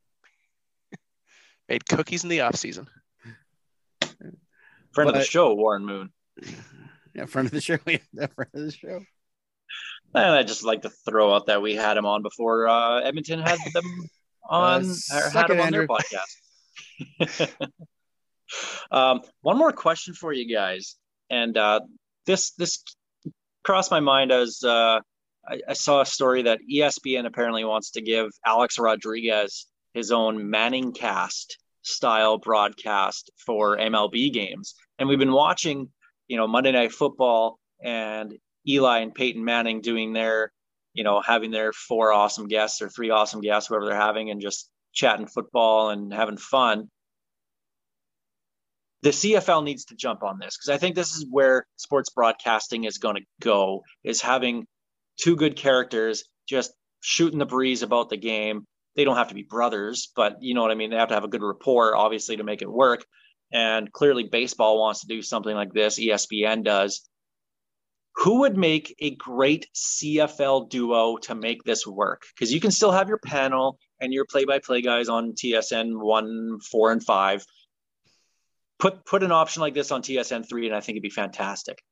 made 1.70 1.88
cookies 1.88 2.24
in 2.24 2.30
the 2.30 2.40
offseason. 2.40 2.88
Friend 4.02 4.34
but, 4.94 5.08
of 5.08 5.14
the 5.16 5.24
show, 5.24 5.54
Warren 5.54 5.86
Moon. 5.86 6.12
Yeah, 7.16 7.26
friend 7.26 7.48
of 7.48 7.52
the 7.52 7.60
show. 7.60 7.78
Yeah, 7.88 8.28
friend 8.28 8.52
of 8.54 8.62
the 8.62 8.72
show. 8.72 9.00
And 10.14 10.24
I 10.24 10.44
just 10.44 10.64
like 10.64 10.84
to 10.84 10.90
throw 10.90 11.34
out 11.34 11.48
that 11.48 11.62
we 11.62 11.76
had 11.76 11.98
him 11.98 12.06
on 12.06 12.22
before 12.22 12.68
uh, 12.68 13.00
Edmonton 13.00 13.40
had 13.40 13.58
them 13.74 13.84
on 14.50 14.92
uh, 15.14 15.30
had 15.30 15.50
him 15.50 15.60
on 15.60 15.72
their 15.72 15.88
podcast. 15.88 17.50
um, 18.92 19.22
one 19.42 19.58
more 19.58 19.72
question 19.72 20.14
for 20.14 20.34
you 20.34 20.54
guys, 20.54 20.96
and 21.30 21.58
uh, 21.58 21.82
this 22.26 22.52
this 22.52 22.84
crossed 23.64 23.92
my 23.92 24.00
mind 24.00 24.32
as 24.32 24.64
uh, 24.64 25.00
I, 25.48 25.62
I, 25.68 25.74
saw 25.74 26.02
a 26.02 26.06
story 26.06 26.44
that 26.44 26.60
ESPN 26.72 27.26
apparently 27.26 27.64
wants 27.66 27.92
to 27.92 28.02
give 28.02 28.30
Alex 28.46 28.80
Rodriguez 28.80 29.68
his 29.94 30.12
own 30.12 30.50
Manning 30.50 30.94
cast 30.94 31.58
style 31.82 32.38
broadcast 32.38 33.32
for 33.46 33.78
MLB 33.78 34.32
games. 34.32 34.76
And 34.98 35.10
we've 35.10 35.20
been 35.20 35.32
watching, 35.32 35.90
you 36.28 36.38
know, 36.38 36.48
Monday 36.48 36.72
Night 36.72 36.92
Football 36.92 37.60
and 37.84 38.34
Eli 38.68 39.00
and 39.00 39.14
Peyton 39.14 39.44
Manning 39.44 39.82
doing 39.82 40.14
their, 40.14 40.52
you 40.94 41.04
know, 41.04 41.22
having 41.22 41.52
their 41.52 41.72
four 41.74 42.12
awesome 42.12 42.48
guests 42.48 42.82
or 42.82 42.90
three 42.90 43.10
awesome 43.10 43.42
guests, 43.42 43.70
whoever 43.70 43.86
they're 43.86 43.96
having, 43.96 44.30
and 44.30 44.42
just 44.42 44.70
chatting 44.94 45.28
football 45.28 45.90
and 45.90 46.14
having 46.14 46.38
fun 46.38 46.90
the 49.02 49.12
CFL 49.12 49.64
needs 49.64 49.86
to 49.86 49.96
jump 49.96 50.24
on 50.24 50.40
this 50.40 50.58
because 50.58 50.70
I 50.70 50.78
think 50.78 50.96
this 50.96 51.16
is 51.16 51.26
where 51.30 51.66
sports 51.78 52.10
broadcasting 52.10 52.84
is 52.84 52.98
going 52.98 53.16
to 53.16 53.26
go 53.42 53.84
is 54.04 54.22
having 54.22 54.66
two 55.18 55.36
good 55.36 55.56
characters 55.56 56.26
just 56.48 56.74
shooting 57.02 57.40
the 57.40 57.46
breeze 57.46 57.82
about 57.82 58.10
the 58.10 58.18
game. 58.18 58.66
They 58.96 59.06
don't 59.06 59.16
have 59.16 59.30
to 59.30 59.36
be 59.36 59.44
brothers, 59.44 60.12
but 60.16 60.38
you 60.42 60.54
know 60.54 60.62
what 60.62 60.72
I 60.72 60.76
mean? 60.76 60.90
They 60.90 60.98
have 60.98 61.10
to 61.10 61.14
have 61.14 61.24
a 61.24 61.30
good 61.30 61.44
rapport, 61.44 61.96
obviously, 61.96 62.38
to 62.38 62.44
make 62.44 62.62
it 62.62 62.72
work. 62.72 63.06
And 63.52 63.92
clearly, 63.92 64.26
baseball 64.26 64.80
wants 64.80 65.02
to 65.02 65.08
do 65.08 65.22
something 65.22 65.56
like 65.56 65.74
this. 65.74 66.00
ESPN 66.00 66.64
does. 66.64 67.09
Who 68.16 68.40
would 68.42 68.58
make 68.58 68.96
a 69.00 69.16
great 69.16 69.68
CFL 69.74 70.70
duo 70.70 71.18
to 71.18 71.36
make 71.36 71.64
this 71.64 71.88
work? 71.88 72.24
Because 72.36 72.54
you 72.54 72.60
can 72.60 72.72
still 72.72 72.92
have 72.92 73.08
your 73.08 73.20
panel 73.20 73.80
and 74.02 74.14
your 74.14 74.26
play 74.26 74.46
by 74.46 74.60
play 74.60 74.82
guys 74.82 75.08
on 75.08 75.34
TSN 75.34 75.98
1, 75.98 76.60
4, 76.60 76.92
and 76.92 77.04
5 77.04 77.46
put 78.80 79.06
put 79.06 79.24
an 79.24 79.32
option 79.32 79.62
like 79.62 79.74
this 79.74 79.92
on 79.92 80.02
TSN 80.02 80.48
three, 80.50 80.66
and 80.66 80.76
I 80.76 80.80
think 80.80 80.96
it'd 80.96 81.04
be 81.04 81.10
fantastic. 81.10 81.84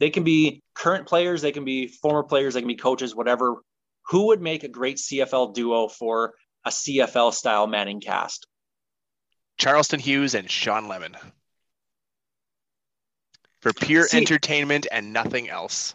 They 0.00 0.10
can 0.10 0.24
be 0.24 0.62
current 0.74 1.06
players, 1.06 1.40
they 1.40 1.52
can 1.52 1.64
be 1.64 1.86
former 1.86 2.24
players, 2.24 2.54
they 2.54 2.60
can 2.60 2.68
be 2.68 2.74
coaches, 2.74 3.14
whatever. 3.14 3.62
Who 4.08 4.26
would 4.26 4.42
make 4.42 4.64
a 4.64 4.68
great 4.68 4.96
CFL 4.96 5.54
duo 5.54 5.88
for 5.88 6.34
a 6.64 6.70
CFL 6.70 7.32
style 7.32 7.68
Manning 7.68 8.00
cast? 8.00 8.46
Charleston 9.58 10.00
Hughes 10.00 10.34
and 10.34 10.50
Shawn 10.50 10.88
Lemon. 10.88 11.16
For 13.62 13.72
pure 13.72 14.04
See- 14.06 14.18
entertainment 14.18 14.86
and 14.92 15.12
nothing 15.12 15.48
else. 15.48 15.94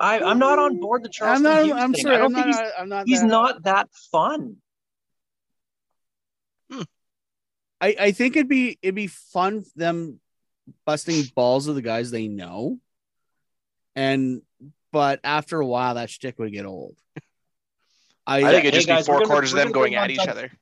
I, 0.00 0.20
I'm 0.20 0.38
not 0.38 0.60
on 0.60 0.78
board 0.78 1.02
the 1.02 1.08
I'm 1.08 1.12
Charleston 1.12 1.42
not. 1.42 1.64
Hughes 1.64 1.76
I'm 1.76 1.92
thing. 1.92 2.02
sorry. 2.04 2.14
I 2.14 2.18
don't 2.18 2.36
I'm 2.36 2.42
think 2.44 2.46
not. 2.54 2.62
he's, 2.64 2.72
I'm 2.78 2.88
not. 2.88 3.06
he's 3.08 3.20
that- 3.20 3.26
not 3.26 3.62
that 3.64 3.88
fun. 4.12 4.56
Hmm. 6.70 6.82
I, 7.80 7.96
I 7.98 8.10
think 8.12 8.36
it'd 8.36 8.48
be 8.48 8.78
it'd 8.80 8.94
be 8.94 9.08
fun 9.08 9.64
them 9.74 10.20
busting 10.86 11.24
balls 11.34 11.66
of 11.66 11.74
the 11.74 11.82
guys 11.82 12.10
they 12.12 12.28
know, 12.28 12.78
and 13.96 14.42
but 14.92 15.18
after 15.24 15.58
a 15.60 15.66
while 15.66 15.94
that 15.94 16.10
shtick 16.10 16.38
would 16.38 16.52
get 16.52 16.64
old. 16.66 16.96
I, 18.26 18.38
I 18.44 18.50
think 18.52 18.66
it'd 18.66 18.74
just 18.74 18.86
guys, 18.86 19.06
be 19.06 19.10
we're 19.12 19.18
four 19.18 19.20
gonna- 19.22 19.30
quarters 19.34 19.52
of 19.52 19.56
them 19.58 19.68
gonna 19.68 19.74
going 19.74 19.92
bring 19.92 19.96
at 20.04 20.10
each 20.12 20.28
other. 20.28 20.52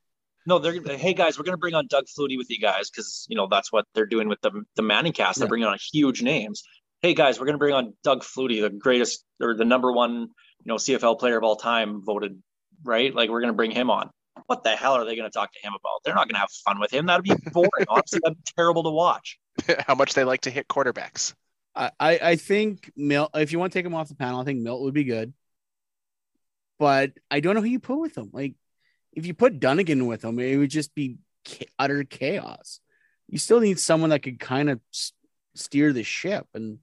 No, 0.47 0.59
they're 0.59 0.79
gonna- 0.79 0.97
hey 0.97 1.13
guys, 1.13 1.37
we're 1.37 1.43
gonna 1.43 1.57
bring 1.57 1.73
on 1.75 1.87
Doug 1.87 2.05
Flutie 2.05 2.37
with 2.37 2.49
you 2.49 2.57
guys 2.57 2.89
because 2.89 3.25
you 3.29 3.35
know 3.35 3.47
that's 3.51 3.69
what 3.71 3.85
they're 3.93 4.05
doing 4.05 4.29
with 4.29 4.39
the 4.41 4.63
the 4.75 4.81
Manning 4.81 5.11
cast. 5.13 5.37
They're 5.39 5.45
Yeah. 5.45 5.49
bringing 5.49 5.67
on 5.67 5.77
huge 5.91 6.21
names. 6.23 6.63
Hey 7.01 7.13
guys, 7.13 7.37
we're 7.39 7.45
gonna 7.45 7.57
bring 7.57 7.73
on 7.73 7.93
Doug 8.01 8.23
Flutie, 8.23 8.61
the 8.61 8.69
greatest 8.69 9.25
or 9.41 9.53
the 9.55 9.65
number 9.65 9.91
one 9.91 10.13
you 10.21 10.65
know 10.65 10.77
CFL 10.77 11.17
player 11.19 11.37
of 11.37 11.43
all 11.43 11.57
time, 11.57 12.01
voted 12.01 12.41
right. 12.83 13.13
Like 13.13 13.29
we're 13.29 13.41
gonna 13.41 13.51
bring 13.53 13.71
him 13.71 13.89
on. 13.91 14.09
What 14.45 14.63
the 14.63 14.75
hell 14.75 14.93
are 14.93 15.03
they 15.03 15.17
gonna 15.17 15.29
talk 15.29 15.51
to 15.51 15.59
him 15.61 15.73
about? 15.73 16.01
They're 16.05 16.15
not 16.15 16.29
gonna 16.29 16.39
have 16.39 16.51
fun 16.65 16.79
with 16.79 16.91
him. 16.93 17.07
That'd 17.07 17.25
be 17.25 17.33
boring. 17.51 17.69
Honestly, 17.89 18.21
that'd 18.23 18.37
be 18.37 18.51
terrible 18.55 18.83
to 18.83 18.89
watch. 18.91 19.37
How 19.85 19.95
much 19.95 20.13
they 20.13 20.23
like 20.23 20.41
to 20.41 20.49
hit 20.49 20.69
quarterbacks. 20.69 21.33
I, 21.75 21.91
I 21.99 22.19
I 22.21 22.35
think 22.37 22.89
Milt. 22.95 23.31
If 23.35 23.51
you 23.51 23.59
want 23.59 23.73
to 23.73 23.77
take 23.79 23.85
him 23.85 23.93
off 23.93 24.07
the 24.07 24.15
panel, 24.15 24.39
I 24.39 24.45
think 24.45 24.61
Milt 24.61 24.81
would 24.81 24.93
be 24.93 25.03
good. 25.03 25.33
But 26.79 27.11
I 27.29 27.41
don't 27.41 27.55
know 27.55 27.61
who 27.61 27.67
you 27.67 27.79
put 27.79 27.97
with 27.99 28.17
him. 28.17 28.29
Like, 28.31 28.53
if 29.17 29.25
you 29.25 29.33
put 29.33 29.59
Dunigan 29.59 30.05
with 30.05 30.23
him, 30.23 30.37
it 30.39 30.55
would 30.57 30.69
just 30.69 30.93
be 30.93 31.17
utter 31.79 32.03
chaos. 32.03 32.79
You 33.27 33.39
still 33.39 33.59
need 33.59 33.79
someone 33.79 34.11
that 34.11 34.21
could 34.21 34.39
kind 34.39 34.69
of 34.69 34.79
steer 35.55 35.91
the 35.91 36.03
ship, 36.03 36.45
and 36.53 36.77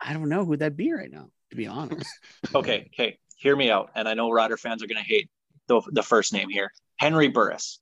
I 0.00 0.12
don't 0.12 0.28
know 0.28 0.44
who 0.44 0.56
that'd 0.56 0.76
be 0.76 0.92
right 0.92 1.10
now. 1.10 1.28
To 1.50 1.56
be 1.56 1.66
honest, 1.66 2.08
Okay, 2.54 2.88
okay, 2.94 3.18
hear 3.36 3.54
me 3.56 3.68
out. 3.68 3.90
And 3.96 4.08
I 4.08 4.14
know 4.14 4.30
Rider 4.30 4.56
fans 4.56 4.82
are 4.82 4.86
gonna 4.86 5.02
hate 5.02 5.28
the 5.66 5.82
the 5.90 6.04
first 6.04 6.32
name 6.32 6.48
here, 6.48 6.70
Henry 6.96 7.28
Burris. 7.28 7.80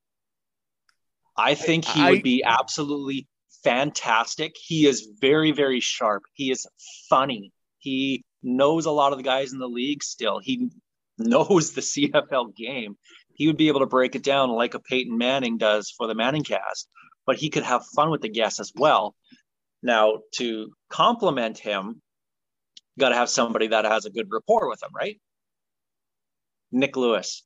I 1.36 1.54
think 1.54 1.84
he 1.84 2.00
I- 2.00 2.10
would 2.12 2.22
be 2.22 2.42
absolutely 2.42 3.28
fantastic. 3.62 4.54
He 4.58 4.86
is 4.86 5.08
very, 5.20 5.52
very 5.52 5.80
sharp. 5.80 6.22
He 6.32 6.50
is 6.50 6.66
funny. 7.10 7.52
He 7.78 8.24
knows 8.42 8.86
a 8.86 8.90
lot 8.90 9.12
of 9.12 9.18
the 9.18 9.24
guys 9.24 9.52
in 9.52 9.58
the 9.58 9.68
league 9.68 10.02
still. 10.02 10.38
He 10.38 10.70
knows 11.18 11.72
the 11.72 11.80
CFL 11.80 12.54
game. 12.54 12.96
He 13.34 13.46
would 13.46 13.56
be 13.56 13.68
able 13.68 13.80
to 13.80 13.86
break 13.86 14.14
it 14.14 14.22
down 14.22 14.50
like 14.50 14.74
a 14.74 14.80
Peyton 14.80 15.16
Manning 15.18 15.58
does 15.58 15.90
for 15.90 16.06
the 16.06 16.14
Manning 16.14 16.44
cast, 16.44 16.88
but 17.26 17.36
he 17.36 17.50
could 17.50 17.64
have 17.64 17.84
fun 17.94 18.10
with 18.10 18.22
the 18.22 18.28
guests 18.28 18.60
as 18.60 18.72
well. 18.74 19.14
Now, 19.82 20.20
to 20.36 20.72
compliment 20.88 21.58
him, 21.58 22.00
got 22.98 23.10
to 23.10 23.16
have 23.16 23.28
somebody 23.28 23.68
that 23.68 23.84
has 23.84 24.06
a 24.06 24.10
good 24.10 24.28
rapport 24.30 24.68
with 24.68 24.82
him, 24.82 24.90
right? 24.94 25.20
Nick 26.70 26.96
Lewis. 26.96 27.42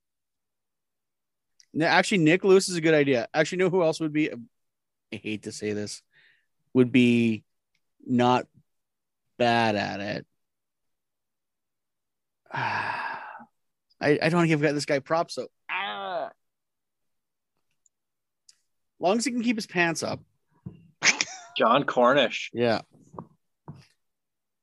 Actually, 1.80 2.18
Nick 2.18 2.44
Lewis 2.44 2.68
is 2.68 2.76
a 2.76 2.80
good 2.80 2.94
idea. 2.94 3.28
Actually, 3.32 3.58
know 3.58 3.70
who 3.70 3.82
else 3.82 4.00
would 4.00 4.12
be? 4.12 4.30
I 4.32 5.16
hate 5.16 5.44
to 5.44 5.52
say 5.52 5.72
this, 5.72 6.02
would 6.74 6.92
be 6.92 7.44
not 8.06 8.46
bad 9.38 9.76
at 9.76 10.00
it. 10.00 10.26
I, 14.01 14.11
I 14.22 14.28
don't 14.28 14.34
want 14.38 14.51
to 14.51 14.57
give 14.57 14.61
this 14.74 14.84
guy 14.84 14.99
props 15.01 15.34
So, 15.34 15.49
Ah. 15.70 16.30
Long 19.01 19.18
as 19.18 19.24
he 19.24 19.30
can 19.30 19.42
keep 19.42 19.57
his 19.57 19.66
pants 19.66 20.03
up. 20.03 20.20
Jon 21.57 21.84
Cornish. 21.84 22.51
Yeah. 22.53 22.82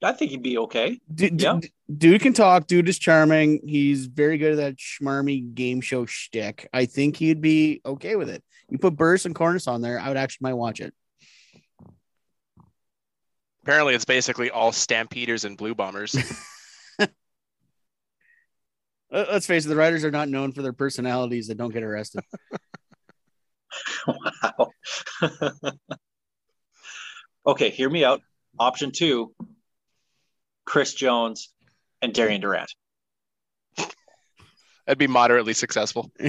I 0.04 0.12
think 0.12 0.32
he'd 0.32 0.44
be 0.44 0.58
okay. 0.60 1.00
Dude, 1.14 1.42
Yeah. 1.42 1.60
dude 1.98 2.22
can 2.22 2.34
talk. 2.34 2.68
Dude 2.68 2.88
is 2.88 3.00
charming. 3.00 3.62
He's 3.68 4.06
very 4.06 4.38
good 4.38 4.52
at 4.54 4.58
that 4.58 4.76
schmarmy 4.78 5.54
game 5.56 5.82
show 5.82 6.06
shtick. 6.06 6.70
I 6.72 6.86
think 6.86 7.18
he'd 7.18 7.42
be 7.42 7.82
okay 7.86 8.16
with 8.16 8.30
it. 8.30 8.44
You 8.70 8.78
put 8.78 8.96
Burris 8.96 9.26
and 9.26 9.34
Cornish 9.34 9.68
on 9.68 9.82
there, 9.82 10.00
I 10.00 10.08
would 10.10 10.18
actually 10.18 10.46
might 10.46 10.54
watch 10.54 10.80
it. 10.80 10.94
Apparently, 13.64 13.96
it's 13.96 14.06
basically 14.06 14.52
all 14.52 14.72
Stampeders 14.72 15.44
and 15.44 15.58
Blue 15.58 15.74
Bombers. 15.74 16.16
Uh, 19.12 19.26
Let's 19.32 19.46
face 19.46 19.66
it, 19.66 19.70
the 19.70 19.76
writers 19.76 20.04
are 20.04 20.12
not 20.12 20.30
known 20.30 20.52
for 20.52 20.62
their 20.62 20.74
personalities 20.74 21.48
that 21.48 21.58
don't 21.58 21.72
get 21.74 21.84
arrested. 21.84 22.24
Wow. 24.08 24.72
okay, 27.46 27.70
hear 27.72 27.90
me 27.90 28.06
out. 28.06 28.22
Option 28.58 28.92
two 28.92 29.34
Chris 30.66 30.94
Jones 30.94 31.52
and 32.02 32.14
Darian 32.14 32.40
Durant. 32.42 32.72
That'd 34.86 34.98
be 35.00 35.08
moderately 35.08 35.54
successful. 35.54 36.12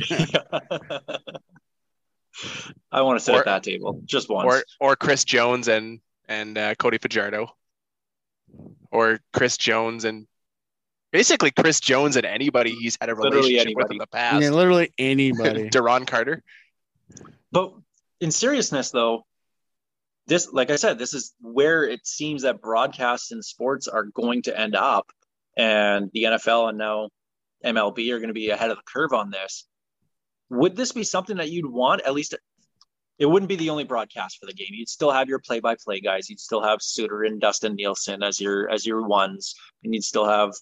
I 2.91 3.03
want 3.03 3.19
to 3.19 3.25
sit 3.25 3.35
Or- 3.35 3.41
at 3.41 3.45
that 3.45 3.63
table 3.63 4.01
just 4.05 4.29
once. 4.29 4.47
Or 4.81 4.89
or 4.89 4.97
Chris 4.97 5.25
Jones 5.25 5.69
and 5.69 6.01
and 6.29 6.57
uh, 6.59 6.75
Cody 6.75 6.99
Fajardo, 6.99 7.49
or 8.91 9.21
Chris 9.33 9.57
Jones 9.57 10.05
and 10.05 10.27
basically 11.17 11.51
Chris 11.51 11.81
Jones 11.81 12.17
and 12.17 12.27
anybody 12.27 12.73
he's 12.73 12.99
had 13.01 13.09
a 13.09 13.15
Literally 13.15 13.55
relationship 13.55 13.77
with 13.79 13.91
in 13.91 13.97
the 13.97 14.07
past. 14.07 14.43
Yeah, 14.43 14.51
literally 14.51 14.93
anybody. 14.99 15.71
Duron 15.71 16.07
Carter. 16.07 16.43
But 17.51 17.73
in 18.21 18.31
seriousness, 18.31 18.91
though, 18.91 19.25
this, 20.27 20.53
like 20.53 20.71
I 20.71 20.77
said, 20.77 20.99
this 20.99 21.15
is 21.15 21.33
where 21.41 21.85
it 21.85 22.07
seems 22.07 22.43
that 22.43 22.61
broadcasts 22.61 23.33
and 23.33 23.43
sports 23.43 23.89
are 23.89 24.05
going 24.05 24.43
to 24.43 24.61
end 24.61 24.77
up. 24.77 25.11
And 25.57 26.11
the 26.13 26.25
NFL 26.25 26.69
and 26.69 26.77
now 26.77 27.09
MLB 27.65 28.11
are 28.11 28.19
going 28.19 28.29
to 28.29 28.35
be 28.35 28.51
ahead 28.51 28.71
of 28.71 28.77
the 28.77 28.83
curve 28.85 29.15
on 29.15 29.31
this. 29.31 29.67
Would 30.51 30.77
this 30.77 30.93
be 30.93 31.03
something 31.03 31.39
that 31.39 31.51
you'd 31.51 31.65
want? 31.65 32.03
At 32.03 32.13
least 32.13 32.35
it 33.19 33.25
wouldn't 33.25 33.49
be 33.49 33.57
the 33.57 33.71
only 33.71 33.85
broadcast 33.85 34.39
for 34.39 34.45
the 34.45 34.53
game. 34.53 34.69
You'd 34.73 34.91
still 34.91 35.11
have 35.11 35.31
your 35.31 35.39
play-by-play 35.39 36.01
guys. 36.01 36.29
You'd 36.29 36.41
still 36.41 36.63
have 36.63 36.83
Suter 36.83 37.25
and 37.25 37.41
Dustin 37.41 37.75
Nielsen 37.75 38.23
as 38.23 38.39
your 38.39 38.69
as 38.69 38.85
your 38.85 39.07
ones, 39.07 39.55
and 39.83 39.95
you'd 39.95 40.05
still 40.05 40.29
have, 40.29 40.53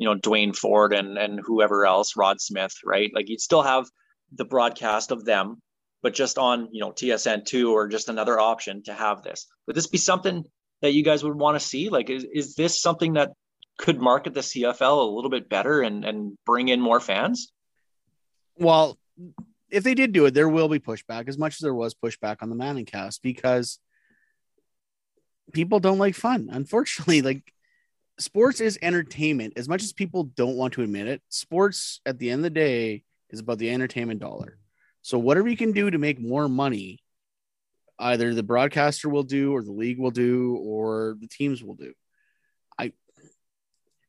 you 0.00 0.06
know, 0.08 0.16
Duane 0.16 0.52
Forde 0.52 0.98
and 0.98 1.16
and 1.16 1.40
whoever 1.44 1.86
else, 1.86 2.16
Rod 2.16 2.40
Smith, 2.40 2.74
right? 2.84 3.10
Like 3.14 3.28
you'd 3.28 3.40
still 3.40 3.62
have 3.62 3.86
the 4.32 4.44
broadcast 4.44 5.10
of 5.10 5.24
them 5.24 5.60
but 6.02 6.14
just 6.14 6.38
on 6.38 6.68
you 6.72 6.80
know 6.80 6.92
TSN 6.92 7.44
two 7.44 7.72
or 7.72 7.88
just 7.88 8.08
another 8.08 8.38
option 8.38 8.82
to 8.84 8.94
have 8.94 9.22
this. 9.22 9.46
Would 9.66 9.76
this 9.76 9.86
be 9.86 9.98
something 9.98 10.44
that 10.82 10.92
you 10.92 11.04
guys 11.04 11.22
would 11.22 11.34
want 11.34 11.60
to 11.60 11.66
see? 11.66 11.88
Like, 11.88 12.10
is, 12.10 12.24
is 12.32 12.54
this 12.54 12.80
something 12.80 13.14
that 13.14 13.32
could 13.78 14.00
market 14.00 14.34
the 14.34 14.40
CFL 14.40 14.98
a 14.98 15.14
little 15.14 15.30
bit 15.30 15.48
better 15.48 15.82
and 15.82 16.04
and 16.04 16.36
bring 16.46 16.68
in 16.68 16.80
more 16.80 17.00
fans? 17.00 17.52
well, 18.56 18.98
if 19.70 19.84
they 19.84 19.94
did 19.94 20.12
do 20.12 20.26
it, 20.26 20.34
there 20.34 20.48
will 20.48 20.68
be 20.68 20.78
pushback 20.78 21.28
as 21.28 21.38
much 21.38 21.54
as 21.54 21.60
there 21.60 21.74
was 21.74 21.94
pushback 21.94 22.38
on 22.42 22.50
the 22.50 22.54
Manning 22.54 22.84
cast 22.84 23.22
because 23.22 23.78
people 25.52 25.80
don't 25.80 25.98
like 25.98 26.14
fun. 26.14 26.50
Unfortunately, 26.52 27.22
like 27.22 27.52
sports 28.20 28.60
is 28.60 28.78
entertainment. 28.82 29.54
As 29.56 29.68
much 29.68 29.82
as 29.82 29.92
people 29.92 30.24
don't 30.24 30.56
want 30.56 30.74
to 30.74 30.82
admit 30.82 31.08
it, 31.08 31.22
sports 31.28 32.00
at 32.06 32.18
the 32.18 32.30
end 32.30 32.40
of 32.40 32.44
the 32.44 32.50
day 32.50 33.02
is 33.30 33.40
about 33.40 33.58
the 33.58 33.70
entertainment 33.70 34.20
dollar. 34.20 34.58
So 35.02 35.18
whatever 35.18 35.48
you 35.48 35.56
can 35.56 35.72
do 35.72 35.90
to 35.90 35.98
make 35.98 36.20
more 36.20 36.48
money, 36.48 37.02
either 37.98 38.34
the 38.34 38.42
broadcaster 38.42 39.08
will 39.08 39.22
do 39.22 39.54
or 39.54 39.62
the 39.62 39.72
league 39.72 39.98
will 39.98 40.10
do 40.10 40.56
or 40.56 41.16
the 41.20 41.28
teams 41.28 41.62
will 41.62 41.74
do. 41.74 41.92
I 42.78 42.92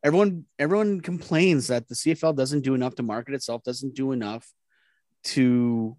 everyone 0.04 0.46
everyone 0.60 1.02
complains 1.02 1.68
that 1.68 1.88
the 1.88 1.96
CFL 1.96 2.36
doesn't 2.36 2.62
do 2.62 2.74
enough 2.74 2.96
to 2.96 3.04
market 3.04 3.34
itself, 3.34 3.64
doesn't 3.64 3.96
do 3.96 4.12
enough 4.12 4.48
to 5.24 5.98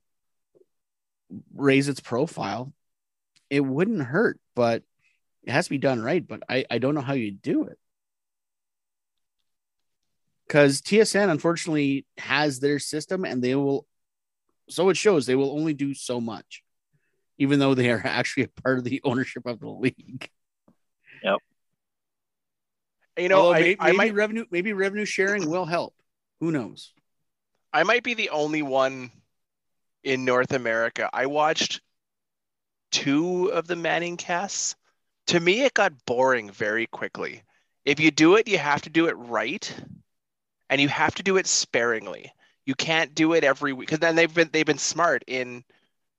raise 1.54 1.88
its 1.88 2.00
profile. 2.00 2.72
It 3.48 3.60
wouldn't 3.60 4.02
hurt, 4.02 4.38
but 4.54 4.82
it 5.44 5.52
has 5.52 5.66
to 5.66 5.70
be 5.70 5.78
done 5.78 6.02
right. 6.02 6.26
But 6.26 6.42
I, 6.48 6.64
I 6.70 6.78
don't 6.78 6.94
know 6.94 7.00
how 7.00 7.14
you 7.14 7.30
do 7.30 7.64
it. 7.64 7.78
Because 10.53 10.82
TSN 10.82 11.30
unfortunately 11.30 12.05
has 12.18 12.61
their 12.61 12.78
system 12.78 13.24
and 13.24 13.42
they 13.42 13.55
will 13.55 13.86
so 14.68 14.90
it 14.90 14.98
shows 14.98 15.24
they 15.24 15.34
will 15.34 15.57
only 15.57 15.72
do 15.72 15.94
so 15.94 16.20
much, 16.20 16.62
even 17.38 17.59
though 17.59 17.72
they 17.72 17.90
are 17.90 18.03
actually 18.05 18.42
a 18.42 18.61
part 18.61 18.76
of 18.76 18.84
the 18.84 19.00
ownership 19.03 19.46
of 19.46 19.61
the 19.61 19.70
league. 19.70 20.28
Yep. 21.24 21.38
You 23.16 23.28
know, 23.30 23.38
Although 23.38 23.53
I, 23.55 23.61
may- 23.61 23.76
I 23.80 23.86
maybe 23.86 23.96
might 23.96 24.14
revenue 24.14 24.44
maybe 24.50 24.74
revenue 24.74 25.07
sharing 25.07 25.48
will 25.48 25.64
help. 25.64 25.94
Who 26.40 26.53
knows? 26.53 26.92
I 27.72 27.84
might 27.84 28.03
be 28.03 28.12
the 28.12 28.28
only 28.28 28.61
one 28.61 29.11
in 30.05 30.26
North 30.26 30.53
America. 30.53 31.09
I 31.14 31.26
watched 31.26 31.80
two 32.90 33.46
of 33.46 33.66
the 33.66 33.76
Manning 33.76 34.18
casts. 34.18 34.76
To 35.28 35.40
me, 35.40 35.64
it 35.64 35.72
got 35.72 36.05
boring 36.05 36.50
very 36.50 36.88
quickly. 36.88 37.42
If 37.86 38.00
you 38.00 38.11
do 38.11 38.36
it, 38.36 38.48
you 38.48 38.59
have 38.59 38.82
to 38.82 38.90
do 38.90 39.07
it 39.07 39.14
right, 39.14 39.74
and 40.73 40.81
you 40.81 40.89
have 40.89 41.14
to 41.16 41.23
do 41.23 41.37
it 41.37 41.47
sparingly. 41.47 42.33
You 42.64 42.75
can't 42.75 43.14
do 43.14 43.35
it 43.35 43.45
every 43.45 43.75
week 43.75 43.87
because 43.89 43.99
then 44.01 44.16
they've 44.16 44.33
been 44.33 44.49
they've 44.53 44.64
been 44.66 44.79
smart 44.79 45.23
in 45.27 45.62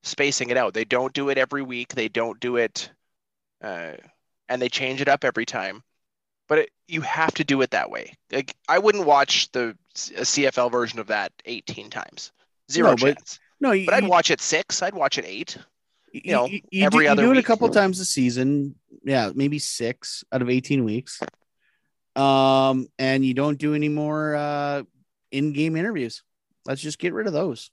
spacing 0.04 0.50
it 0.52 0.58
out. 0.58 0.74
They 0.76 0.86
don't 0.86 1.12
do 1.12 1.30
it 1.30 1.38
every 1.40 1.64
week. 1.64 1.96
They 1.96 2.08
don't 2.08 2.40
do 2.40 2.58
it 2.58 2.92
uh, 3.64 3.94
and 4.48 4.62
they 4.62 4.70
change 4.70 5.02
it 5.02 5.08
up 5.08 5.24
every 5.24 5.46
time. 5.46 5.82
But 6.48 6.60
it, 6.60 6.70
you 6.88 7.02
have 7.02 7.34
to 7.36 7.44
do 7.44 7.62
it 7.62 7.72
that 7.72 7.90
way. 7.90 8.14
Like 8.32 8.54
I 8.70 8.78
wouldn't 8.78 9.06
watch 9.08 9.52
the 9.54 9.76
CFL 9.96 10.72
version 10.72 11.00
of 11.00 11.08
that 11.08 11.32
18 11.46 11.90
times. 11.90 12.32
Zero 12.72 12.90
No, 12.92 12.96
but- 12.98 13.16
chance. 13.18 13.40
No, 13.60 13.72
you, 13.72 13.86
But 13.86 13.96
I'd 13.96 14.04
you- 14.04 14.10
watch 14.10 14.30
it 14.30 14.42
six. 14.42 14.82
I'd 14.84 14.94
watch 14.94 15.18
it 15.18 15.24
eight. 15.26 15.58
you, 16.12 16.34
know, 16.34 16.46
you, 16.46 16.60
you 16.70 16.86
every 16.86 17.06
do, 17.06 17.12
other 17.12 17.22
you 17.24 17.28
do 17.30 17.32
it 17.32 17.38
a 17.38 17.44
couple 17.44 17.68
times 17.70 18.00
a 18.02 18.06
season. 18.06 18.76
Yeah, 19.04 19.32
maybe 19.34 19.58
six 19.58 20.24
out 20.34 20.42
of 20.42 20.50
18 20.50 20.84
weeks. 20.84 21.22
Um, 22.16 22.88
and 23.00 23.26
you 23.26 23.34
don't 23.34 23.58
do 23.58 23.74
any 23.74 23.90
more 23.90 24.36
uh 24.36 24.84
in-game 25.32 25.76
interviews. 25.76 26.22
Let's 26.66 26.82
just 26.82 27.00
get 27.00 27.14
rid 27.14 27.26
of 27.28 27.34
those. 27.34 27.72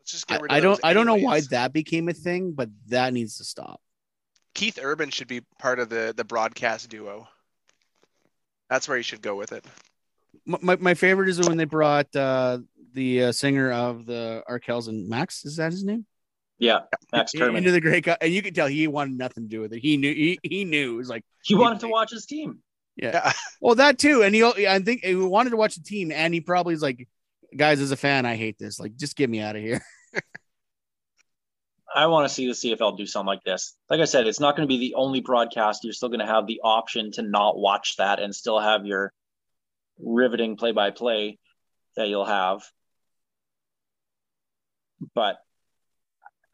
Let's 0.00 0.12
just 0.12 0.30
I, 0.30 0.34
get 0.34 0.42
rid 0.42 0.50
of 0.50 0.56
I 0.56 0.60
don't 0.60 0.72
those 0.72 0.80
I 0.84 0.92
don't 0.92 1.06
know 1.06 1.14
why 1.14 1.40
that 1.50 1.72
became 1.72 2.08
a 2.08 2.12
thing, 2.12 2.52
but 2.52 2.68
that 2.88 3.12
needs 3.12 3.38
to 3.38 3.44
stop. 3.44 3.80
Keith 4.54 4.78
Urban 4.82 5.10
should 5.10 5.28
be 5.28 5.40
part 5.58 5.78
of 5.78 5.88
the 5.88 6.12
the 6.14 6.24
broadcast 6.24 6.90
duo. 6.90 7.26
That's 8.68 8.86
where 8.86 8.96
you 8.96 9.02
should 9.02 9.22
go 9.22 9.34
with 9.34 9.52
it. 9.52 9.64
My, 10.46 10.58
my, 10.60 10.76
my 10.76 10.94
favorite 10.94 11.28
is 11.28 11.40
when 11.40 11.56
they 11.56 11.64
brought 11.64 12.14
uh 12.14 12.58
the 12.92 13.24
uh, 13.24 13.32
singer 13.32 13.72
of 13.72 14.06
the 14.06 14.44
Arkells 14.48 14.88
and 14.88 15.08
Max. 15.08 15.44
Is 15.44 15.56
that 15.56 15.72
his 15.72 15.84
name? 15.84 16.06
Yeah, 16.58 16.80
Max 17.12 17.32
Kerman. 17.32 17.56
Into 17.56 17.72
the 17.72 17.80
Grey 17.80 18.00
Cup, 18.00 18.18
and 18.20 18.32
you 18.32 18.40
could 18.40 18.54
tell 18.54 18.68
he 18.68 18.86
wanted 18.86 19.18
nothing 19.18 19.44
to 19.44 19.48
do 19.48 19.60
with 19.60 19.72
it. 19.72 19.80
He 19.80 19.96
knew 19.96 20.14
he, 20.14 20.38
he 20.42 20.64
knew 20.64 20.94
it 20.94 20.96
was 20.98 21.08
like 21.08 21.24
He 21.42 21.54
wanted 21.54 21.80
to 21.80 21.88
watch 21.88 22.10
his 22.10 22.26
team. 22.26 22.60
Yeah. 22.96 23.32
Well, 23.60 23.76
that 23.76 23.98
too, 23.98 24.22
and 24.22 24.34
he 24.34 24.44
I 24.44 24.78
think 24.80 25.04
he 25.04 25.14
wanted 25.14 25.50
to 25.50 25.56
watch 25.56 25.76
the 25.76 25.82
team, 25.82 26.12
and 26.12 26.34
he 26.34 26.42
probably 26.42 26.74
is 26.74 26.82
like, 26.82 27.08
guys, 27.56 27.80
as 27.80 27.92
a 27.92 27.96
fan, 27.96 28.26
I 28.26 28.36
hate 28.36 28.58
this. 28.58 28.78
Like, 28.78 28.94
just 28.96 29.16
get 29.16 29.30
me 29.30 29.40
out 29.40 29.56
of 29.56 29.62
here. 29.62 29.82
I 31.94 32.08
want 32.08 32.28
to 32.28 32.34
see 32.34 32.46
the 32.46 32.52
CFL 32.52 32.98
do 32.98 33.06
something 33.06 33.26
like 33.26 33.42
this. 33.42 33.74
Like 33.88 34.00
I 34.00 34.04
said, 34.04 34.26
it's 34.26 34.40
not 34.40 34.54
going 34.54 34.68
to 34.68 34.72
be 34.72 34.80
the 34.80 34.96
only 34.96 35.20
broadcast. 35.20 35.82
You're 35.82 35.94
still 35.94 36.10
going 36.10 36.20
to 36.20 36.26
have 36.26 36.46
the 36.46 36.60
option 36.62 37.10
to 37.12 37.22
not 37.22 37.56
watch 37.56 37.96
that 37.96 38.20
and 38.20 38.34
still 38.34 38.58
have 38.58 38.84
your 38.84 39.14
riveting 39.98 40.56
play 40.56 40.72
by 40.72 40.90
play 40.90 41.38
that 41.96 42.08
you'll 42.08 42.26
have. 42.26 42.62
But 45.14 45.38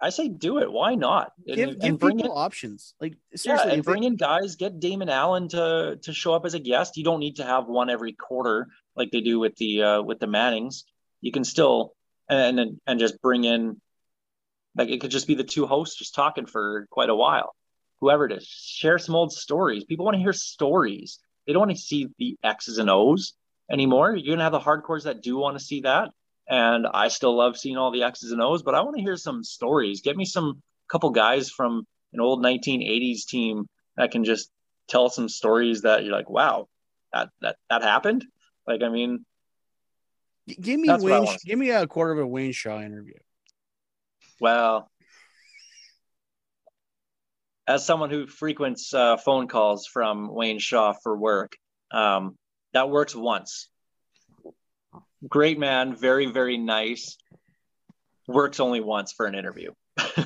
I 0.03 0.11
say 0.11 0.29
do 0.29 0.59
it. 0.59 0.73
Why 0.73 0.95
not? 0.95 1.33
And, 1.47 1.57
Give 1.57 1.69
and 1.71 1.81
give 1.81 1.99
bring 1.99 2.17
people 2.17 2.33
in, 2.33 2.39
options. 2.39 2.95
Like 3.01 3.15
yeah, 3.31 3.37
seriously, 3.37 3.71
and 3.73 3.81
if 3.81 3.87
they- 3.87 3.93
bring 3.93 4.05
in 4.05 4.17
guys. 4.17 4.57
Get 4.57 4.81
Damon 4.81 5.09
Allen 5.09 5.49
to 5.49 5.99
to 6.03 6.13
show 6.13 6.35
up 6.35 6.45
as 6.47 6.55
a 6.55 6.59
guest. 6.59 6.97
You 6.97 7.05
don't 7.05 7.21
need 7.21 7.37
to 7.37 7.45
have 7.45 7.67
one 7.67 7.91
every 7.91 8.13
quarter 8.13 8.69
like 8.97 9.11
they 9.11 9.21
do 9.21 9.39
with 9.39 9.57
the 9.57 9.83
uh, 9.83 10.03
with 10.03 10.19
the 10.19 10.27
Mannings. 10.27 10.85
You 11.21 11.33
can 11.33 11.45
still 11.45 11.95
and 12.29 12.59
and 12.59 12.81
and 12.87 12.99
just 13.01 13.21
bring 13.21 13.45
in 13.45 13.81
like 14.77 14.89
it 14.89 15.01
could 15.01 15.11
just 15.11 15.27
be 15.27 15.35
the 15.35 15.45
two 15.45 15.67
hosts 15.67 15.99
just 15.99 16.15
talking 16.15 16.47
for 16.47 16.87
quite 16.91 17.11
a 17.11 17.15
while. 17.15 17.55
Whoever 18.01 18.25
it 18.25 18.33
is, 18.33 18.47
share 18.47 18.99
some 18.99 19.15
old 19.15 19.33
stories. 19.33 19.85
People 19.85 20.07
want 20.07 20.15
to 20.15 20.21
hear 20.21 20.33
stories. 20.33 21.19
They 21.47 21.53
don't 21.53 21.61
want 21.61 21.73
to 21.73 21.77
see 21.77 22.09
the 22.19 22.39
X's 22.43 22.79
and 22.79 22.89
O's 22.89 23.35
anymore. 23.71 24.17
You're 24.17 24.35
gonna 24.37 24.45
have 24.45 24.53
the 24.53 24.61
hardcores 24.61 25.05
that 25.05 25.23
do 25.23 25.37
want 25.37 25.59
to 25.59 25.65
see 25.65 25.83
that. 25.83 26.11
And 26.51 26.87
I 26.93 27.09
still 27.09 27.37
love 27.37 27.57
seeing 27.57 27.77
all 27.77 27.93
the 27.93 28.03
X's 28.03 28.33
and 28.33 28.43
O's, 28.43 28.63
but 28.65 28.75
I 28.75 28.81
want 28.81 28.97
to 28.97 29.03
hear 29.03 29.17
some 29.17 29.45
stories. 29.45 30.01
Get 30.01 30.17
me 30.17 30.25
some 30.25 30.61
couple 30.91 31.11
guys 31.11 31.49
from 31.49 31.87
an 32.13 32.21
old 32.21 32.43
1980s 32.43 33.25
team 33.27 33.69
that 33.97 34.11
can 34.11 34.25
just 34.25 34.51
tell 34.89 35.09
some 35.09 35.29
stories 35.29 35.83
that 35.83 36.05
you're 36.05 36.13
like, 36.13 36.29
wow, 36.29 36.67
that 37.13 37.31
that 37.41 37.57
that 37.71 37.83
happened. 37.83 38.27
Like, 38.67 38.83
I 38.83 38.89
mean, 38.89 39.25
give 40.61 40.81
me 40.81 40.89
Wayne. 40.91 41.27
Give 41.45 41.59
me 41.59 41.71
a 41.71 41.87
quarter 41.87 42.13
of 42.13 42.19
a 42.19 42.27
Wayne 42.27 42.53
Shaw 42.53 42.81
interview. 42.81 43.15
well, 44.41 44.91
as 47.67 47.87
someone 47.87 48.11
who 48.11 48.27
frequents 48.27 48.93
uh, 48.93 49.17
phone 49.17 49.47
calls 49.47 49.87
from 49.87 50.35
Wayne 50.35 50.59
Shaw 50.59 50.93
for 50.93 51.17
work, 51.17 51.57
um, 51.93 52.37
that 52.73 52.91
works 52.91 53.15
once. 53.15 53.69
Great 55.29 55.59
man, 55.59 55.95
very 55.97 56.27
very 56.27 56.57
nice. 56.57 57.17
Works 58.27 58.61
only 58.61 58.81
once 58.81 59.13
for 59.13 59.27
an 59.27 59.35
interview. 59.35 59.73
and 60.17 60.25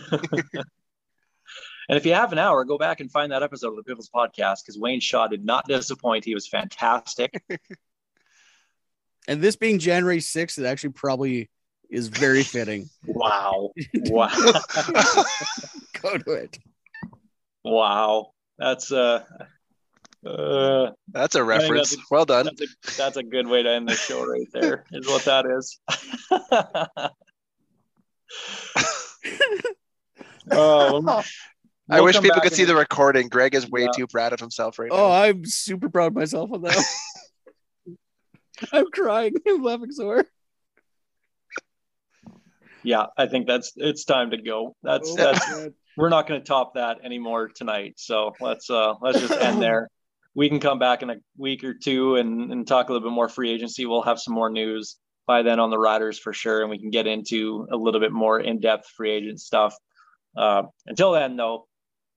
if 1.88 2.04
you 2.04 2.14
have 2.14 2.32
an 2.32 2.38
hour, 2.38 2.64
go 2.64 2.76
back 2.78 3.00
and 3.00 3.10
find 3.10 3.32
that 3.32 3.42
episode 3.42 3.70
of 3.70 3.76
the 3.76 3.82
Pivots 3.82 4.10
podcast 4.14 4.58
because 4.64 4.78
Wayne 4.78 5.00
Shaw 5.00 5.26
did 5.26 5.44
not 5.44 5.66
disappoint. 5.66 6.24
He 6.24 6.34
was 6.34 6.46
fantastic. 6.46 7.42
And 9.26 9.40
this 9.40 9.56
being 9.56 9.78
January 9.78 10.20
sixth, 10.20 10.58
it 10.58 10.66
actually 10.66 10.90
probably 10.90 11.48
is 11.90 12.08
very 12.08 12.42
fitting. 12.42 12.88
Wow. 13.06 13.70
Wow. 14.10 14.28
Go 16.02 16.18
to 16.18 16.32
it. 16.32 16.58
wow. 17.64 18.32
That's 18.58 18.92
uh 18.92 19.24
uh 20.26 20.90
That's 21.12 21.34
a 21.34 21.44
reference. 21.44 21.90
that's 21.90 22.10
well 22.10 22.24
done. 22.24 22.46
that's 22.46 22.60
a 22.60 22.96
that's 22.96 23.16
a 23.16 23.22
good 23.22 23.46
way 23.46 23.62
to 23.62 23.70
end 23.70 23.88
the 23.88 23.94
show 23.94 24.24
right 24.24 24.46
there, 24.52 24.84
is 24.92 25.06
what 25.06 25.24
that 25.24 25.44
is. 25.46 25.78
um, 30.50 31.08
I 31.90 31.96
we'll 31.96 32.04
wish 32.04 32.18
people 32.20 32.40
could 32.40 32.52
see 32.52 32.64
the 32.64 32.74
recording. 32.76 33.28
Greg 33.28 33.54
is 33.54 33.68
way 33.70 33.82
Yeah. 33.82 33.88
too 33.94 34.06
proud 34.06 34.32
of 34.32 34.40
himself 34.40 34.78
right 34.78 34.88
Oh, 34.90 34.96
now. 34.96 35.02
Oh, 35.02 35.10
I'm 35.12 35.44
super 35.44 35.88
proud 35.90 36.08
of 36.08 36.14
myself 36.14 36.50
on 36.52 36.62
that. 36.62 36.84
I'm 38.72 38.86
crying. 38.90 39.34
I'm 39.46 39.62
laughing 39.62 39.92
so 39.92 40.06
hard. 40.06 40.26
Yeah, 42.82 43.06
I 43.16 43.26
think 43.26 43.46
that's 43.46 43.72
it's 43.76 44.04
time 44.04 44.30
to 44.30 44.36
go. 44.40 44.76
That's 44.82 45.10
Oh, 45.10 45.16
that's 45.16 45.46
God. 45.52 45.72
we're 45.96 46.08
not 46.10 46.26
going 46.26 46.40
to 46.40 46.46
top 46.46 46.74
that 46.74 46.98
anymore 47.04 47.48
tonight. 47.48 47.94
So 47.96 48.32
let's 48.40 48.68
uh 48.70 48.94
let's 49.00 49.20
just 49.20 49.32
end 49.40 49.60
there. 49.60 49.88
We 50.34 50.48
can 50.48 50.60
come 50.60 50.78
back 50.78 51.02
in 51.02 51.10
a 51.10 51.16
week 51.36 51.62
or 51.64 51.74
two 51.74 52.16
and, 52.16 52.50
and 52.50 52.66
talk 52.66 52.88
a 52.88 52.92
little 52.92 53.08
bit 53.08 53.14
more 53.14 53.28
free 53.28 53.50
agency. 53.50 53.86
We'll 53.86 54.02
have 54.02 54.20
some 54.20 54.34
more 54.34 54.50
news 54.50 54.96
by 55.26 55.42
then 55.42 55.60
on 55.60 55.70
the 55.70 55.78
riders 55.78 56.18
for 56.18 56.32
sure, 56.32 56.60
and 56.60 56.70
we 56.70 56.78
can 56.78 56.90
get 56.90 57.06
into 57.06 57.66
a 57.72 57.76
little 57.76 58.00
bit 58.00 58.12
more 58.12 58.40
in-depth 58.40 58.86
free 58.96 59.12
agent 59.12 59.40
stuff. 59.40 59.74
Uh, 60.36 60.64
until 60.86 61.12
then, 61.12 61.36
though, 61.36 61.66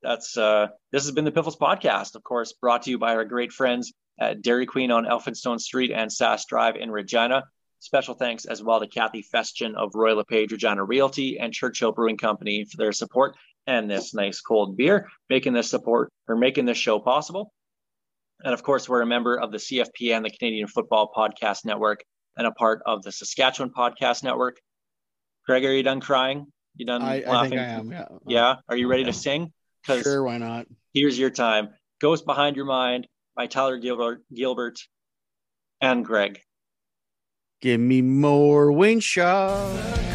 that's 0.03 0.37
uh 0.37 0.67
this 0.91 1.03
has 1.03 1.11
been 1.11 1.25
the 1.25 1.31
Piffles 1.31 1.55
podcast, 1.57 2.15
of 2.15 2.23
course, 2.23 2.53
brought 2.53 2.83
to 2.83 2.91
you 2.91 2.97
by 2.97 3.15
our 3.15 3.25
great 3.25 3.51
friends 3.51 3.93
at 4.19 4.41
Dairy 4.41 4.65
Queen 4.65 4.91
on 4.91 5.05
Elphinstone 5.05 5.59
Street 5.59 5.91
and 5.91 6.09
Sask 6.09 6.47
Drive 6.47 6.75
in 6.75 6.91
Regina. 6.91 7.43
Special 7.79 8.13
thanks 8.15 8.45
as 8.45 8.63
well 8.63 8.79
to 8.79 8.87
Kathy 8.87 9.23
Festian 9.23 9.75
of 9.75 9.91
Royal 9.95 10.17
LePage 10.17 10.51
Regina 10.51 10.83
Realty 10.83 11.39
and 11.39 11.53
Churchill 11.53 11.91
Brewing 11.91 12.17
Company 12.17 12.65
for 12.65 12.77
their 12.77 12.91
support 12.91 13.35
and 13.65 13.89
this 13.89 14.13
nice 14.13 14.41
cold 14.41 14.77
beer, 14.77 15.07
making 15.29 15.53
this 15.53 15.69
support 15.69 16.11
or 16.27 16.35
making 16.35 16.65
this 16.65 16.77
show 16.77 16.99
possible. 16.99 17.51
And 18.43 18.53
of 18.53 18.63
course, 18.63 18.87
we're 18.87 19.01
a 19.01 19.05
member 19.05 19.39
of 19.39 19.51
the 19.51 19.57
CFPN, 19.57 20.23
the 20.23 20.29
Canadian 20.29 20.67
Football 20.67 21.11
Podcast 21.15 21.65
Network 21.65 22.03
and 22.37 22.45
a 22.45 22.51
part 22.51 22.81
of 22.85 23.01
the 23.03 23.11
Saskatchewan 23.11 23.71
Podcast 23.75 24.23
Network. 24.23 24.57
Greg, 25.45 25.65
are 25.65 25.73
you 25.73 25.83
done 25.83 26.01
crying? 26.01 26.47
You 26.75 26.85
done 26.85 27.01
I, 27.01 27.23
I 27.23 27.29
laughing? 27.29 27.49
think 27.51 27.61
I 27.61 27.65
am. 27.65 27.91
Yeah. 27.91 28.05
Yeah. 28.27 28.55
Are 28.69 28.77
you 28.77 28.87
ready 28.87 29.05
to 29.05 29.13
sing? 29.13 29.51
Sure. 29.85 30.23
Why 30.23 30.37
not? 30.37 30.67
here's 30.93 31.17
your 31.17 31.29
time. 31.29 31.69
Ghost 32.01 32.25
Behind 32.25 32.55
Your 32.55 32.65
Mind 32.65 33.07
by 33.35 33.47
Tyler 33.47 33.77
Gilbert, 33.77 34.23
Gilbert 34.33 34.79
and 35.81 36.03
Greg. 36.03 36.39
Give 37.61 37.79
me 37.79 38.01
more 38.01 38.71
Wayne 38.71 38.99
Shaw. 38.99 40.06